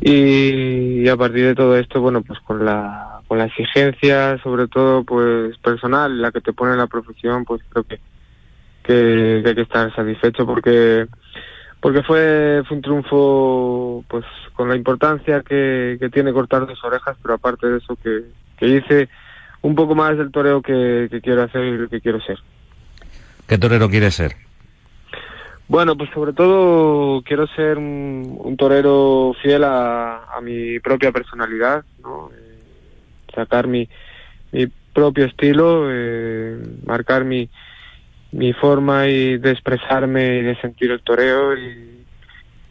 Y, 0.00 1.08
a 1.08 1.16
partir 1.16 1.44
de 1.44 1.54
todo 1.54 1.76
esto, 1.76 2.00
bueno, 2.00 2.22
pues 2.22 2.40
con 2.40 2.64
la, 2.64 3.20
con 3.28 3.38
la 3.38 3.44
exigencia, 3.44 4.38
sobre 4.42 4.66
todo 4.66 5.04
pues 5.04 5.56
personal, 5.58 6.20
la 6.20 6.32
que 6.32 6.40
te 6.40 6.52
pone 6.52 6.76
la 6.76 6.88
profesión, 6.88 7.44
pues 7.44 7.62
creo 7.68 7.84
que, 7.84 8.00
que, 8.82 9.40
que 9.42 9.48
hay 9.48 9.54
que 9.54 9.62
estar 9.62 9.94
satisfecho 9.94 10.44
porque 10.44 11.06
porque 11.80 12.02
fue, 12.04 12.62
fue 12.66 12.76
un 12.76 12.82
triunfo 12.82 14.04
pues 14.08 14.24
con 14.54 14.68
la 14.68 14.76
importancia 14.76 15.42
que, 15.42 15.96
que 15.98 16.10
tiene 16.10 16.32
cortar 16.32 16.64
dos 16.64 16.82
orejas, 16.84 17.16
pero 17.20 17.34
aparte 17.34 17.66
de 17.66 17.78
eso 17.78 17.96
que, 17.96 18.22
que 18.56 18.68
hice 18.68 19.08
un 19.62 19.74
poco 19.74 19.94
más 19.94 20.18
del 20.18 20.30
toreo 20.30 20.60
que, 20.60 21.08
que 21.10 21.20
quiero 21.20 21.42
hacer 21.42 21.64
y 21.64 21.78
lo 21.78 21.88
que 21.88 22.00
quiero 22.00 22.20
ser. 22.20 22.38
¿Qué 23.46 23.58
torero 23.58 23.88
quieres 23.88 24.14
ser? 24.14 24.34
Bueno, 25.68 25.96
pues 25.96 26.10
sobre 26.10 26.32
todo 26.32 27.22
quiero 27.22 27.46
ser 27.48 27.78
un, 27.78 28.36
un 28.38 28.56
torero 28.56 29.34
fiel 29.40 29.64
a, 29.64 30.24
a 30.36 30.40
mi 30.40 30.78
propia 30.80 31.12
personalidad, 31.12 31.84
¿no? 32.02 32.30
Eh, 32.30 32.58
sacar 33.34 33.68
mi, 33.68 33.88
mi 34.50 34.66
propio 34.92 35.24
estilo, 35.24 35.86
eh, 35.90 36.60
marcar 36.84 37.24
mi, 37.24 37.48
mi 38.32 38.52
forma 38.52 39.08
y 39.08 39.38
de 39.38 39.50
expresarme 39.50 40.38
y 40.38 40.42
de 40.42 40.60
sentir 40.60 40.90
el 40.90 41.00
toreo 41.00 41.56
y, 41.56 42.04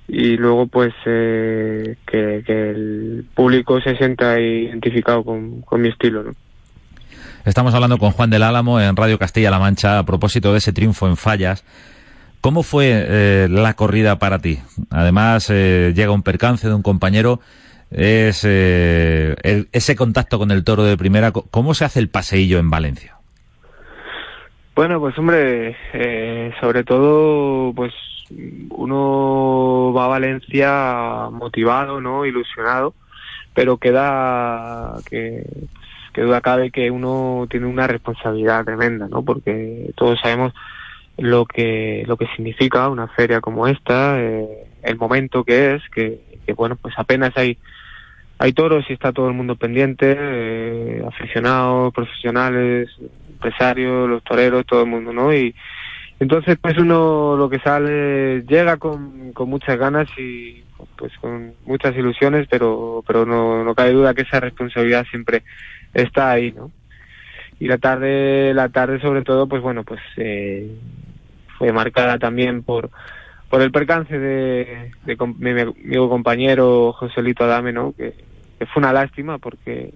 y 0.07 0.37
luego 0.37 0.67
pues 0.67 0.93
eh, 1.05 1.95
que, 2.05 2.43
que 2.45 2.69
el 2.69 3.25
público 3.33 3.79
se 3.81 3.95
sienta 3.95 4.39
identificado 4.39 5.23
con, 5.23 5.61
con 5.61 5.81
mi 5.81 5.89
estilo, 5.89 6.23
¿no? 6.23 6.31
Estamos 7.43 7.73
hablando 7.73 7.97
con 7.97 8.11
Juan 8.11 8.29
del 8.29 8.43
Álamo 8.43 8.79
en 8.79 8.95
Radio 8.95 9.17
Castilla-La 9.17 9.57
Mancha 9.57 9.97
a 9.97 10.05
propósito 10.05 10.51
de 10.51 10.59
ese 10.59 10.73
triunfo 10.73 11.07
en 11.07 11.17
Fallas. 11.17 11.65
¿Cómo 12.39 12.61
fue 12.61 12.91
eh, 12.93 13.47
la 13.49 13.73
corrida 13.73 14.19
para 14.19 14.37
ti? 14.37 14.59
Además, 14.91 15.49
eh, 15.49 15.91
llega 15.95 16.11
un 16.11 16.21
percance 16.21 16.67
de 16.67 16.75
un 16.75 16.83
compañero. 16.83 17.39
Es 17.89 18.45
eh, 18.47 19.65
ese 19.71 19.95
contacto 19.95 20.37
con 20.37 20.51
el 20.51 20.63
toro 20.63 20.83
de 20.83 20.97
primera. 20.97 21.31
¿Cómo 21.31 21.73
se 21.73 21.83
hace 21.83 21.99
el 21.99 22.09
paseillo 22.09 22.59
en 22.59 22.69
Valencia? 22.69 23.15
Bueno, 24.75 24.99
pues 24.99 25.17
hombre, 25.17 25.75
sobre 26.61 26.83
todo, 26.83 27.73
pues 27.73 27.91
uno 28.69 29.93
va 29.95 30.05
a 30.05 30.09
Valencia 30.09 31.27
motivado, 31.31 31.99
¿no? 31.99 32.23
Ilusionado, 32.23 32.93
pero 33.55 33.77
queda 33.77 34.95
que 35.09 35.43
que 36.13 36.21
duda 36.21 36.41
cabe 36.41 36.71
que 36.71 36.91
uno 36.91 37.47
tiene 37.49 37.67
una 37.67 37.87
responsabilidad 37.87 38.65
tremenda, 38.65 39.07
¿no? 39.07 39.23
Porque 39.23 39.91
todos 39.95 40.19
sabemos 40.21 40.53
lo 41.17 41.45
que 41.45 42.03
lo 42.07 42.17
que 42.17 42.27
significa 42.35 42.89
una 42.89 43.07
feria 43.07 43.41
como 43.41 43.67
esta, 43.67 44.19
eh, 44.19 44.67
el 44.83 44.97
momento 44.97 45.43
que 45.43 45.75
es, 45.75 45.83
que, 45.93 46.19
que, 46.45 46.53
bueno, 46.53 46.75
pues 46.75 46.93
apenas 46.97 47.35
hay 47.35 47.57
hay 48.39 48.53
toros 48.53 48.85
y 48.89 48.93
está 48.93 49.11
todo 49.13 49.27
el 49.27 49.35
mundo 49.35 49.55
pendiente, 49.55 50.15
eh, 50.17 51.03
aficionados, 51.07 51.93
profesionales, 51.93 52.89
empresarios, 53.29 54.09
los 54.09 54.23
toreros, 54.23 54.65
todo 54.65 54.81
el 54.81 54.87
mundo, 54.87 55.13
¿no? 55.13 55.31
Y 55.31 55.53
entonces 56.21 56.57
pues 56.61 56.77
uno 56.77 57.35
lo 57.37 57.49
que 57.49 57.59
sale 57.59 58.43
llega 58.43 58.77
con, 58.77 59.33
con 59.33 59.49
muchas 59.49 59.77
ganas 59.77 60.07
y 60.17 60.63
pues 60.97 61.13
con 61.19 61.55
muchas 61.65 61.95
ilusiones, 61.95 62.47
pero 62.49 63.03
pero 63.07 63.25
no, 63.25 63.63
no 63.63 63.75
cabe 63.75 63.91
duda 63.93 64.13
que 64.13 64.23
esa 64.23 64.39
responsabilidad 64.39 65.05
siempre 65.11 65.43
está 65.93 66.31
ahí, 66.31 66.53
¿no? 66.53 66.71
Y 67.59 67.67
la 67.67 67.77
tarde, 67.79 68.53
la 68.53 68.69
tarde 68.69 68.99
sobre 69.01 69.23
todo, 69.23 69.47
pues 69.47 69.61
bueno, 69.61 69.83
pues 69.83 70.01
eh, 70.17 70.79
fue 71.57 71.71
marcada 71.73 72.19
también 72.19 72.63
por 72.63 72.89
por 73.49 73.61
el 73.61 73.71
percance 73.71 74.17
de, 74.17 74.91
de 75.05 75.17
com- 75.17 75.35
mi, 75.39 75.53
mi 75.53 75.61
amigo 75.61 76.09
compañero 76.09 76.93
Joselito 76.93 77.43
Adame, 77.45 77.73
¿no? 77.73 77.93
Que 77.93 78.15
fue 78.73 78.81
una 78.81 78.93
lástima 78.93 79.39
porque 79.39 79.93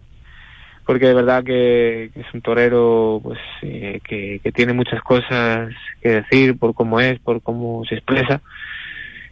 porque 0.86 1.08
de 1.08 1.14
verdad 1.14 1.44
que, 1.44 2.06
es 2.16 2.34
un 2.34 2.42
torero 2.42 3.20
pues 3.24 3.40
eh, 3.62 4.00
que, 4.04 4.40
que 4.44 4.52
tiene 4.52 4.74
muchas 4.74 5.02
cosas 5.02 5.74
que 6.02 6.10
decir 6.10 6.58
por 6.58 6.74
cómo 6.74 7.00
es, 7.00 7.20
por 7.20 7.42
cómo 7.42 7.84
se 7.86 7.96
expresa 7.96 8.42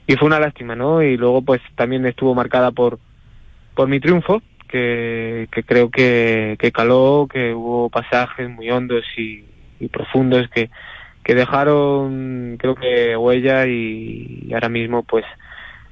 y 0.07 0.15
fue 0.15 0.27
una 0.27 0.39
lástima, 0.39 0.75
¿no? 0.75 1.01
Y 1.01 1.15
luego 1.15 1.41
pues 1.41 1.61
también 1.75 2.05
estuvo 2.05 2.35
marcada 2.35 2.71
por 2.71 2.99
por 3.75 3.87
mi 3.87 3.99
triunfo 3.99 4.41
que, 4.67 5.47
que 5.51 5.63
creo 5.63 5.89
que, 5.89 6.57
que 6.59 6.71
caló, 6.71 7.27
que 7.31 7.53
hubo 7.53 7.89
pasajes 7.89 8.49
muy 8.49 8.69
hondos 8.69 9.03
y, 9.17 9.45
y 9.79 9.87
profundos 9.87 10.47
que, 10.49 10.69
que 11.23 11.35
dejaron 11.35 12.57
creo 12.59 12.75
que 12.75 13.15
huella 13.15 13.67
y, 13.67 14.45
y 14.47 14.53
ahora 14.53 14.69
mismo 14.69 15.03
pues 15.03 15.25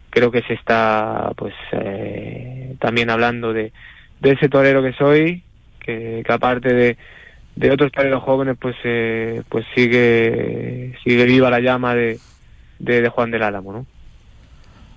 creo 0.10 0.32
que 0.32 0.42
se 0.44 0.54
está 0.54 1.32
pues 1.38 1.54
eh, 1.72 2.76
también 2.80 3.10
hablando 3.10 3.54
de, 3.54 3.72
de 4.20 4.32
ese 4.32 4.50
torero 4.50 4.84
que 4.84 4.94
soy 4.94 5.44
que, 5.84 6.24
que 6.26 6.34
aparte 6.34 6.74
de, 6.74 6.98
de 7.56 7.72
otros 7.72 7.92
toreros 7.92 8.24
jóvenes 8.24 8.58
pues 8.60 8.76
eh, 8.84 9.44
pues 9.50 9.66
sigue 9.76 10.96
sigue 11.04 11.26
viva 11.26 11.50
la 11.50 11.60
llama 11.60 11.96
de, 11.96 12.20
de, 12.80 13.10
Juan 13.10 13.32
del 13.32 13.44
Álamo 13.44 13.74
¿no? 13.74 13.86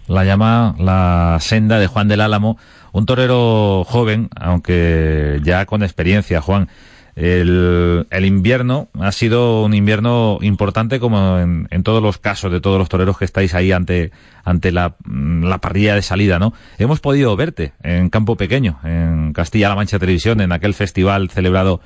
La 0.06 0.24
llama 0.24 0.74
la 0.78 1.38
senda 1.40 1.78
de 1.78 1.86
Juan 1.86 2.08
del 2.08 2.20
Álamo, 2.20 2.58
un 2.92 3.06
torero 3.06 3.84
joven, 3.84 4.28
aunque 4.38 5.40
ya 5.42 5.64
con 5.64 5.82
experiencia, 5.82 6.42
Juan. 6.42 6.68
El, 7.16 8.06
el 8.10 8.24
invierno 8.24 8.88
ha 9.00 9.12
sido 9.12 9.62
un 9.64 9.72
invierno 9.72 10.38
importante 10.42 10.98
como 10.98 11.38
en, 11.38 11.68
en 11.70 11.82
todos 11.84 12.02
los 12.02 12.18
casos 12.18 12.50
de 12.50 12.60
todos 12.60 12.78
los 12.78 12.88
toreros 12.88 13.18
que 13.18 13.24
estáis 13.24 13.54
ahí 13.54 13.70
ante, 13.70 14.10
ante 14.42 14.72
la, 14.72 14.96
la 15.06 15.58
parrilla 15.58 15.94
de 15.94 16.02
salida, 16.02 16.40
¿no? 16.40 16.54
Hemos 16.78 16.98
podido 16.98 17.36
verte 17.36 17.72
en 17.84 18.10
Campo 18.10 18.36
Pequeño, 18.36 18.80
en 18.82 19.32
Castilla-La 19.32 19.76
Mancha 19.76 19.98
Televisión, 20.00 20.40
en 20.40 20.50
aquel 20.50 20.74
festival 20.74 21.30
celebrado 21.30 21.80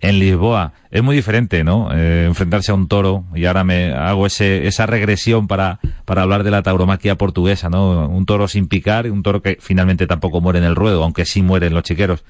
en 0.00 0.18
Lisboa. 0.18 0.72
Es 0.90 1.02
muy 1.02 1.14
diferente, 1.14 1.62
¿no? 1.62 1.90
Eh, 1.94 2.24
enfrentarse 2.26 2.72
a 2.72 2.74
un 2.74 2.88
toro 2.88 3.24
y 3.36 3.44
ahora 3.44 3.62
me 3.62 3.92
hago 3.92 4.26
ese, 4.26 4.66
esa 4.66 4.84
regresión 4.86 5.46
para, 5.46 5.78
para 6.04 6.22
hablar 6.22 6.42
de 6.42 6.50
la 6.50 6.62
tauromaquia 6.62 7.16
portuguesa, 7.16 7.70
¿no? 7.70 8.08
Un 8.08 8.26
toro 8.26 8.48
sin 8.48 8.66
picar, 8.66 9.08
un 9.08 9.22
toro 9.22 9.42
que 9.42 9.58
finalmente 9.60 10.08
tampoco 10.08 10.40
muere 10.40 10.58
en 10.58 10.64
el 10.64 10.74
ruedo, 10.74 11.04
aunque 11.04 11.24
sí 11.24 11.40
mueren 11.40 11.72
los 11.72 11.84
chiqueros. 11.84 12.24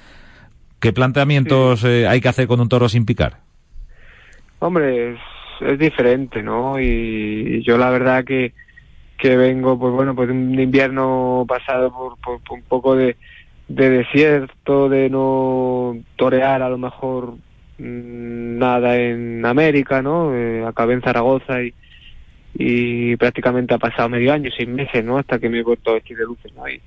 ¿Qué 0.83 0.93
planteamientos 0.93 1.85
eh, 1.85 2.09
hay 2.09 2.21
que 2.21 2.29
hacer 2.29 2.49
con 2.49 2.59
un 2.59 2.69
toro 2.69 2.89
sin 2.89 3.07
picar? 3.07 3.37
Hombre, 4.59 5.13
es, 5.13 5.19
es 5.61 5.79
diferente, 5.79 6.43
¿no? 6.43 6.81
Y 6.81 7.63
yo 7.63 7.79
la 7.79 7.89
verdad 7.91 8.25
que, 8.25 8.53
que 9.17 9.37
vengo, 9.37 9.79
pues 9.79 9.93
bueno, 9.93 10.17
pues 10.17 10.27
de 10.27 10.35
un 10.35 10.59
invierno 10.59 11.45
pasado 11.47 11.93
por, 11.93 12.19
por, 12.19 12.41
por 12.41 12.59
un 12.59 12.65
poco 12.65 12.97
de, 12.97 13.17
de 13.69 13.91
desierto, 13.91 14.89
de 14.89 15.09
no 15.09 15.99
torear 16.17 16.63
a 16.63 16.69
lo 16.69 16.79
mejor 16.79 17.35
mm, 17.79 18.59
nada 18.59 18.97
en 18.97 19.47
América, 19.47 20.03
¿no? 20.03 20.35
Eh, 20.35 20.65
acabé 20.67 20.95
en 20.95 21.03
Zaragoza 21.03 21.63
y, 21.63 21.73
y 22.55 23.15
prácticamente 23.15 23.73
ha 23.73 23.79
pasado 23.79 24.09
medio 24.09 24.33
año, 24.33 24.51
seis 24.57 24.69
meses, 24.69 25.05
¿no? 25.05 25.19
Hasta 25.19 25.39
que 25.39 25.49
me 25.49 25.61
he 25.61 25.63
vuelto 25.63 25.93
a 25.93 25.95
vestir 25.95 26.17
de 26.17 26.25
luces, 26.25 26.53
¿no? 26.57 26.69
Y, 26.69 26.81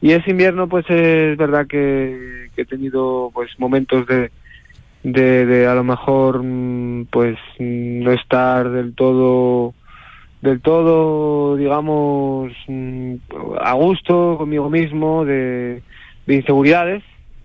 y 0.00 0.12
ese 0.12 0.30
invierno, 0.30 0.68
pues 0.68 0.84
es 0.88 1.36
verdad 1.36 1.66
que, 1.66 2.48
he 2.56 2.64
tenido, 2.64 3.30
pues, 3.32 3.50
momentos 3.58 4.06
de, 4.06 4.30
de, 5.02 5.66
a 5.66 5.74
lo 5.74 5.84
mejor, 5.84 6.42
mm, 6.42 7.06
pues, 7.06 7.36
no 7.58 8.12
estar 8.12 8.70
del 8.70 8.94
todo, 8.94 9.74
del 10.40 10.60
todo, 10.60 11.56
digamos, 11.56 12.52
mm, 12.68 13.14
a 13.60 13.72
gusto 13.74 14.36
conmigo 14.38 14.70
mismo, 14.70 15.24
de, 15.24 15.82
de 16.26 16.34
inseguridades. 16.34 17.02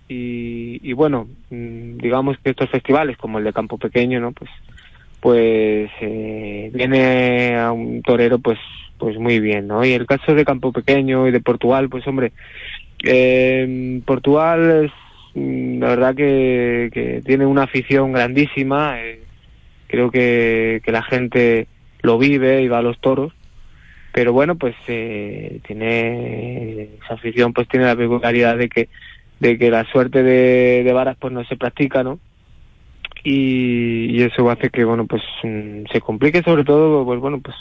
Y, 0.08 0.80
y 0.88 0.94
bueno, 0.94 1.28
mm, 1.50 1.98
digamos 1.98 2.38
que 2.44 2.52
estos 2.52 2.70
festivales, 2.70 3.18
como 3.18 3.40
el 3.40 3.46
de 3.46 3.54
Campo 3.54 3.78
Pequeño, 3.78 4.20
¿no? 4.20 4.32
Pues, 4.32 4.52
pues 5.24 5.90
eh, 6.02 6.70
viene 6.74 7.56
a 7.58 7.72
un 7.72 8.02
torero, 8.02 8.40
pues, 8.40 8.60
pues 8.98 9.18
muy 9.18 9.40
bien, 9.40 9.68
¿no? 9.68 9.86
Y 9.86 9.94
el 9.94 10.06
caso 10.06 10.36
de 10.36 10.44
Campo 10.44 10.74
Pequeño 10.74 11.30
y 11.30 11.32
de 11.32 11.40
Portugal, 11.40 11.88
pues 11.88 12.06
hombre, 12.08 12.34
eh, 13.06 14.02
Portugal 14.06 14.84
es 14.84 14.92
mm, 15.34 15.80
la 15.80 15.88
verdad 15.88 16.14
que, 16.14 16.90
que 16.92 17.22
tiene 17.26 17.46
una 17.46 17.64
afición 17.64 18.12
grandísima. 18.12 19.02
eh, 19.02 19.22
creo 19.88 20.12
que, 20.12 20.82
que 20.84 20.92
la 20.92 21.04
gente 21.04 21.68
lo 22.02 22.18
vive 22.18 22.62
y 22.62 22.68
va 22.68 22.80
a 22.80 22.82
los 22.82 23.00
toros. 23.00 23.32
Pero 24.12 24.34
bueno, 24.34 24.56
pues 24.56 24.76
eh, 24.90 25.62
tiene 25.66 26.90
esa 27.02 27.14
afición, 27.14 27.54
pues 27.54 27.70
tiene 27.70 27.86
la 27.86 27.96
peculiaridad 27.96 28.58
de 28.58 28.68
que 28.68 28.90
de 29.40 29.58
que 29.58 29.72
la 29.72 29.86
suerte 29.86 30.22
de, 30.22 30.84
de 30.84 30.94
varas 30.94 31.16
pues 31.18 31.32
no 31.32 31.46
se 31.46 31.56
practica, 31.56 32.04
¿no? 32.04 32.20
Y, 33.24 34.22
eso 34.22 34.50
hace 34.50 34.70
que 34.70 34.84
bueno 34.84 35.06
pues 35.06 35.22
mm, 35.44 35.86
se 35.92 36.02
complique 36.02 36.44
sobre 36.44 36.64
todo 36.64 37.06
pues 37.06 37.20
bueno 37.20 37.40
pues 37.42 37.56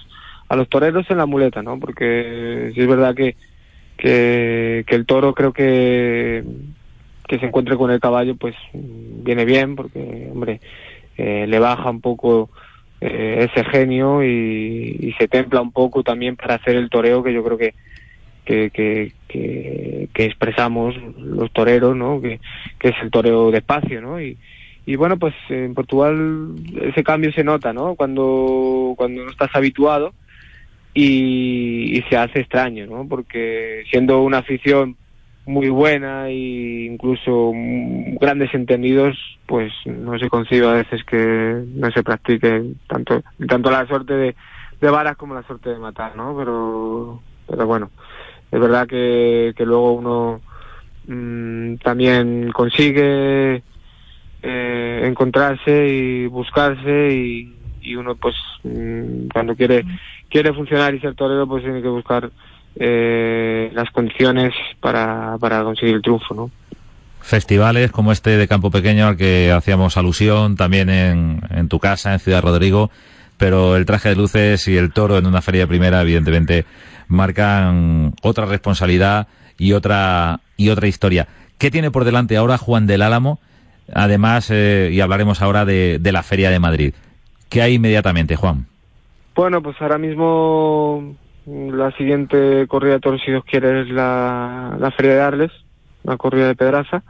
a 0.49 0.57
los 0.57 0.69
toreros 0.69 1.09
en 1.11 1.19
la 1.19 1.27
muleta, 1.27 1.63
¿no? 1.63 1.79
Porque 1.79 2.73
sí 2.75 2.81
es 2.81 2.87
verdad 2.87 3.15
que 3.15 3.37
que, 3.97 4.85
el 4.89 5.07
toro 5.07 5.35
creo 5.35 5.53
que 5.53 6.43
que 7.29 7.39
se 7.39 7.47
encuentre 7.47 7.77
con 7.77 7.91
el 7.91 8.01
caballo 8.01 8.35
pues 8.35 8.55
viene 8.75 9.45
bien 9.45 9.77
porque 9.77 10.29
hombre 10.33 10.61
eh, 11.17 11.47
le 11.49 11.59
baja 11.59 11.91
un 11.91 12.01
poco 12.01 12.51
eh, 13.01 13.49
ese 13.51 13.65
genio 13.65 14.25
y, 14.25 15.15
se 15.19 15.29
templa 15.29 15.61
un 15.61 15.73
poco 15.73 16.03
también 16.03 16.37
para 16.37 16.57
hacer 16.57 16.77
el 16.77 16.91
toreo 16.91 17.23
que 17.23 17.33
yo 17.33 17.45
creo 17.45 17.59
que 17.59 17.75
que, 18.45 18.71
que, 18.71 19.13
que, 19.29 20.09
que 20.13 20.25
expresamos 20.25 20.97
los 21.17 21.53
toreros, 21.53 21.95
¿no? 21.95 22.21
Que, 22.21 22.41
que 22.81 22.89
es 22.89 22.97
el 23.01 23.13
toreo 23.13 23.53
despacio, 23.53 24.01
¿no? 24.01 24.21
Y, 24.21 24.37
y 24.85 24.97
bueno, 24.97 25.17
pues 25.17 25.35
en 25.49 25.75
Portugal 25.75 26.55
ese 26.81 27.05
cambio 27.05 27.33
se 27.33 27.45
nota, 27.45 27.73
¿no? 27.73 27.95
Cuando, 27.95 28.95
cuando 28.97 29.25
no 29.25 29.31
estás 29.31 29.51
habituado 29.55 30.13
y, 30.93 31.99
y 31.99 32.03
se 32.09 32.17
hace 32.17 32.41
extraño, 32.41 32.87
¿no? 32.87 33.07
Porque 33.09 33.85
siendo 33.91 34.23
una 34.23 34.39
afición 34.39 34.97
muy 35.45 35.69
buena 35.69 36.29
e 36.29 36.87
incluso 36.87 37.53
grandes 38.21 38.55
entendidos, 38.55 39.17
pues 39.47 39.73
no 39.87 40.19
se 40.19 40.29
concibe 40.29 40.69
a 40.69 40.75
veces 40.75 41.05
que 41.05 41.65
no 41.75 41.91
se 41.91 42.03
practique 42.03 42.63
tanto 42.89 43.23
tanto 43.49 43.71
la 43.71 43.87
suerte 43.87 44.15
de, 44.15 44.35
de 44.81 44.91
varas 44.91 45.17
como 45.17 45.35
la 45.35 45.43
suerte 45.43 45.71
de 45.71 45.79
matar, 45.79 46.17
¿no? 46.17 46.37
Pero 46.37 47.23
pero 47.49 47.67
bueno, 47.67 47.91
es 48.51 48.61
verdad 48.61 48.87
que, 48.87 49.53
que 49.57 49.67
luego 49.67 49.93
uno 49.93 50.41
mm, 51.07 51.77
también 51.77 52.53
consigue 52.53 53.63
eh, 54.43 55.03
encontrarse 55.05 55.89
y 55.89 56.27
buscarse 56.27 57.15
y, 57.15 57.59
uno 57.97 58.15
pues 58.15 58.35
mm, 58.63 59.29
cuando 59.33 59.57
quiere 59.57 59.85
quiere 60.31 60.53
funcionar 60.53 60.95
y 60.95 61.01
ser 61.01 61.15
torero 61.15 61.47
pues 61.47 61.63
tiene 61.65 61.83
que 61.83 61.89
buscar 61.89 62.31
eh, 62.77 63.71
las 63.75 63.91
condiciones 63.91 64.55
para, 64.81 65.37
para 65.39 65.63
conseguir 65.63 65.97
el 65.97 66.03
triunfo. 66.03 66.51
Festivales 67.21 67.93
como 67.93 68.13
este 68.13 68.37
de 68.37 68.49
Campo 68.49 68.71
Pequeño 68.71 69.07
al 69.07 69.17
que 69.17 69.53
hacíamos 69.53 69.97
alusión, 69.97 70.57
también 70.57 70.89
en, 70.89 71.41
en 71.51 71.69
tu 71.69 71.79
casa, 71.79 72.13
en 72.15 72.19
Ciudad 72.19 72.43
Rodrigo, 72.43 72.91
pero 73.37 73.77
el 73.77 73.87
traje 73.87 74.09
de 74.11 74.17
luces 74.17 74.67
y 74.69 74.77
el 74.77 74.93
toro 74.93 75.19
en 75.19 75.27
una 75.27 75.43
feria 75.43 75.67
primera, 75.67 76.01
evidentemente, 76.01 76.65
marcan 77.09 78.15
otra 78.23 78.47
responsabilidad 78.47 79.29
y 79.59 79.73
otra, 79.73 80.41
y 80.57 80.71
otra 80.71 80.89
historia. 80.89 81.29
¿Qué 81.59 81.71
tiene 81.71 81.91
por 81.91 82.05
delante 82.05 82.37
ahora 82.37 82.59
Juan 82.59 82.87
del 82.87 83.03
Álamo? 83.03 83.39
Además, 83.95 84.51
eh, 84.51 84.91
y 84.93 85.01
hablaremos 85.01 85.43
ahora 85.43 85.65
de, 85.65 85.99
de 86.01 86.13
la 86.13 86.23
Feria 86.23 86.51
de 86.51 86.59
Madrid. 86.59 86.95
¿Qué 87.49 87.63
hay 87.63 87.75
inmediatamente, 87.75 88.37
Juan? 88.37 88.67
Bueno, 89.35 89.63
pues 89.63 89.77
ahora 89.81 89.99
mismo 89.99 91.15
mm, 91.47 91.71
la 91.71 91.91
siguiente 91.93 92.67
corrida 92.67 92.95
de 92.95 93.01
toros, 93.01 93.21
si 93.25 93.31
Dios 93.31 93.45
quiere, 93.45 93.83
es 93.83 93.89
la, 93.89 94.77
la 94.79 94.91
Feria 94.93 95.15
de 95.15 95.21
Arles, 95.21 95.53
la 96.05 96.17
corrida 96.17 96.49
de 96.49 96.55
Pedraza. 96.55 97.03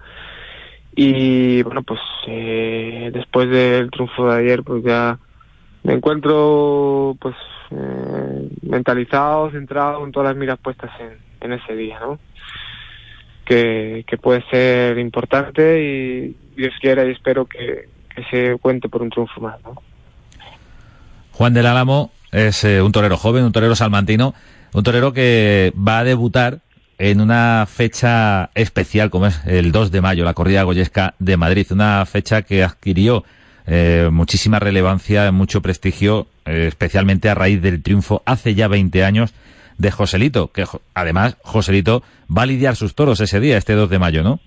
Y 0.95 1.63
bueno, 1.63 1.83
pues 1.83 2.01
eh, 2.27 3.11
después 3.13 3.49
del 3.49 3.91
triunfo 3.91 4.31
de 4.31 4.41
ayer, 4.41 4.63
pues 4.63 4.85
ya 4.85 5.19
me 5.85 5.95
encuentro 5.95 7.17
pues 7.19 7.35
eh, 7.71 8.49
mentalizado, 8.63 9.51
centrado, 9.51 10.01
con 10.01 10.13
todas 10.13 10.31
las 10.31 10.37
miras 10.37 10.59
puestas 10.59 10.91
en, 11.01 11.17
en 11.41 11.59
ese 11.59 11.75
día, 11.75 11.99
¿no? 12.01 12.19
Que, 13.45 14.05
que 14.07 14.19
puede 14.19 14.45
ser 14.51 14.99
importante 14.99 15.83
y 15.83 16.37
Dios 16.57 16.75
quiera 16.81 17.07
y 17.07 17.13
espero 17.13 17.47
que, 17.47 17.89
que 18.15 18.25
se 18.31 18.59
cuente 18.59 18.89
por 18.89 19.03
un 19.03 19.11
triunfo 19.11 19.41
más, 19.41 19.63
¿no? 19.63 19.81
Juan 21.33 21.55
del 21.55 21.67
Álamo 21.67 22.13
es 22.31 22.65
eh, 22.65 22.83
un 22.83 22.93
torero 22.93 23.17
joven, 23.17 23.45
un 23.45 23.53
torero 23.53 23.75
salmantino, 23.75 24.35
un 24.73 24.83
torero 24.83 25.13
que 25.13 25.73
va 25.77 26.01
a 26.01 26.05
debutar 26.05 26.61
en 26.99 27.21
una 27.21 27.67
fecha 27.69 28.51
especial 28.55 29.11
como 29.11 29.27
es 29.27 29.41
el 29.47 29.73
2 29.73 29.91
de 29.91 30.01
mayo, 30.01 30.25
la 30.25 30.35
corrida 30.35 30.63
goyesca 30.63 31.15
de 31.19 31.37
Madrid, 31.37 31.67
una 31.71 32.05
fecha 32.07 32.43
que 32.43 32.63
adquirió 32.63 33.25
eh, 33.67 34.09
muchísima 34.13 34.59
relevancia, 34.59 35.31
mucho 35.33 35.63
prestigio, 35.63 36.29
eh, 36.45 36.67
especialmente 36.69 37.29
a 37.29 37.35
raíz 37.35 37.61
del 37.63 37.83
triunfo 37.83 38.23
hace 38.25 38.55
ya 38.55 38.69
20 38.69 39.05
años 39.05 39.35
de 39.79 39.91
Joselito, 39.91 40.53
que 40.53 40.65
además 40.95 41.37
Joselito 41.43 42.03
va 42.31 42.43
a 42.43 42.47
lidiar 42.47 42.77
sus 42.77 42.95
toros 42.95 43.21
ese 43.21 43.41
día, 43.41 43.57
este 43.57 43.73
2 43.73 43.91
de 43.91 43.99
mayo, 43.99 44.23
¿no? 44.23 44.41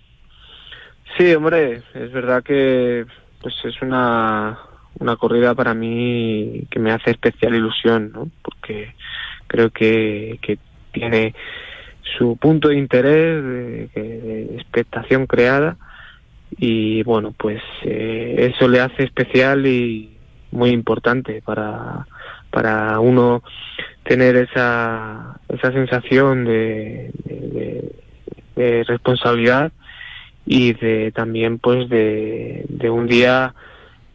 Sí, 1.18 1.34
hombre, 1.34 1.82
es 1.94 2.12
verdad 2.12 2.44
que 2.44 3.06
pues 3.42 3.54
es 3.64 3.82
una, 3.82 4.58
una 5.00 5.16
corrida 5.16 5.54
para 5.56 5.74
mí 5.74 6.66
que 6.70 6.80
me 6.80 6.92
hace 6.92 7.12
especial 7.12 7.56
ilusión, 7.56 8.12
¿no? 8.14 8.30
Porque 8.42 8.94
creo 9.48 9.70
que, 9.70 10.40
que 10.42 10.58
tiene 10.92 11.34
su 12.18 12.38
punto 12.38 12.70
de 12.70 12.78
interés, 12.78 13.44
de, 13.44 14.50
expectación 14.56 15.26
creada 15.26 15.78
y 16.58 17.04
bueno, 17.04 17.34
pues 17.38 17.62
eh, 17.84 18.52
eso 18.56 18.68
le 18.68 18.82
hace 18.82 19.04
especial 19.04 19.66
y 19.68 20.18
muy 20.52 20.70
importante 20.72 21.42
para, 21.44 22.08
para 22.52 23.00
uno 23.00 23.44
tener 24.04 24.36
esa, 24.36 25.40
esa 25.50 25.72
sensación 25.72 26.46
de- 26.46 27.12
de 28.56 28.84
responsabilidad 28.84 29.72
y 30.46 30.74
de 30.74 31.12
también 31.12 31.60
pues 31.60 31.90
de, 31.90 32.66
de 32.70 32.90
un 32.90 33.08
día 33.08 33.54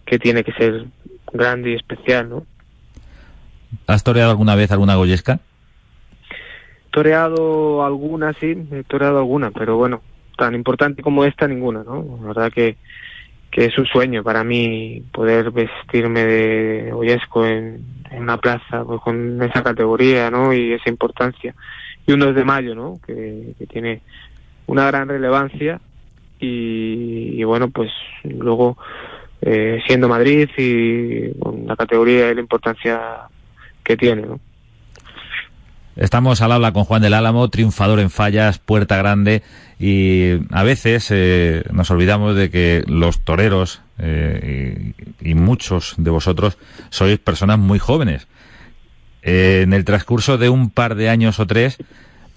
que 0.04 0.18
tiene 0.18 0.44
que 0.44 0.52
ser 0.52 0.86
grande 1.32 1.70
y 1.70 1.74
especial, 1.74 2.28
¿no? 2.28 2.46
¿Has 3.86 4.02
toreado 4.02 4.30
alguna 4.30 4.54
vez 4.54 4.70
alguna 4.72 4.96
goyesca? 4.96 5.40
Toreado 6.90 7.84
alguna, 7.84 8.32
sí, 8.34 8.56
he 8.72 8.82
toreado 8.84 9.18
alguna, 9.18 9.50
pero 9.52 9.76
bueno, 9.76 10.02
tan 10.36 10.54
importante 10.54 11.02
como 11.02 11.24
esta, 11.24 11.46
ninguna, 11.46 11.84
¿no? 11.84 12.18
La 12.20 12.28
verdad 12.28 12.52
que, 12.52 12.76
que 13.50 13.66
es 13.66 13.78
un 13.78 13.86
sueño 13.86 14.24
para 14.24 14.42
mí 14.42 15.04
poder 15.12 15.52
vestirme 15.52 16.24
de 16.24 16.92
Oyesco 16.92 17.46
en, 17.46 17.84
en 18.10 18.22
una 18.22 18.38
plaza 18.38 18.84
pues, 18.84 19.00
con 19.02 19.40
esa 19.42 19.62
categoría, 19.62 20.30
¿no? 20.30 20.52
Y 20.52 20.72
esa 20.72 20.90
importancia. 20.90 21.54
Y 22.06 22.12
un 22.12 22.20
2 22.20 22.34
de 22.34 22.44
mayo, 22.44 22.74
¿no? 22.74 22.98
Que, 23.06 23.54
que 23.56 23.66
tiene 23.66 24.00
una 24.66 24.86
gran 24.86 25.08
relevancia 25.08 25.80
y, 26.40 27.44
bueno, 27.44 27.70
pues 27.70 27.90
luego 28.24 28.78
eh, 29.42 29.80
siendo 29.86 30.08
Madrid 30.08 30.48
y 30.56 31.32
la 31.66 31.76
categoría 31.76 32.30
y 32.30 32.34
la 32.34 32.40
importancia 32.40 33.00
que 33.82 33.96
tiene, 33.96 34.22
¿no? 34.22 34.40
Estamos 35.96 36.40
al 36.40 36.52
habla 36.52 36.72
con 36.72 36.84
Juan 36.84 37.02
del 37.02 37.14
Álamo, 37.14 37.50
triunfador 37.50 38.00
en 38.00 38.10
fallas, 38.10 38.58
puerta 38.58 38.96
grande, 38.96 39.42
y 39.78 40.36
a 40.50 40.62
veces 40.62 41.08
eh, 41.10 41.64
nos 41.72 41.90
olvidamos 41.90 42.36
de 42.36 42.48
que 42.48 42.84
los 42.86 43.20
toreros 43.20 43.82
eh, 43.98 44.92
y, 45.20 45.34
muchos 45.34 45.94
de 45.98 46.10
vosotros 46.10 46.56
sois 46.88 47.18
personas 47.18 47.58
muy 47.58 47.78
jóvenes. 47.78 48.28
En 49.22 49.74
el 49.74 49.84
transcurso 49.84 50.38
de 50.38 50.48
un 50.48 50.70
par 50.70 50.94
de 50.94 51.10
años 51.10 51.38
o 51.38 51.46
tres 51.46 51.76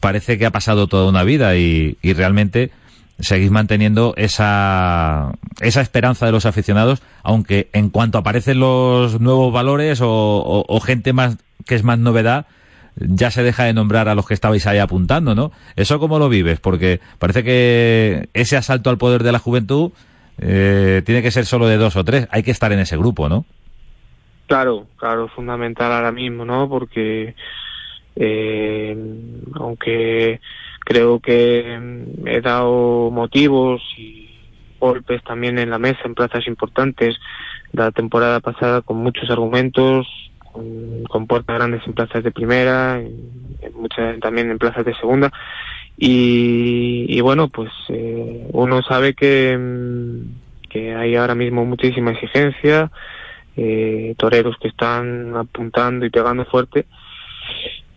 parece 0.01 0.38
que 0.38 0.45
ha 0.45 0.51
pasado 0.51 0.88
toda 0.88 1.08
una 1.08 1.24
vida 1.24 1.56
y 1.56 1.95
realmente 2.01 2.72
seguís 3.20 3.51
manteniendo 3.51 4.14
esa, 4.18 5.34
esa 5.61 5.82
esperanza 5.82 6.26
de 6.26 6.32
los 6.32 6.45
aficionados, 6.45 7.01
aunque 7.24 7.70
en 7.74 7.89
cuanto 7.89 8.18
aparecen 8.18 8.59
los 8.59 9.20
nuevos 9.20 9.53
valores 9.53 9.99
o, 10.01 10.80
gente 10.84 11.14
más 11.14 11.38
que 11.66 11.76
es 11.76 11.84
más 11.84 11.99
novedad, 11.99 12.47
ya 12.95 13.32
se 13.32 13.43
deja 13.43 13.64
de 13.64 13.74
nombrar 13.74 14.09
a 14.09 14.16
los 14.16 14.28
que 14.28 14.34
estabais 14.34 14.68
ahí 14.68 14.80
apuntando, 14.80 15.34
¿no? 15.34 15.51
¿Eso 15.76 15.99
cómo 15.99 16.20
lo 16.20 16.30
vives? 16.30 16.59
Porque 16.59 16.99
parece 17.20 17.43
que 17.43 18.30
ese 18.34 18.57
asalto 18.57 18.89
al 18.89 18.97
poder 18.97 19.24
de 19.24 19.32
la 19.32 19.39
juventud 19.39 19.91
eh, 20.39 21.01
tiene 21.05 21.22
que 21.22 21.32
ser 21.32 21.45
solo 21.45 21.68
de 21.68 21.78
dos 21.78 21.95
o 21.95 22.03
tres. 22.03 22.28
Hay 22.32 22.43
que 22.43 22.51
estar 22.51 22.72
en 22.72 22.80
ese 22.80 22.97
grupo, 22.97 23.30
¿no? 23.30 23.45
Claro, 24.47 24.88
claro, 24.97 25.28
fundamental 25.30 25.91
ahora 25.91 26.11
mismo, 26.11 26.45
¿no? 26.45 26.68
Porque 26.68 27.34
eh, 28.16 28.95
aunque 29.55 30.39
creo 30.86 31.19
que 31.19 31.77
mm, 31.79 32.27
he 32.27 32.41
dado 32.41 33.09
motivos 33.11 33.81
y 33.97 34.29
golpes 34.79 35.23
también 35.23 35.59
en 35.59 35.69
la 35.69 35.79
mesa 35.79 35.99
en 36.05 36.15
plazas 36.15 36.45
importantes 36.47 37.15
la 37.71 37.91
temporada 37.91 38.39
pasada 38.39 38.81
con 38.81 38.97
muchos 38.97 39.29
argumentos, 39.31 40.07
con, 40.51 41.03
con 41.09 41.27
puertas 41.27 41.57
grandes 41.57 41.81
en 41.88 41.93
plazas 41.93 42.23
de 42.23 42.31
primera, 42.31 42.99
en- 42.99 43.41
muchas 43.75 44.19
también 44.19 44.51
en 44.51 44.59
plazas 44.59 44.86
de 44.86 44.93
segunda. 44.95 45.31
Y, 45.97 47.05
y 47.09 47.21
bueno, 47.21 47.49
pues 47.49 47.71
eh, 47.89 48.47
uno 48.51 48.81
sabe 48.84 49.13
que, 49.13 49.57
mm, 49.57 50.69
que 50.69 50.95
hay 50.95 51.15
ahora 51.15 51.36
mismo 51.36 51.65
muchísima 51.65 52.11
exigencia, 52.11 52.91
eh, 53.55 54.15
toreros 54.17 54.55
que 54.61 54.67
están 54.69 55.36
apuntando 55.36 56.05
y 56.05 56.09
pegando 56.09 56.45
fuerte. 56.45 56.86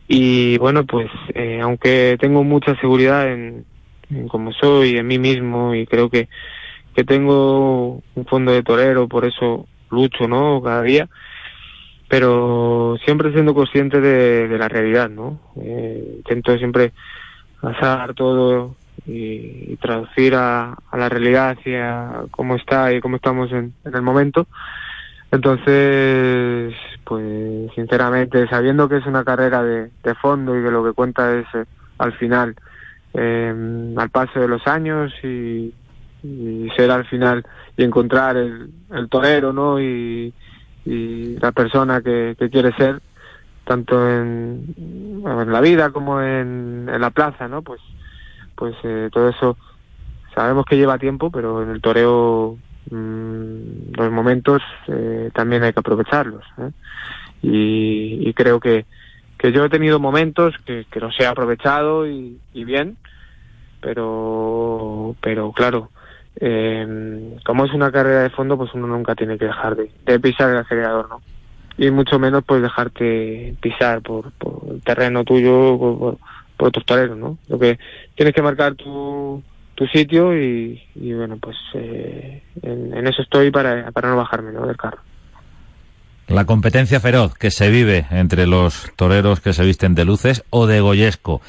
Y 0.08 0.58
bueno, 0.58 0.84
pues 0.86 1.08
eh, 1.34 1.60
aunque 1.60 2.16
tengo 2.20 2.44
mucha 2.44 2.78
seguridad 2.80 3.30
en, 3.32 3.64
en 4.10 4.28
cómo 4.28 4.52
soy, 4.52 4.98
en 4.98 5.06
mí 5.06 5.18
mismo, 5.18 5.74
y 5.74 5.86
creo 5.86 6.08
que, 6.10 6.28
que 6.94 7.04
tengo 7.04 8.02
un 8.14 8.26
fondo 8.26 8.52
de 8.52 8.62
torero, 8.62 9.08
por 9.08 9.24
eso 9.24 9.66
lucho, 9.90 10.28
¿no? 10.28 10.62
Cada 10.62 10.82
día, 10.82 11.08
pero 12.08 12.96
siempre 13.04 13.32
siendo 13.32 13.54
consciente 13.54 14.00
de, 14.00 14.56
la 14.56 14.68
realidad, 14.68 15.10
¿no? 15.10 15.40
Eh, 15.60 16.14
intento 16.18 16.56
siempre 16.56 16.92
pasar 17.60 18.14
todo 18.14 18.76
y, 19.06 19.72
y 19.72 19.76
traducir 19.80 20.34
a, 20.36 20.76
a 20.90 20.96
la 20.96 21.08
realidad 21.08 21.56
hacia 21.58 22.26
cómo 22.30 22.56
está 22.56 22.92
y 22.92 23.00
cómo 23.00 23.16
estamos 23.16 23.50
en 23.50 23.74
el 23.84 24.02
momento. 24.02 24.46
Entonces, 25.30 26.74
pues 27.04 27.72
sinceramente, 27.74 28.48
sabiendo 28.48 28.88
que 28.88 28.98
es 28.98 29.06
una 29.06 29.24
carrera 29.24 29.62
de, 29.62 29.90
de 30.02 30.14
fondo 30.14 30.58
y 30.58 30.62
que 30.62 30.70
lo 30.70 30.84
que 30.84 30.92
cuenta 30.92 31.36
es 31.36 31.46
eh, 31.54 31.64
al 31.98 32.12
final, 32.12 32.54
eh, 33.14 33.92
al 33.96 34.10
paso 34.10 34.40
de 34.40 34.48
los 34.48 34.66
años 34.66 35.12
y, 35.22 35.72
ser 36.76 36.90
al 36.90 37.04
final 37.06 37.46
y 37.76 37.84
encontrar 37.84 38.36
el, 38.36 38.68
el 38.92 39.08
torero, 39.08 39.52
¿no? 39.52 39.80
Y, 39.80 40.32
la 40.84 41.50
persona 41.50 42.00
que, 42.00 42.36
quiere 42.50 42.72
ser, 42.74 43.00
tanto 43.64 44.08
en, 44.08 44.74
en 44.76 45.52
la 45.52 45.60
vida 45.60 45.90
como 45.90 46.22
en, 46.22 46.88
en 46.88 47.00
la 47.00 47.10
plaza, 47.10 47.48
¿no? 47.48 47.62
Pues, 47.62 47.80
pues 48.54 48.74
eh, 48.84 49.08
todo 49.12 49.28
eso 49.28 49.56
sabemos 50.32 50.64
que 50.64 50.76
lleva 50.76 50.98
tiempo, 50.98 51.30
pero 51.30 51.62
en 51.62 51.70
el 51.70 51.80
toreo 51.80 52.56
mm, 52.90 53.92
los 53.96 54.12
momentos 54.12 54.62
eh, 54.88 55.30
también 55.34 55.62
hay 55.62 55.72
que 55.72 55.80
aprovecharlos. 55.80 56.44
¿eh? 56.58 56.70
Y, 57.42 58.28
y 58.28 58.34
creo 58.34 58.60
que, 58.60 58.86
que 59.38 59.52
yo 59.52 59.64
he 59.64 59.70
tenido 59.70 60.00
momentos 60.00 60.54
que, 60.64 60.86
que 60.90 61.00
los 61.00 61.18
he 61.20 61.26
aprovechado 61.26 62.06
y, 62.06 62.38
bien, 62.52 62.96
pero, 63.80 65.14
pero 65.20 65.52
claro, 65.52 65.90
eh, 66.36 67.36
como 67.44 67.64
es 67.64 67.72
una 67.72 67.92
carrera 67.92 68.22
de 68.22 68.30
fondo, 68.30 68.56
pues 68.56 68.72
uno 68.74 68.86
nunca 68.86 69.14
tiene 69.14 69.38
que 69.38 69.46
dejar 69.46 69.76
de, 69.76 70.20
pisar 70.20 70.50
el 70.50 70.58
acelerador, 70.58 71.08
¿no? 71.08 71.22
Y 71.78 71.90
mucho 71.90 72.18
menos 72.18 72.42
pues 72.44 72.62
dejarte 72.62 73.54
pisar 73.60 74.00
por, 74.00 74.32
por 74.32 74.62
el 74.70 74.82
terreno 74.82 75.24
tuyo, 75.24 75.78
por, 75.78 75.98
por, 75.98 76.18
por 76.56 76.68
otros 76.68 76.86
toreros, 76.86 77.18
¿no? 77.18 77.36
Lo 77.48 77.58
que 77.58 77.78
tienes 78.14 78.34
que 78.34 78.42
marcar 78.42 78.74
tu, 78.74 79.42
tu 79.76 79.86
sitio 79.86 80.36
y, 80.36 80.80
bueno, 81.14 81.36
pues 81.40 81.56
eh, 81.74 82.42
en, 82.62 82.96
en 82.96 83.06
eso 83.06 83.22
estoy 83.22 83.50
para, 83.50 83.90
para 83.92 84.10
no 84.10 84.16
bajarme, 84.16 84.52
¿no? 84.52 84.66
Del 84.66 84.76
carro. 84.76 84.98
La 86.28 86.44
competencia 86.44 86.98
feroz 86.98 87.34
que 87.34 87.52
se 87.52 87.70
vive 87.70 88.06
entre 88.10 88.48
los 88.48 88.90
toreros 88.96 89.40
que 89.40 89.52
se 89.52 89.64
visten 89.64 89.94
de 89.94 90.04
luces 90.04 90.42
o 90.50 90.66
de 90.66 90.80
goyesco. 90.80 91.40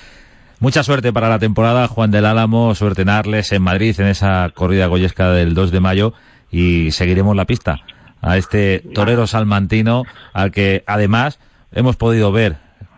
Mucha 0.59 0.83
suerte 0.83 1.11
para 1.11 1.29
la 1.29 1.39
temporada, 1.39 1.87
Juan 1.87 2.11
del 2.11 2.25
Álamo, 2.25 2.75
suerte 2.75 3.01
en 3.01 3.09
Arles, 3.09 3.51
en 3.51 3.61
Madrid, 3.63 3.99
en 3.99 4.07
esa 4.07 4.51
corrida 4.53 4.87
goyesca 4.87 5.31
del 5.31 5.55
2 5.55 5.71
de 5.71 5.79
mayo 5.79 6.13
y 6.51 6.91
seguiremos 6.91 7.35
la 7.35 7.45
pista 7.45 7.79
a 8.21 8.37
este 8.37 8.79
torero 8.93 9.25
salmantino 9.25 10.03
al 10.33 10.51
que 10.51 10.83
además 10.85 11.39
hemos 11.71 11.95
podido 11.95 12.31
ver 12.31 12.57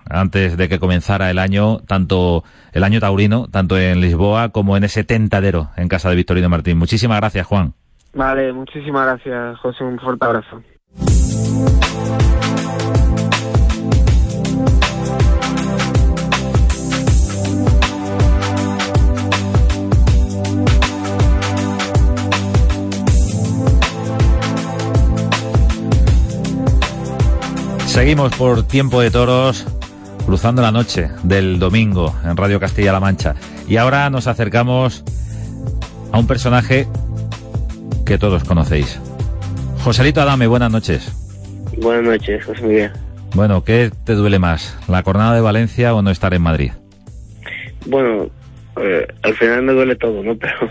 antes 0.09 0.57
de 0.57 0.67
que 0.67 0.79
comenzara 0.79 1.29
el 1.29 1.39
año, 1.39 1.79
tanto 1.87 2.43
el 2.73 2.83
año 2.83 2.99
taurino, 2.99 3.47
tanto 3.47 3.77
en 3.77 4.01
Lisboa 4.01 4.49
como 4.49 4.75
en 4.75 4.83
ese 4.83 5.03
tentadero 5.03 5.69
en 5.77 5.87
casa 5.87 6.09
de 6.09 6.15
Victorino 6.15 6.49
Martín. 6.49 6.77
Muchísimas 6.77 7.19
gracias, 7.19 7.45
Juan. 7.47 7.73
Vale, 8.13 8.51
muchísimas 8.51 9.05
gracias, 9.05 9.59
José. 9.59 9.83
Un 9.83 9.99
fuerte 9.99 10.25
abrazo. 10.25 10.61
Seguimos 27.99 28.33
por 28.37 28.63
tiempo 28.63 29.01
de 29.01 29.11
toros, 29.11 29.65
cruzando 30.25 30.61
la 30.61 30.71
noche 30.71 31.09
del 31.23 31.59
domingo 31.59 32.15
en 32.23 32.37
Radio 32.37 32.59
Castilla-La 32.59 32.99
Mancha. 32.99 33.35
Y 33.67 33.77
ahora 33.77 34.09
nos 34.09 34.27
acercamos 34.27 35.03
a 36.11 36.19
un 36.19 36.27
personaje 36.27 36.87
que 38.05 38.17
todos 38.17 38.43
conocéis. 38.43 38.99
Joselito 39.83 40.21
Adame, 40.21 40.47
buenas 40.47 40.71
noches. 40.71 41.11
Buenas 41.77 42.03
noches, 42.03 42.43
José 42.43 42.63
Miguel. 42.63 42.91
Bueno, 43.35 43.63
¿qué 43.63 43.91
te 44.05 44.13
duele 44.13 44.39
más? 44.39 44.77
¿La 44.87 45.03
jornada 45.03 45.35
de 45.35 45.41
Valencia 45.41 45.93
o 45.93 46.01
no 46.01 46.09
estar 46.09 46.33
en 46.33 46.41
Madrid? 46.41 46.71
Bueno, 47.85 48.29
eh, 48.81 49.07
al 49.23 49.33
final 49.35 49.63
me 49.63 49.73
duele 49.73 49.95
todo, 49.95 50.23
¿no? 50.23 50.35
Pero, 50.39 50.69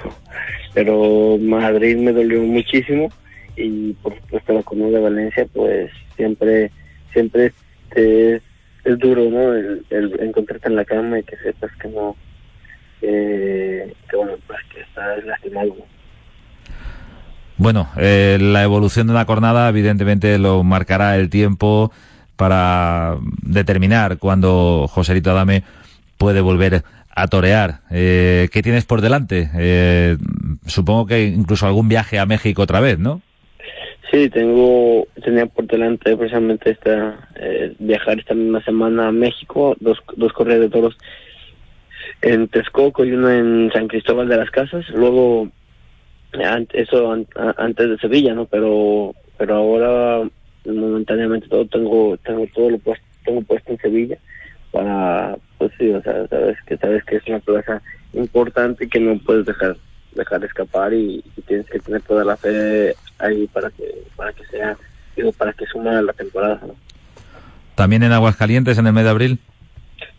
pero 0.75 1.39
Madrid 1.41 1.97
me 1.97 2.13
dolió 2.13 2.41
muchísimo 2.43 3.11
y 3.57 3.93
por 3.95 4.15
supuesto 4.15 4.53
la 4.53 4.63
jornada 4.63 4.91
de 4.93 5.01
Valencia, 5.01 5.47
pues 5.53 5.91
siempre, 6.15 6.71
siempre 7.13 7.53
es, 7.97 8.43
es 8.91 8.99
duro, 8.99 9.29
¿no? 9.31 9.55
El, 9.55 10.21
encontrarte 10.21 10.69
en 10.69 10.77
la 10.77 10.85
cama 10.85 11.19
y 11.19 11.23
que 11.23 11.37
sepas 11.37 11.71
que 11.81 11.89
no, 11.89 12.17
que, 13.01 13.95
que 14.09 14.17
bueno, 14.17 14.33
pues 14.47 14.59
que 14.73 14.81
estás 14.81 15.25
lastimado. 15.25 15.69
¿no? 15.69 15.99
Bueno, 17.59 17.89
eh, 17.97 18.39
la 18.41 18.63
evolución 18.63 19.09
de 19.09 19.13
una 19.15 19.25
jornada 19.25 19.69
evidentemente 19.69 20.39
lo 20.39 20.63
marcará 20.63 21.17
el 21.17 21.29
tiempo 21.29 21.91
para 22.37 23.17
determinar 23.43 24.19
cuándo 24.19 24.87
Joselito 24.89 25.33
Adame 25.33 25.65
puede 26.19 26.41
volver 26.41 26.85
a 27.11 27.27
torear. 27.27 27.81
Eh, 27.91 28.49
¿Qué 28.53 28.63
tienes 28.63 28.85
por 28.85 29.01
delante? 29.01 29.51
Eh, 29.55 30.17
supongo 30.67 31.07
que 31.07 31.25
incluso 31.27 31.67
algún 31.67 31.89
viaje 31.89 32.21
a 32.21 32.27
México 32.27 32.63
otra 32.63 32.79
vez, 32.79 33.01
¿no? 33.01 33.23
Sí, 34.11 34.31
tengo, 34.31 35.07
tenía 35.23 35.47
por 35.47 35.67
delante 35.67 36.17
precisamente 36.17 36.71
esta, 36.71 37.29
eh, 37.37 37.75
viajar 37.79 38.19
esta 38.19 38.35
misma 38.35 38.63
semana 38.65 39.09
a 39.09 39.13
México, 39.13 39.77
dos, 39.81 39.99
dos 40.17 40.33
correas 40.33 40.61
de 40.61 40.71
toros 40.71 40.97
en 42.23 42.49
Texcoco 42.49 43.05
y 43.05 43.13
uno 43.13 43.31
en 43.31 43.71
San 43.73 43.87
Cristóbal 43.87 44.29
de 44.29 44.39
las 44.39 44.51
Casas. 44.51 44.89
Luego 44.91 45.51
eso 46.73 47.13
antes 47.57 47.89
de 47.89 47.99
Sevilla 47.99 48.35
no 48.35 48.45
pero 48.45 49.15
pero 49.39 49.55
ahora 49.55 50.29
momentáneamente 50.67 51.49
todo 51.49 51.65
tengo 51.67 52.17
tengo 52.19 52.47
todo 52.55 52.71
lo 52.71 52.79
puesto 52.79 53.05
tengo 53.25 53.41
puesto 53.43 53.73
en 53.73 53.79
Sevilla 53.79 54.19
para 54.71 55.37
pues 55.57 55.73
sí 55.79 55.89
o 55.91 56.03
sea 56.03 56.27
sabes 56.29 56.59
que 56.67 56.77
sabes 56.77 57.05
que 57.05 57.17
es 57.17 57.27
una 57.27 57.39
plaza 57.39 57.81
importante 58.13 58.89
que 58.89 59.01
no 59.01 59.19
puedes 59.19 59.47
dejar 59.47 59.77
dejar 60.15 60.45
escapar 60.45 60.93
y 60.93 61.25
tienes 61.47 61.67
que 61.71 61.79
tener 61.79 62.03
toda 62.03 62.25
la 62.25 62.37
fe 62.37 62.95
ahí 63.19 63.47
para 63.49 63.71
que 63.71 64.03
para 64.17 64.33
que 64.33 64.45
sea 64.47 64.77
digo 65.17 65.33
para 65.33 65.53
que 65.53 65.67
suma 65.67 66.01
la 66.03 66.13
temporada 66.13 66.61
¿no? 66.67 66.75
También 67.75 68.03
en 68.03 68.13
Aguascalientes 68.13 68.77
en 68.79 68.87
el 68.89 68.93
mes 68.93 69.05
de 69.05 69.11
abril. 69.11 69.39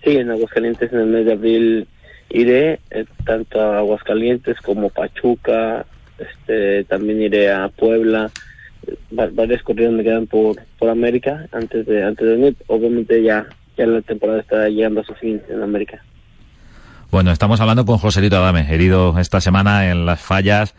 Sí, 0.03 0.15
en 0.17 0.31
Aguascalientes 0.31 0.91
en 0.93 0.99
el 0.99 1.05
mes 1.07 1.25
de 1.25 1.33
abril 1.33 1.87
iré 2.29 2.79
eh, 2.91 3.05
tanto 3.25 3.59
a 3.61 3.79
Aguascalientes 3.79 4.57
como 4.61 4.89
Pachuca, 4.89 5.85
este, 6.17 6.83
también 6.85 7.21
iré 7.21 7.51
a 7.51 7.67
Puebla, 7.69 8.31
va- 9.17 9.29
varias 9.33 9.61
corridas 9.63 9.91
me 9.93 10.03
quedan 10.03 10.27
por, 10.27 10.55
por 10.77 10.89
América 10.89 11.47
antes 11.51 11.85
de 11.85 12.03
antes 12.03 12.25
de 12.25 12.33
venir. 12.35 12.55
Obviamente 12.67 13.21
ya 13.23 13.45
ya 13.77 13.85
la 13.87 14.01
temporada 14.01 14.39
está 14.39 14.69
llegando 14.69 15.01
a 15.01 15.05
su 15.05 15.13
fin 15.15 15.41
en 15.49 15.61
América. 15.63 16.01
Bueno, 17.11 17.31
estamos 17.31 17.59
hablando 17.59 17.85
con 17.85 17.97
Joselito 17.97 18.37
Adame, 18.37 18.73
herido 18.73 19.17
esta 19.19 19.41
semana 19.41 19.89
en 19.89 20.05
las 20.05 20.21
fallas. 20.21 20.75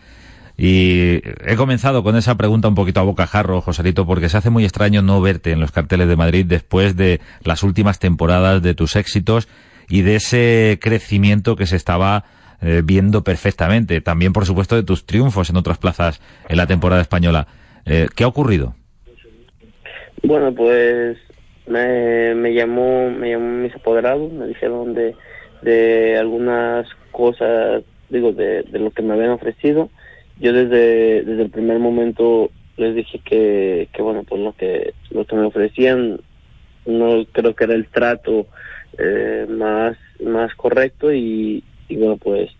Y 0.62 1.22
he 1.46 1.56
comenzado 1.56 2.02
con 2.02 2.16
esa 2.16 2.36
pregunta 2.36 2.68
un 2.68 2.74
poquito 2.74 3.00
a 3.00 3.04
bocajarro, 3.04 3.62
Joselito, 3.62 4.04
porque 4.04 4.28
se 4.28 4.36
hace 4.36 4.50
muy 4.50 4.64
extraño 4.64 5.00
no 5.00 5.22
verte 5.22 5.52
en 5.52 5.60
los 5.60 5.72
carteles 5.72 6.06
de 6.06 6.16
Madrid 6.16 6.44
después 6.46 6.98
de 6.98 7.18
las 7.42 7.62
últimas 7.62 7.98
temporadas, 7.98 8.60
de 8.60 8.74
tus 8.74 8.94
éxitos 8.94 9.48
y 9.88 10.02
de 10.02 10.16
ese 10.16 10.78
crecimiento 10.78 11.56
que 11.56 11.64
se 11.64 11.76
estaba 11.76 12.24
eh, 12.60 12.82
viendo 12.84 13.24
perfectamente. 13.24 14.02
También, 14.02 14.34
por 14.34 14.44
supuesto, 14.44 14.76
de 14.76 14.82
tus 14.82 15.06
triunfos 15.06 15.48
en 15.48 15.56
otras 15.56 15.78
plazas 15.78 16.20
en 16.46 16.58
la 16.58 16.66
temporada 16.66 17.00
española. 17.00 17.46
Eh, 17.86 18.08
¿Qué 18.14 18.24
ha 18.24 18.28
ocurrido? 18.28 18.74
Bueno, 20.22 20.52
pues 20.54 21.16
me, 21.66 22.52
llamó 22.52 23.08
me 23.08 23.30
llamó 23.30 23.62
mis 23.62 23.74
apoderados, 23.74 24.30
me 24.30 24.46
dijeron 24.46 24.92
de, 24.92 25.16
de 25.62 26.18
algunas 26.18 26.86
cosas, 27.12 27.82
digo, 28.10 28.32
de 28.32 28.62
lo 28.72 28.90
que 28.90 29.00
me 29.00 29.14
habían 29.14 29.30
ofrecido. 29.30 29.88
Yo 30.40 30.52
desde, 30.52 31.22
desde 31.22 31.42
el 31.42 31.50
primer 31.50 31.78
momento 31.78 32.50
les 32.76 32.94
dije 32.94 33.20
que, 33.24 33.88
que 33.92 34.02
bueno, 34.02 34.24
pues 34.24 34.40
lo 34.40 34.52
que, 34.54 34.94
lo 35.10 35.24
que 35.24 35.36
me 35.36 35.44
ofrecían 35.44 36.20
no 36.86 37.24
creo 37.32 37.54
que 37.54 37.64
era 37.64 37.74
el 37.74 37.86
trato 37.88 38.46
eh, 38.98 39.46
más, 39.48 39.96
más 40.24 40.54
correcto 40.54 41.12
y, 41.12 41.62
y 41.88 41.96
bueno, 41.96 42.16
pues 42.16 42.50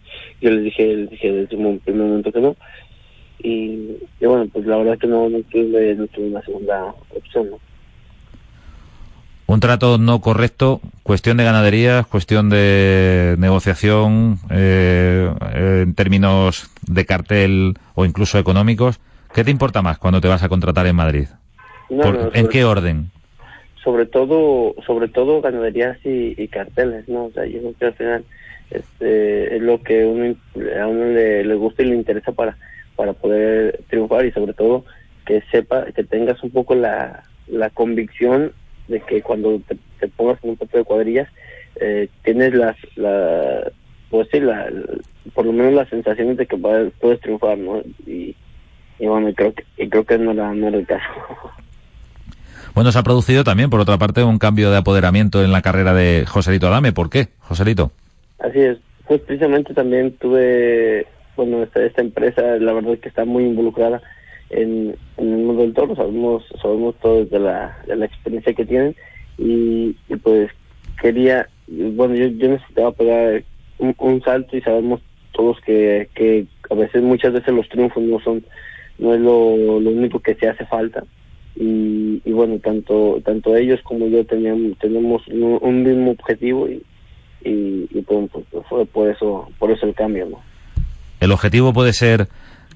yo 0.40 0.50
les 0.50 0.64
dije, 0.64 0.94
les 0.94 1.10
dije 1.10 1.32
desde 1.32 1.56
un 1.56 1.78
primer 1.78 2.06
momento 2.06 2.32
que 2.32 2.40
no. 2.40 2.56
Y, 3.42 3.96
bueno, 4.20 4.46
pues 4.52 4.66
la 4.66 4.76
verdad 4.76 4.98
que 4.98 5.06
no, 5.06 5.28
no 5.28 5.40
tuve, 5.44 5.94
no 5.94 6.06
tuve 6.08 6.26
una 6.26 6.42
segunda 6.42 6.94
opción, 7.16 7.50
¿no? 7.50 7.58
Un 9.50 9.58
trato 9.58 9.98
no 9.98 10.20
correcto, 10.20 10.80
cuestión 11.02 11.36
de 11.36 11.42
ganaderías, 11.42 12.06
cuestión 12.06 12.50
de 12.50 13.34
negociación 13.36 14.38
eh, 14.48 15.28
eh, 15.52 15.80
en 15.82 15.94
términos 15.96 16.70
de 16.86 17.04
cartel 17.04 17.74
o 17.96 18.04
incluso 18.04 18.38
económicos. 18.38 19.00
¿Qué 19.34 19.42
te 19.42 19.50
importa 19.50 19.82
más 19.82 19.98
cuando 19.98 20.20
te 20.20 20.28
vas 20.28 20.44
a 20.44 20.48
contratar 20.48 20.86
en 20.86 20.94
Madrid? 20.94 21.26
No, 21.88 22.02
Por- 22.04 22.14
no, 22.26 22.30
¿En 22.32 22.46
qué 22.46 22.64
orden? 22.64 23.10
sobre 23.82 24.06
todo 24.06 24.76
sobre 24.86 25.08
todo 25.08 25.40
ganaderías 25.40 25.98
y, 26.04 26.40
y 26.40 26.46
carteles 26.46 27.08
no 27.08 27.24
o 27.24 27.30
sea 27.32 27.44
yo 27.46 27.58
creo 27.60 27.74
que 27.76 27.86
al 27.86 27.94
final 27.94 28.24
este 28.70 29.56
es 29.56 29.62
lo 29.62 29.82
que 29.82 30.04
uno 30.04 30.36
a 30.80 30.86
uno 30.86 31.06
le, 31.06 31.44
le 31.44 31.54
gusta 31.56 31.82
y 31.82 31.86
le 31.86 31.96
interesa 31.96 32.30
para 32.30 32.56
para 32.94 33.14
poder 33.14 33.80
triunfar 33.88 34.26
y 34.26 34.30
sobre 34.32 34.52
todo 34.52 34.84
que 35.26 35.42
sepa 35.50 35.86
que 35.86 36.04
tengas 36.04 36.40
un 36.44 36.50
poco 36.50 36.74
la, 36.76 37.24
la 37.48 37.70
convicción 37.70 38.52
de 38.90 39.00
que 39.00 39.22
cuando 39.22 39.58
te, 39.66 39.76
te 39.98 40.08
pongas 40.08 40.38
en 40.42 40.50
un 40.50 40.56
plato 40.56 40.76
de 40.78 40.84
cuadrillas 40.84 41.28
eh, 41.80 42.08
tienes 42.24 42.52
las 42.54 42.76
la 42.96 43.70
pues 44.10 44.28
sí 44.32 44.40
la, 44.40 44.68
por 45.34 45.46
lo 45.46 45.52
menos 45.52 45.72
las 45.72 45.88
sensaciones 45.88 46.36
de 46.36 46.46
que 46.46 46.56
va- 46.56 46.90
puedes 47.00 47.20
triunfar 47.20 47.56
no 47.58 47.80
y, 48.06 48.34
y 48.98 49.06
bueno 49.06 49.32
creo 49.34 49.54
que 49.54 49.64
y 49.76 49.88
creo 49.88 50.04
que 50.04 50.18
no 50.18 50.32
era 50.32 50.52
no 50.52 50.68
era 50.68 50.78
el 50.78 50.86
caso 50.86 51.04
Bueno, 52.74 52.92
se 52.92 52.98
ha 53.00 53.02
producido 53.02 53.42
también, 53.42 53.68
por 53.68 53.80
otra 53.80 53.98
parte, 53.98 54.22
un 54.22 54.38
cambio 54.38 54.70
de 54.70 54.76
apoderamiento 54.78 55.42
en 55.42 55.50
la 55.50 55.60
carrera 55.60 55.92
de 55.92 56.24
Joselito 56.24 56.68
Adame. 56.68 56.92
¿Por 56.92 57.10
qué, 57.10 57.28
Joselito? 57.40 57.90
Así 58.38 58.60
es. 58.60 58.78
Pues 59.08 59.20
precisamente 59.22 59.74
también 59.74 60.16
tuve, 60.18 61.04
bueno, 61.36 61.64
esta, 61.64 61.82
esta 61.82 62.00
empresa, 62.00 62.42
la 62.60 62.72
verdad 62.72 62.94
es 62.94 63.00
que 63.00 63.08
está 63.08 63.24
muy 63.24 63.42
involucrada 63.44 64.00
en, 64.50 64.96
en 65.16 65.32
el 65.32 65.38
mundo 65.38 65.62
del 65.62 65.74
toro, 65.74 65.96
sabemos, 65.96 66.44
sabemos 66.60 66.94
todo 67.00 67.24
de 67.24 67.38
la, 67.38 67.78
de 67.86 67.96
la 67.96 68.06
experiencia 68.06 68.52
que 68.52 68.66
tienen. 68.66 68.94
Y, 69.38 69.96
pues 70.22 70.50
quería, 71.00 71.48
bueno, 71.66 72.14
yo, 72.14 72.26
yo 72.26 72.48
necesitaba 72.48 72.92
pegar 72.92 73.42
un, 73.78 73.94
un 73.98 74.22
salto 74.22 74.56
y 74.56 74.60
sabemos 74.60 75.00
todos 75.32 75.60
que, 75.60 76.08
que 76.14 76.46
a 76.68 76.74
veces, 76.74 77.02
muchas 77.02 77.32
veces 77.32 77.54
los 77.54 77.68
triunfos 77.68 78.02
no 78.02 78.20
son, 78.20 78.44
no 78.98 79.14
es 79.14 79.20
lo, 79.20 79.80
lo 79.80 79.90
único 79.90 80.20
que 80.20 80.34
se 80.34 80.48
hace 80.48 80.66
falta. 80.66 81.04
Y, 81.56 82.20
y 82.24 82.32
bueno, 82.32 82.58
tanto, 82.58 83.20
tanto 83.24 83.56
ellos 83.56 83.80
como 83.82 84.06
yo 84.08 84.24
teníamos, 84.24 84.78
tenemos 84.78 85.22
un, 85.28 85.82
mismo 85.82 86.12
objetivo 86.12 86.68
y, 86.68 86.82
y, 87.44 87.88
y 87.90 88.02
pues, 88.02 88.30
pues, 88.50 88.66
fue 88.68 88.86
por 88.86 89.08
eso 89.08 89.48
por 89.58 89.70
eso 89.70 89.86
el 89.86 89.94
cambio 89.94 90.26
no 90.26 90.40
¿El 91.20 91.32
objetivo 91.32 91.72
puede 91.72 91.92
ser 91.92 92.28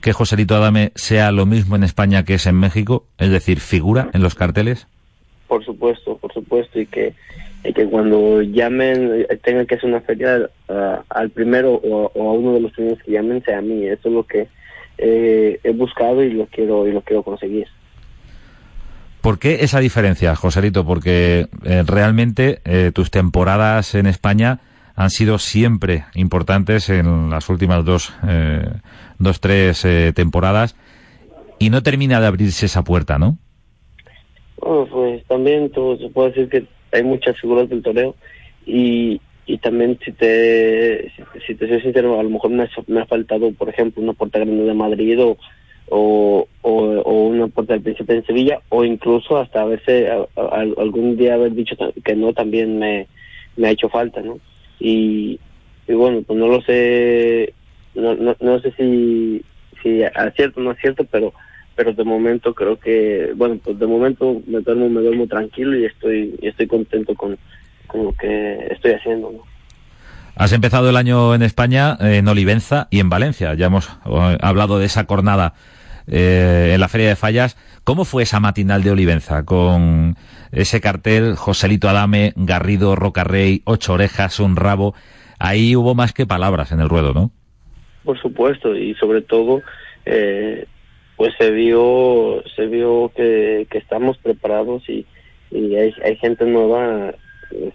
que 0.04 0.12
Joselito 0.12 0.54
Adame 0.54 0.92
sea 0.96 1.32
lo 1.32 1.46
mismo 1.46 1.76
en 1.76 1.82
España 1.82 2.26
que 2.26 2.34
es 2.34 2.44
en 2.44 2.56
México? 2.56 3.06
Es 3.16 3.30
decir, 3.30 3.58
figura 3.58 4.10
en 4.12 4.22
los 4.22 4.34
carteles. 4.34 4.86
por 5.48 5.64
supuesto 5.64 6.18
por 6.18 6.30
supuesto 6.30 6.78
y 6.78 6.84
que 6.84 7.14
y 7.64 7.72
que 7.72 7.86
cuando 7.86 8.42
llamen 8.42 9.24
eh, 9.30 9.38
tengan 9.42 9.66
que 9.66 9.76
hacer 9.76 9.88
una 9.88 10.02
feria 10.02 10.50
ah, 10.68 11.02
al 11.08 11.30
primero 11.30 11.72
o, 11.72 12.12
o 12.14 12.30
a 12.30 12.32
uno 12.34 12.52
de 12.52 12.60
los 12.60 12.72
primeros 12.72 12.98
que 12.98 13.12
llamen 13.12 13.42
sea 13.44 13.58
a 13.58 13.62
mí 13.62 13.86
eso 13.86 14.08
es 14.08 14.14
lo 14.14 14.24
que 14.24 14.46
eh, 14.98 15.58
he 15.64 15.72
buscado 15.72 16.22
y 16.22 16.32
lo 16.32 16.44
quiero 16.48 16.86
y 16.86 16.92
lo 16.92 17.00
quiero 17.00 17.22
conseguir 17.22 17.66
¿Por 19.22 19.38
qué 19.38 19.64
esa 19.64 19.80
diferencia, 19.80 20.36
Joselito? 20.36 20.84
Porque 20.84 21.48
eh, 21.64 21.82
realmente 21.86 22.60
eh, 22.66 22.90
tus 22.92 23.10
temporadas 23.10 23.94
en 23.94 24.04
España 24.04 24.60
han 24.96 25.10
sido 25.10 25.38
siempre 25.38 26.04
importantes 26.14 26.88
en 26.88 27.30
las 27.30 27.48
últimas 27.48 27.84
dos, 27.84 28.14
eh, 28.28 28.64
dos 29.18 29.40
tres 29.40 29.84
eh, 29.84 30.12
temporadas. 30.14 30.76
Y 31.58 31.70
no 31.70 31.82
termina 31.82 32.20
de 32.20 32.26
abrirse 32.26 32.66
esa 32.66 32.84
puerta, 32.84 33.18
¿no? 33.18 33.38
Bueno, 34.58 34.86
pues 34.90 35.24
también 35.24 35.70
todo, 35.70 35.96
se 35.98 36.08
puede 36.08 36.28
decir 36.30 36.48
que 36.48 36.66
hay 36.92 37.02
muchas 37.02 37.38
figuras 37.40 37.68
del 37.68 37.82
toreo 37.82 38.14
y, 38.66 39.20
y 39.46 39.58
también 39.58 39.98
si 40.04 40.12
te 40.12 41.12
si 41.46 41.54
te 41.54 41.68
soy 41.68 41.80
sincero 41.80 42.18
a 42.18 42.22
lo 42.22 42.30
mejor 42.30 42.50
me 42.50 42.62
ha, 42.62 42.68
me 42.86 43.00
ha 43.00 43.06
faltado 43.06 43.52
por 43.52 43.68
ejemplo 43.68 44.02
una 44.02 44.12
puerta 44.12 44.38
grande 44.38 44.64
de 44.64 44.74
Madrid 44.74 45.20
o 45.20 45.36
o, 45.90 46.48
o, 46.62 46.70
o 46.72 47.26
una 47.26 47.48
puerta 47.48 47.74
del 47.74 47.82
príncipe 47.82 48.14
en 48.14 48.24
Sevilla 48.24 48.60
o 48.70 48.84
incluso 48.84 49.36
hasta 49.36 49.62
a 49.62 49.66
veces 49.66 50.08
algún 50.34 51.16
día 51.16 51.34
haber 51.34 51.52
dicho 51.52 51.76
que 52.02 52.16
no 52.16 52.32
también 52.32 52.78
me, 52.78 53.06
me 53.56 53.68
ha 53.68 53.72
hecho 53.72 53.90
falta 53.90 54.22
no 54.22 54.38
y, 54.84 55.40
y 55.88 55.92
bueno 55.94 56.22
pues 56.22 56.38
no 56.38 56.46
lo 56.46 56.60
sé 56.60 57.54
no, 57.94 58.14
no, 58.14 58.36
no 58.38 58.60
sé 58.60 58.72
si 58.76 59.42
si 59.82 60.02
acierto 60.02 60.60
o 60.60 60.62
no 60.62 60.70
acierto 60.70 61.04
pero 61.10 61.32
pero 61.74 61.94
de 61.94 62.04
momento 62.04 62.54
creo 62.54 62.78
que 62.78 63.32
bueno 63.34 63.58
pues 63.64 63.78
de 63.78 63.86
momento 63.86 64.42
me 64.46 64.60
duermo 64.60 64.90
me 64.90 65.00
duermo 65.00 65.26
tranquilo 65.26 65.76
y 65.76 65.86
estoy 65.86 66.38
y 66.40 66.48
estoy 66.48 66.66
contento 66.66 67.14
con, 67.14 67.38
lo 67.94 68.12
que 68.12 68.66
estoy 68.72 68.92
haciendo. 68.92 69.32
Has 70.34 70.52
empezado 70.52 70.90
el 70.90 70.96
año 70.96 71.32
en 71.34 71.42
España, 71.42 71.96
en 72.00 72.26
Olivenza 72.26 72.88
y 72.90 72.98
en 72.98 73.08
Valencia. 73.08 73.54
Ya 73.54 73.66
hemos 73.66 73.88
eh, 73.88 74.38
hablado 74.40 74.80
de 74.80 74.86
esa 74.86 75.04
jornada 75.04 75.54
eh, 76.06 76.72
en 76.74 76.80
la 76.80 76.88
Feria 76.88 77.08
de 77.08 77.16
Fallas. 77.16 77.56
¿Cómo 77.84 78.04
fue 78.04 78.22
esa 78.22 78.40
matinal 78.40 78.82
de 78.82 78.90
Olivenza 78.90 79.44
con 79.44 80.16
ese 80.52 80.80
cartel 80.80 81.36
Joselito 81.36 81.88
Adame, 81.88 82.32
Garrido, 82.36 82.96
Rocarrey, 82.96 83.62
ocho 83.64 83.94
orejas, 83.94 84.40
un 84.40 84.56
rabo? 84.56 84.94
Ahí 85.38 85.76
hubo 85.76 85.94
más 85.94 86.12
que 86.12 86.26
palabras 86.26 86.72
en 86.72 86.80
el 86.80 86.88
ruedo, 86.88 87.12
¿no? 87.12 87.30
por 88.04 88.20
supuesto 88.20 88.76
y 88.76 88.94
sobre 88.94 89.22
todo 89.22 89.62
eh, 90.04 90.66
pues 91.16 91.32
se 91.38 91.50
vio 91.50 92.42
se 92.54 92.66
vio 92.66 93.10
que, 93.16 93.66
estamos 93.72 94.18
preparados 94.18 94.88
y, 94.88 95.06
y 95.50 95.74
hay, 95.76 95.92
hay 96.04 96.16
gente 96.16 96.44
nueva 96.44 97.14
eh, 97.50 97.72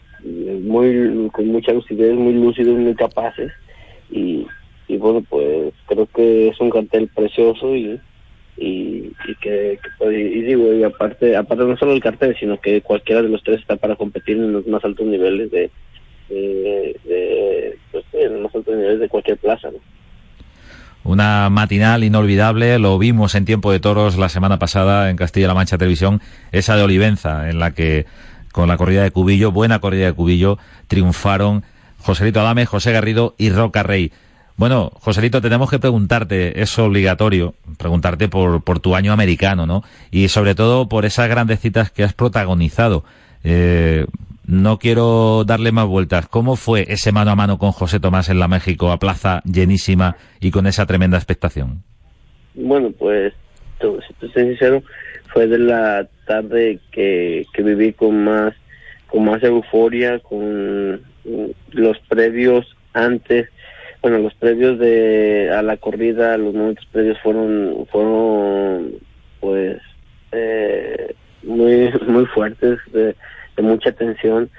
muy 0.62 1.30
con 1.32 1.48
mucha 1.48 1.74
lucidez 1.74 2.14
muy 2.16 2.34
lúcidos 2.34 2.78
muy 2.78 2.96
capaces 2.96 3.52
y, 4.12 4.46
y 4.88 4.98
bueno 4.98 5.24
pues 5.28 5.74
creo 5.88 6.08
que 6.08 6.50
es 6.50 6.60
un 6.60 6.70
cartel 6.70 7.10
precioso 7.14 7.76
y 7.76 8.00
y, 8.60 9.12
y 9.28 9.36
que, 9.42 9.80
que 10.00 10.12
y 10.12 10.42
digo 10.42 10.74
y 10.74 10.84
aparte 10.84 11.36
aparte 11.36 11.64
no 11.64 11.78
solo 11.78 11.94
el 11.94 12.02
cartel 12.02 12.36
sino 12.40 12.60
que 12.60 12.82
cualquiera 12.82 13.22
de 13.22 13.30
los 13.30 13.42
tres 13.44 13.62
está 13.62 13.78
para 13.78 13.96
competir 13.96 14.38
en 14.38 14.52
los 14.52 14.68
más 14.68 14.84
altos 14.84 15.08
niveles 15.08 15.50
de, 15.52 15.72
de, 16.30 17.78
pues, 17.92 18.06
en 18.14 18.34
los 18.34 18.42
más 18.44 18.56
altos 18.56 18.76
niveles 18.76 19.00
de 19.00 19.10
cualquier 19.10 19.38
plaza. 19.38 19.70
Una 21.04 21.50
matinal 21.50 22.04
inolvidable, 22.04 22.78
lo 22.78 23.00
vimos 23.00 23.34
en 23.34 23.46
Tiempo 23.46 23.72
de 23.72 23.80
Toros 23.80 24.18
la 24.18 24.30
semana 24.30 24.60
pasada 24.60 25.10
en 25.10 25.16
Castilla-La 25.16 25.54
Mancha 25.54 25.78
Televisión, 25.78 26.22
esa 26.52 26.76
de 26.76 26.84
Olivenza, 26.84 27.50
en 27.50 27.58
la 27.58 27.74
que 27.74 28.06
con 28.52 28.68
la 28.68 28.78
corrida 28.78 29.04
de 29.04 29.12
Cubillo, 29.12 29.52
buena 29.52 29.80
corrida 29.80 30.08
de 30.08 30.14
Cubillo, 30.14 30.58
triunfaron 30.88 31.64
Joselito 32.00 32.42
Adame, 32.42 32.66
José 32.66 32.92
Garrido 32.92 33.34
y 33.38 33.50
Roca 33.50 33.82
Rey. 33.82 34.12
Bueno, 34.60 34.92
Joselito, 35.00 35.42
tenemos 35.42 35.70
que 35.70 35.80
preguntarte, 35.80 36.62
es 36.62 36.78
obligatorio, 36.78 37.54
preguntarte 37.78 38.28
por, 38.28 38.62
por 38.62 38.82
tu 38.82 38.94
año 38.94 39.14
americano, 39.14 39.66
¿no? 39.66 39.84
Y 40.12 40.28
sobre 40.28 40.54
todo 40.54 40.90
por 40.90 41.06
esas 41.06 41.30
grandes 41.30 41.62
citas 41.62 41.92
que 41.92 42.04
has 42.04 42.14
protagonizado. 42.14 43.06
Eh, 43.46 44.06
no 44.46 44.78
quiero 44.78 45.46
darle 45.46 45.72
más 45.72 45.88
vueltas. 45.88 46.28
¿Cómo 46.28 46.58
fue 46.58 46.84
ese 46.90 47.14
mano 47.14 47.32
a 47.32 47.38
mano 47.38 47.58
con 47.58 47.72
José 47.72 48.02
Tomás 48.02 48.28
en 48.28 48.38
la 48.38 48.50
México, 48.50 48.92
a 48.92 49.00
plaza 49.00 49.42
llenísima 49.46 50.18
y 50.42 50.52
con 50.52 50.68
esa 50.68 50.86
tremenda 50.86 51.16
expectación? 51.16 51.82
Bueno, 52.54 52.92
pues, 52.92 53.32
si 53.80 54.14
te 54.16 54.34
soy 54.34 54.44
sincero, 54.44 54.84
fue 55.32 55.48
de 55.48 55.58
la 55.58 56.06
tarde 56.28 56.80
que, 56.92 57.46
que 57.54 57.64
viví 57.64 57.94
con 57.94 58.26
más, 58.26 58.54
con 59.08 59.24
más 59.24 59.42
euforia, 59.42 60.20
con 60.20 61.02
los 61.72 61.98
previos 62.10 62.66
antes, 62.92 63.48
bueno, 64.02 64.20
los 64.20 64.34
previos 64.36 64.80
de 64.80 65.52
a 65.54 65.62
la 65.62 65.78
corrida, 65.78 66.38
los 66.38 66.54
momentos 66.54 66.86
previos 66.92 67.20
fueron, 67.22 67.86
fueron, 67.92 68.94
pues, 69.40 69.78
eh, 70.32 71.14
muy, 71.44 71.92
muy 72.08 72.26
fuertes, 72.28 72.80
de, 72.92 73.16
mucha 73.58 73.92
tensión. 73.92 74.50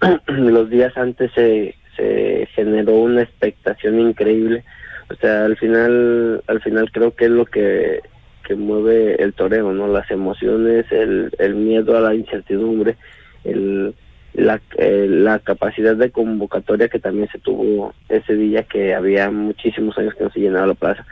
los 0.26 0.70
días 0.70 0.96
antes 0.96 1.32
se, 1.34 1.74
se 1.96 2.48
generó 2.54 2.94
una 2.94 3.22
expectación 3.22 3.98
increíble 3.98 4.64
o 5.10 5.14
sea 5.16 5.44
al 5.44 5.56
final 5.56 6.42
al 6.46 6.60
final 6.62 6.90
creo 6.92 7.14
que 7.14 7.26
es 7.26 7.30
lo 7.30 7.44
que 7.46 8.00
que 8.46 8.54
mueve 8.54 9.22
el 9.22 9.32
toreo 9.34 9.72
no 9.72 9.86
las 9.88 10.10
emociones 10.10 10.86
el, 10.90 11.30
el 11.38 11.54
miedo 11.54 11.96
a 11.96 12.00
la 12.00 12.14
incertidumbre 12.14 12.96
el 13.44 13.94
la, 14.34 14.60
eh, 14.76 15.06
la 15.08 15.38
capacidad 15.38 15.96
de 15.96 16.10
convocatoria 16.10 16.88
que 16.88 16.98
también 16.98 17.28
se 17.32 17.38
tuvo 17.38 17.94
ese 18.08 18.34
día 18.34 18.64
que 18.64 18.94
había 18.94 19.30
muchísimos 19.30 19.96
años 19.96 20.14
que 20.14 20.24
no 20.24 20.30
se 20.30 20.40
llenaba 20.40 20.66
la 20.66 20.74
plaza 20.74 21.06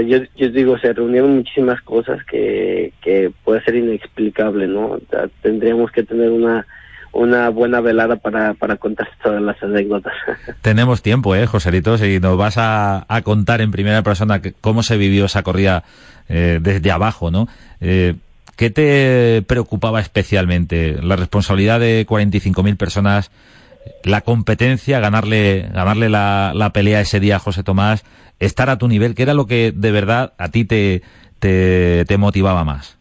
yo, 0.00 0.18
yo 0.36 0.48
digo, 0.50 0.78
se 0.78 0.92
reunieron 0.92 1.36
muchísimas 1.36 1.80
cosas 1.82 2.24
que, 2.24 2.92
que 3.02 3.30
puede 3.44 3.62
ser 3.62 3.74
inexplicable, 3.74 4.66
¿no? 4.66 4.98
Tendríamos 5.42 5.90
que 5.90 6.02
tener 6.02 6.30
una, 6.30 6.66
una 7.12 7.50
buena 7.50 7.80
velada 7.80 8.16
para, 8.16 8.54
para 8.54 8.76
contar 8.76 9.08
todas 9.22 9.42
las 9.42 9.62
anécdotas. 9.62 10.14
Tenemos 10.62 11.02
tiempo, 11.02 11.34
¿eh, 11.34 11.46
Joselito? 11.46 11.98
Si 11.98 12.20
nos 12.20 12.36
vas 12.38 12.56
a, 12.58 13.04
a 13.08 13.22
contar 13.22 13.60
en 13.60 13.70
primera 13.70 14.02
persona 14.02 14.40
cómo 14.60 14.82
se 14.82 14.96
vivió 14.96 15.26
esa 15.26 15.42
corrida 15.42 15.84
eh, 16.28 16.58
desde 16.62 16.90
abajo, 16.90 17.30
¿no? 17.30 17.48
Eh, 17.80 18.14
¿Qué 18.56 18.70
te 18.70 19.42
preocupaba 19.46 20.00
especialmente? 20.00 20.96
¿La 21.02 21.16
responsabilidad 21.16 21.80
de 21.80 22.06
45.000 22.06 22.76
personas? 22.76 23.30
¿La 24.04 24.20
competencia? 24.20 25.00
¿Ganarle, 25.00 25.68
ganarle 25.72 26.08
la, 26.08 26.52
la 26.54 26.70
pelea 26.72 27.00
ese 27.00 27.20
día 27.20 27.36
a 27.36 27.40
José 27.40 27.62
Tomás? 27.62 28.04
¿Estar 28.38 28.70
a 28.70 28.78
tu 28.78 28.88
nivel? 28.88 29.14
¿Qué 29.14 29.22
era 29.22 29.34
lo 29.34 29.46
que 29.46 29.72
de 29.74 29.92
verdad 29.92 30.34
a 30.36 30.50
ti 30.50 30.64
te, 30.64 31.02
te, 31.38 32.16
motivaba 32.18 32.64
más? 32.64 32.98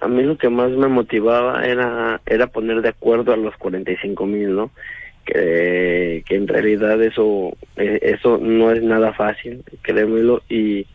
a 0.00 0.08
mí 0.08 0.22
lo 0.22 0.38
que 0.38 0.48
más 0.48 0.70
me 0.70 0.88
motivaba 0.88 1.64
era 1.64 2.20
era 2.26 2.46
poner 2.46 2.80
de 2.80 2.88
acuerdo 2.88 3.32
a 3.32 3.36
los 3.36 3.54
45 3.56 4.26
mil 4.26 4.56
no 4.56 4.70
que, 5.24 6.24
que 6.26 6.34
en 6.34 6.48
realidad 6.48 7.00
eso 7.02 7.52
eh, 7.76 7.98
eso 8.00 8.38
no 8.38 8.72
es 8.72 8.82
nada 8.82 9.12
fácil 9.12 9.62
créemelo 9.82 10.42
y 10.48 10.86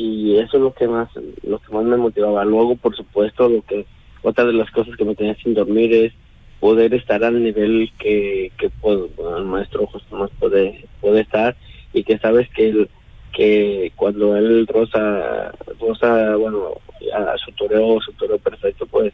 y 0.00 0.38
eso 0.38 0.56
es 0.56 0.62
lo 0.62 0.72
que 0.72 0.88
más 0.88 1.08
lo 1.42 1.58
que 1.58 1.72
más 1.72 1.84
me 1.84 1.98
motivaba. 1.98 2.42
Luego 2.44 2.74
por 2.76 2.96
supuesto 2.96 3.48
lo 3.50 3.60
que 3.62 3.84
otra 4.22 4.44
de 4.46 4.54
las 4.54 4.70
cosas 4.70 4.96
que 4.96 5.04
me 5.04 5.14
tenía 5.14 5.34
sin 5.36 5.52
dormir 5.52 5.92
es 5.92 6.12
poder 6.58 6.94
estar 6.94 7.22
al 7.22 7.42
nivel 7.42 7.90
que 7.98 8.50
que 8.58 8.70
puedo, 8.70 9.10
el 9.36 9.44
maestro 9.44 9.86
José 9.86 10.06
Tomás 10.08 10.30
puede 10.38 10.86
puede 11.02 11.20
estar 11.20 11.54
y 11.92 12.02
que 12.02 12.18
sabes 12.18 12.48
que 12.50 12.68
el, 12.70 12.88
que 13.32 13.92
cuando 13.96 14.36
él 14.36 14.66
rosa 14.66 15.52
rosa 15.78 16.36
bueno 16.36 16.78
a 17.14 17.36
su 17.36 17.52
toreo 17.52 18.00
su 18.00 18.12
toreo 18.14 18.38
perfecto 18.38 18.86
pues 18.86 19.12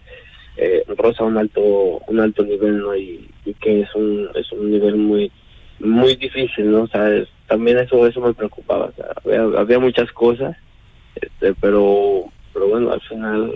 eh, 0.56 0.84
rosa 0.96 1.24
un 1.24 1.36
alto 1.36 2.00
un 2.06 2.20
alto 2.20 2.44
nivel 2.44 2.78
no 2.78 2.96
y, 2.96 3.28
que 3.60 3.80
es 3.80 3.94
un 3.94 4.28
es 4.34 4.52
un 4.52 4.70
nivel 4.70 4.96
muy 4.96 5.32
muy 5.80 6.14
difícil 6.14 6.70
no 6.70 6.82
o 6.82 6.88
sea 6.88 7.26
también 7.46 7.78
eso 7.78 8.06
eso 8.06 8.20
me 8.20 8.34
preocupaba. 8.34 8.86
O 8.86 8.92
sea, 8.92 9.40
había 9.58 9.78
muchas 9.78 10.10
cosas 10.12 10.56
este 11.20 11.54
pero 11.60 12.24
pero 12.52 12.68
bueno 12.68 12.92
al 12.92 13.00
final 13.02 13.52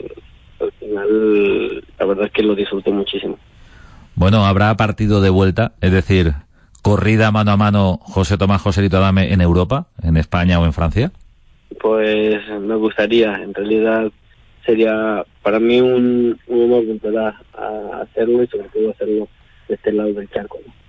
al 0.60 0.72
final 0.72 1.84
la 1.98 2.06
verdad 2.06 2.26
es 2.26 2.32
que 2.32 2.42
lo 2.42 2.54
disfruté 2.54 2.90
muchísimo 2.90 3.38
Bueno, 4.14 4.44
habrá 4.44 4.76
partido 4.76 5.20
de 5.20 5.30
vuelta, 5.30 5.72
es 5.80 5.92
decir, 5.92 6.34
corrida 6.82 7.30
mano 7.30 7.52
a 7.52 7.56
mano 7.56 7.98
José 8.02 8.36
Tomás 8.36 8.60
Joselito 8.60 8.98
Adame 8.98 9.32
en 9.32 9.40
Europa, 9.40 9.86
en 10.02 10.16
España 10.16 10.60
o 10.60 10.64
en 10.66 10.72
Francia. 10.72 11.12
Pues 11.80 12.40
me 12.60 12.74
gustaría, 12.74 13.34
en 13.36 13.54
realidad 13.54 14.10
sería 14.66 15.24
para 15.42 15.58
mí 15.58 15.80
un, 15.80 16.38
un 16.48 16.62
honor 16.62 16.84
volver 16.86 17.18
a, 17.18 18.02
hacerlo 18.02 18.42
y 18.42 18.46
sobre 18.48 18.68
todo 18.68 18.90
hacerlo 18.90 19.28
de 19.68 19.74
este 19.74 19.92
lado 19.92 20.12
del 20.12 20.28
charco. 20.30 20.58
¿no? 20.66 20.79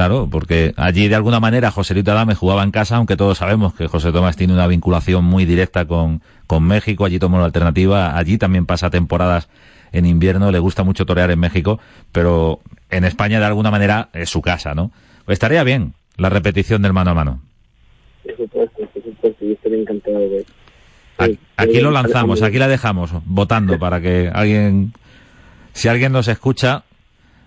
Claro, 0.00 0.28
porque 0.30 0.72
allí 0.78 1.08
de 1.08 1.14
alguna 1.14 1.40
manera 1.40 1.70
Joselito 1.70 2.10
Adame 2.10 2.34
jugaba 2.34 2.62
en 2.62 2.70
casa, 2.70 2.96
aunque 2.96 3.18
todos 3.18 3.36
sabemos 3.36 3.74
que 3.74 3.86
José 3.86 4.12
Tomás 4.12 4.34
tiene 4.34 4.54
una 4.54 4.66
vinculación 4.66 5.26
muy 5.26 5.44
directa 5.44 5.84
con, 5.84 6.22
con 6.46 6.62
México, 6.62 7.04
allí 7.04 7.18
tomó 7.18 7.38
la 7.38 7.44
alternativa, 7.44 8.16
allí 8.16 8.38
también 8.38 8.64
pasa 8.64 8.88
temporadas 8.88 9.50
en 9.92 10.06
invierno, 10.06 10.50
le 10.50 10.58
gusta 10.58 10.84
mucho 10.84 11.04
torear 11.04 11.30
en 11.30 11.38
México, 11.38 11.80
pero 12.12 12.60
en 12.88 13.04
España 13.04 13.40
de 13.40 13.44
alguna 13.44 13.70
manera 13.70 14.08
es 14.14 14.30
su 14.30 14.40
casa, 14.40 14.74
¿no? 14.74 14.90
Pues 15.26 15.36
estaría 15.36 15.62
bien 15.64 15.92
la 16.16 16.30
repetición 16.30 16.80
del 16.80 16.94
mano 16.94 17.10
a 17.10 17.14
mano. 17.14 17.42
Por 18.24 18.36
supuesto, 18.38 18.78
por 18.94 19.02
supuesto, 19.02 19.44
yo 19.44 19.52
estaría 19.52 19.80
encantado 19.80 20.18
de, 20.18 20.46
Aquí, 21.18 21.38
aquí 21.58 21.80
lo 21.80 21.90
lanzamos, 21.90 22.40
aquí 22.40 22.56
la 22.56 22.68
dejamos 22.68 23.10
votando 23.26 23.78
para 23.78 24.00
que 24.00 24.30
alguien, 24.32 24.94
si 25.74 25.88
alguien 25.88 26.12
nos 26.12 26.26
escucha 26.28 26.84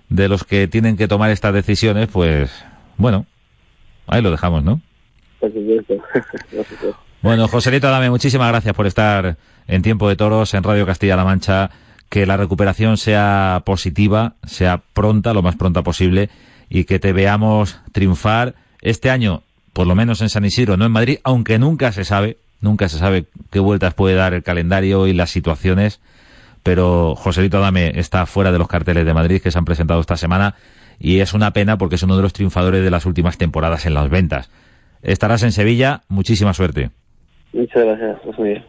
de 0.10 0.28
los 0.28 0.44
que 0.44 0.68
tienen 0.68 0.98
que 0.98 1.08
tomar 1.08 1.32
estas 1.32 1.54
decisiones, 1.54 2.08
pues 2.08 2.52
bueno, 2.98 3.26
ahí 4.08 4.22
lo 4.22 4.32
dejamos, 4.32 4.64
¿no? 4.64 4.82
Por 5.40 5.52
supuesto. 5.52 5.96
Por 6.56 6.66
supuesto. 6.66 7.00
Bueno, 7.24 7.48
Joselito 7.48 7.88
Adame, 7.88 8.10
muchísimas 8.10 8.50
gracias 8.50 8.76
por 8.76 8.86
estar 8.86 9.38
en 9.68 9.82
Tiempo 9.82 10.10
de 10.10 10.18
Toros 10.18 10.54
en 10.54 10.64
Radio 10.64 10.86
Castilla-La 10.86 11.24
Mancha. 11.24 11.70
Que 12.10 12.26
la 12.26 12.36
recuperación 12.36 12.98
sea 12.98 13.64
positiva, 13.66 14.36
sea 14.46 14.84
pronta, 14.94 15.34
lo 15.34 15.42
más 15.42 15.56
pronta 15.56 15.84
posible, 15.84 16.30
y 16.70 16.84
que 16.84 17.00
te 17.00 17.14
veamos 17.14 17.80
triunfar 17.92 18.56
este 18.82 19.10
año, 19.10 19.44
por 19.72 19.88
lo 19.88 19.96
menos 19.96 20.22
en 20.22 20.30
San 20.30 20.44
Isidro, 20.44 20.76
no 20.76 20.86
en 20.86 20.92
Madrid, 20.92 21.20
aunque 21.24 21.58
nunca 21.58 21.92
se 21.94 22.04
sabe, 22.04 22.38
nunca 22.60 22.90
se 22.90 23.00
sabe 23.00 23.26
qué 23.52 23.60
vueltas 23.60 23.94
puede 23.94 24.16
dar 24.16 24.34
el 24.34 24.44
calendario 24.44 25.08
y 25.08 25.14
las 25.14 25.32
situaciones, 25.32 26.02
pero 26.64 27.16
Joselito 27.16 27.58
Adame 27.58 27.92
está 28.00 28.26
fuera 28.26 28.52
de 28.52 28.58
los 28.58 28.68
carteles 28.68 29.06
de 29.06 29.14
Madrid 29.14 29.42
que 29.42 29.52
se 29.52 29.58
han 29.58 29.66
presentado 29.66 30.00
esta 30.02 30.18
semana 30.18 30.56
y 31.00 31.20
es 31.20 31.34
una 31.34 31.52
pena 31.52 31.78
porque 31.78 31.96
es 31.96 32.04
uno 32.04 32.16
de 32.16 32.24
los 32.24 32.34
triunfadores 32.34 32.84
de 32.84 32.90
las 32.90 33.06
últimas 33.06 33.38
temporadas 33.38 33.86
en 33.86 33.94
las 33.94 34.10
ventas. 34.10 34.50
Estarás 35.02 35.44
en 35.44 35.52
Sevilla, 35.52 36.02
muchísima 36.08 36.54
suerte. 36.54 36.92
Muchas 37.52 37.84
gracias, 37.84 38.20
José 38.24 38.42
Miguel. 38.42 38.64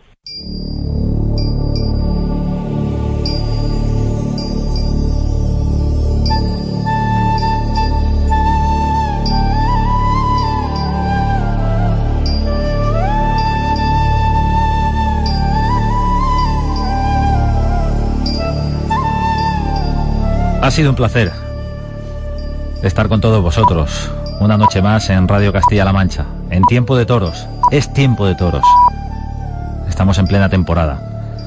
Ha 20.64 20.70
sido 20.70 20.88
un 20.88 20.96
placer 20.96 21.30
estar 22.82 23.10
con 23.10 23.20
todos 23.20 23.42
vosotros 23.42 24.10
una 24.40 24.56
noche 24.56 24.80
más 24.80 25.10
en 25.10 25.28
Radio 25.28 25.52
Castilla-La 25.52 25.92
Mancha, 25.92 26.24
en 26.48 26.62
tiempo 26.62 26.96
de 26.96 27.04
toros. 27.04 27.46
Es 27.70 27.92
tiempo 27.92 28.26
de 28.26 28.34
toros. 28.34 28.64
Estamos 29.86 30.16
en 30.16 30.26
plena 30.26 30.48
temporada. 30.48 31.13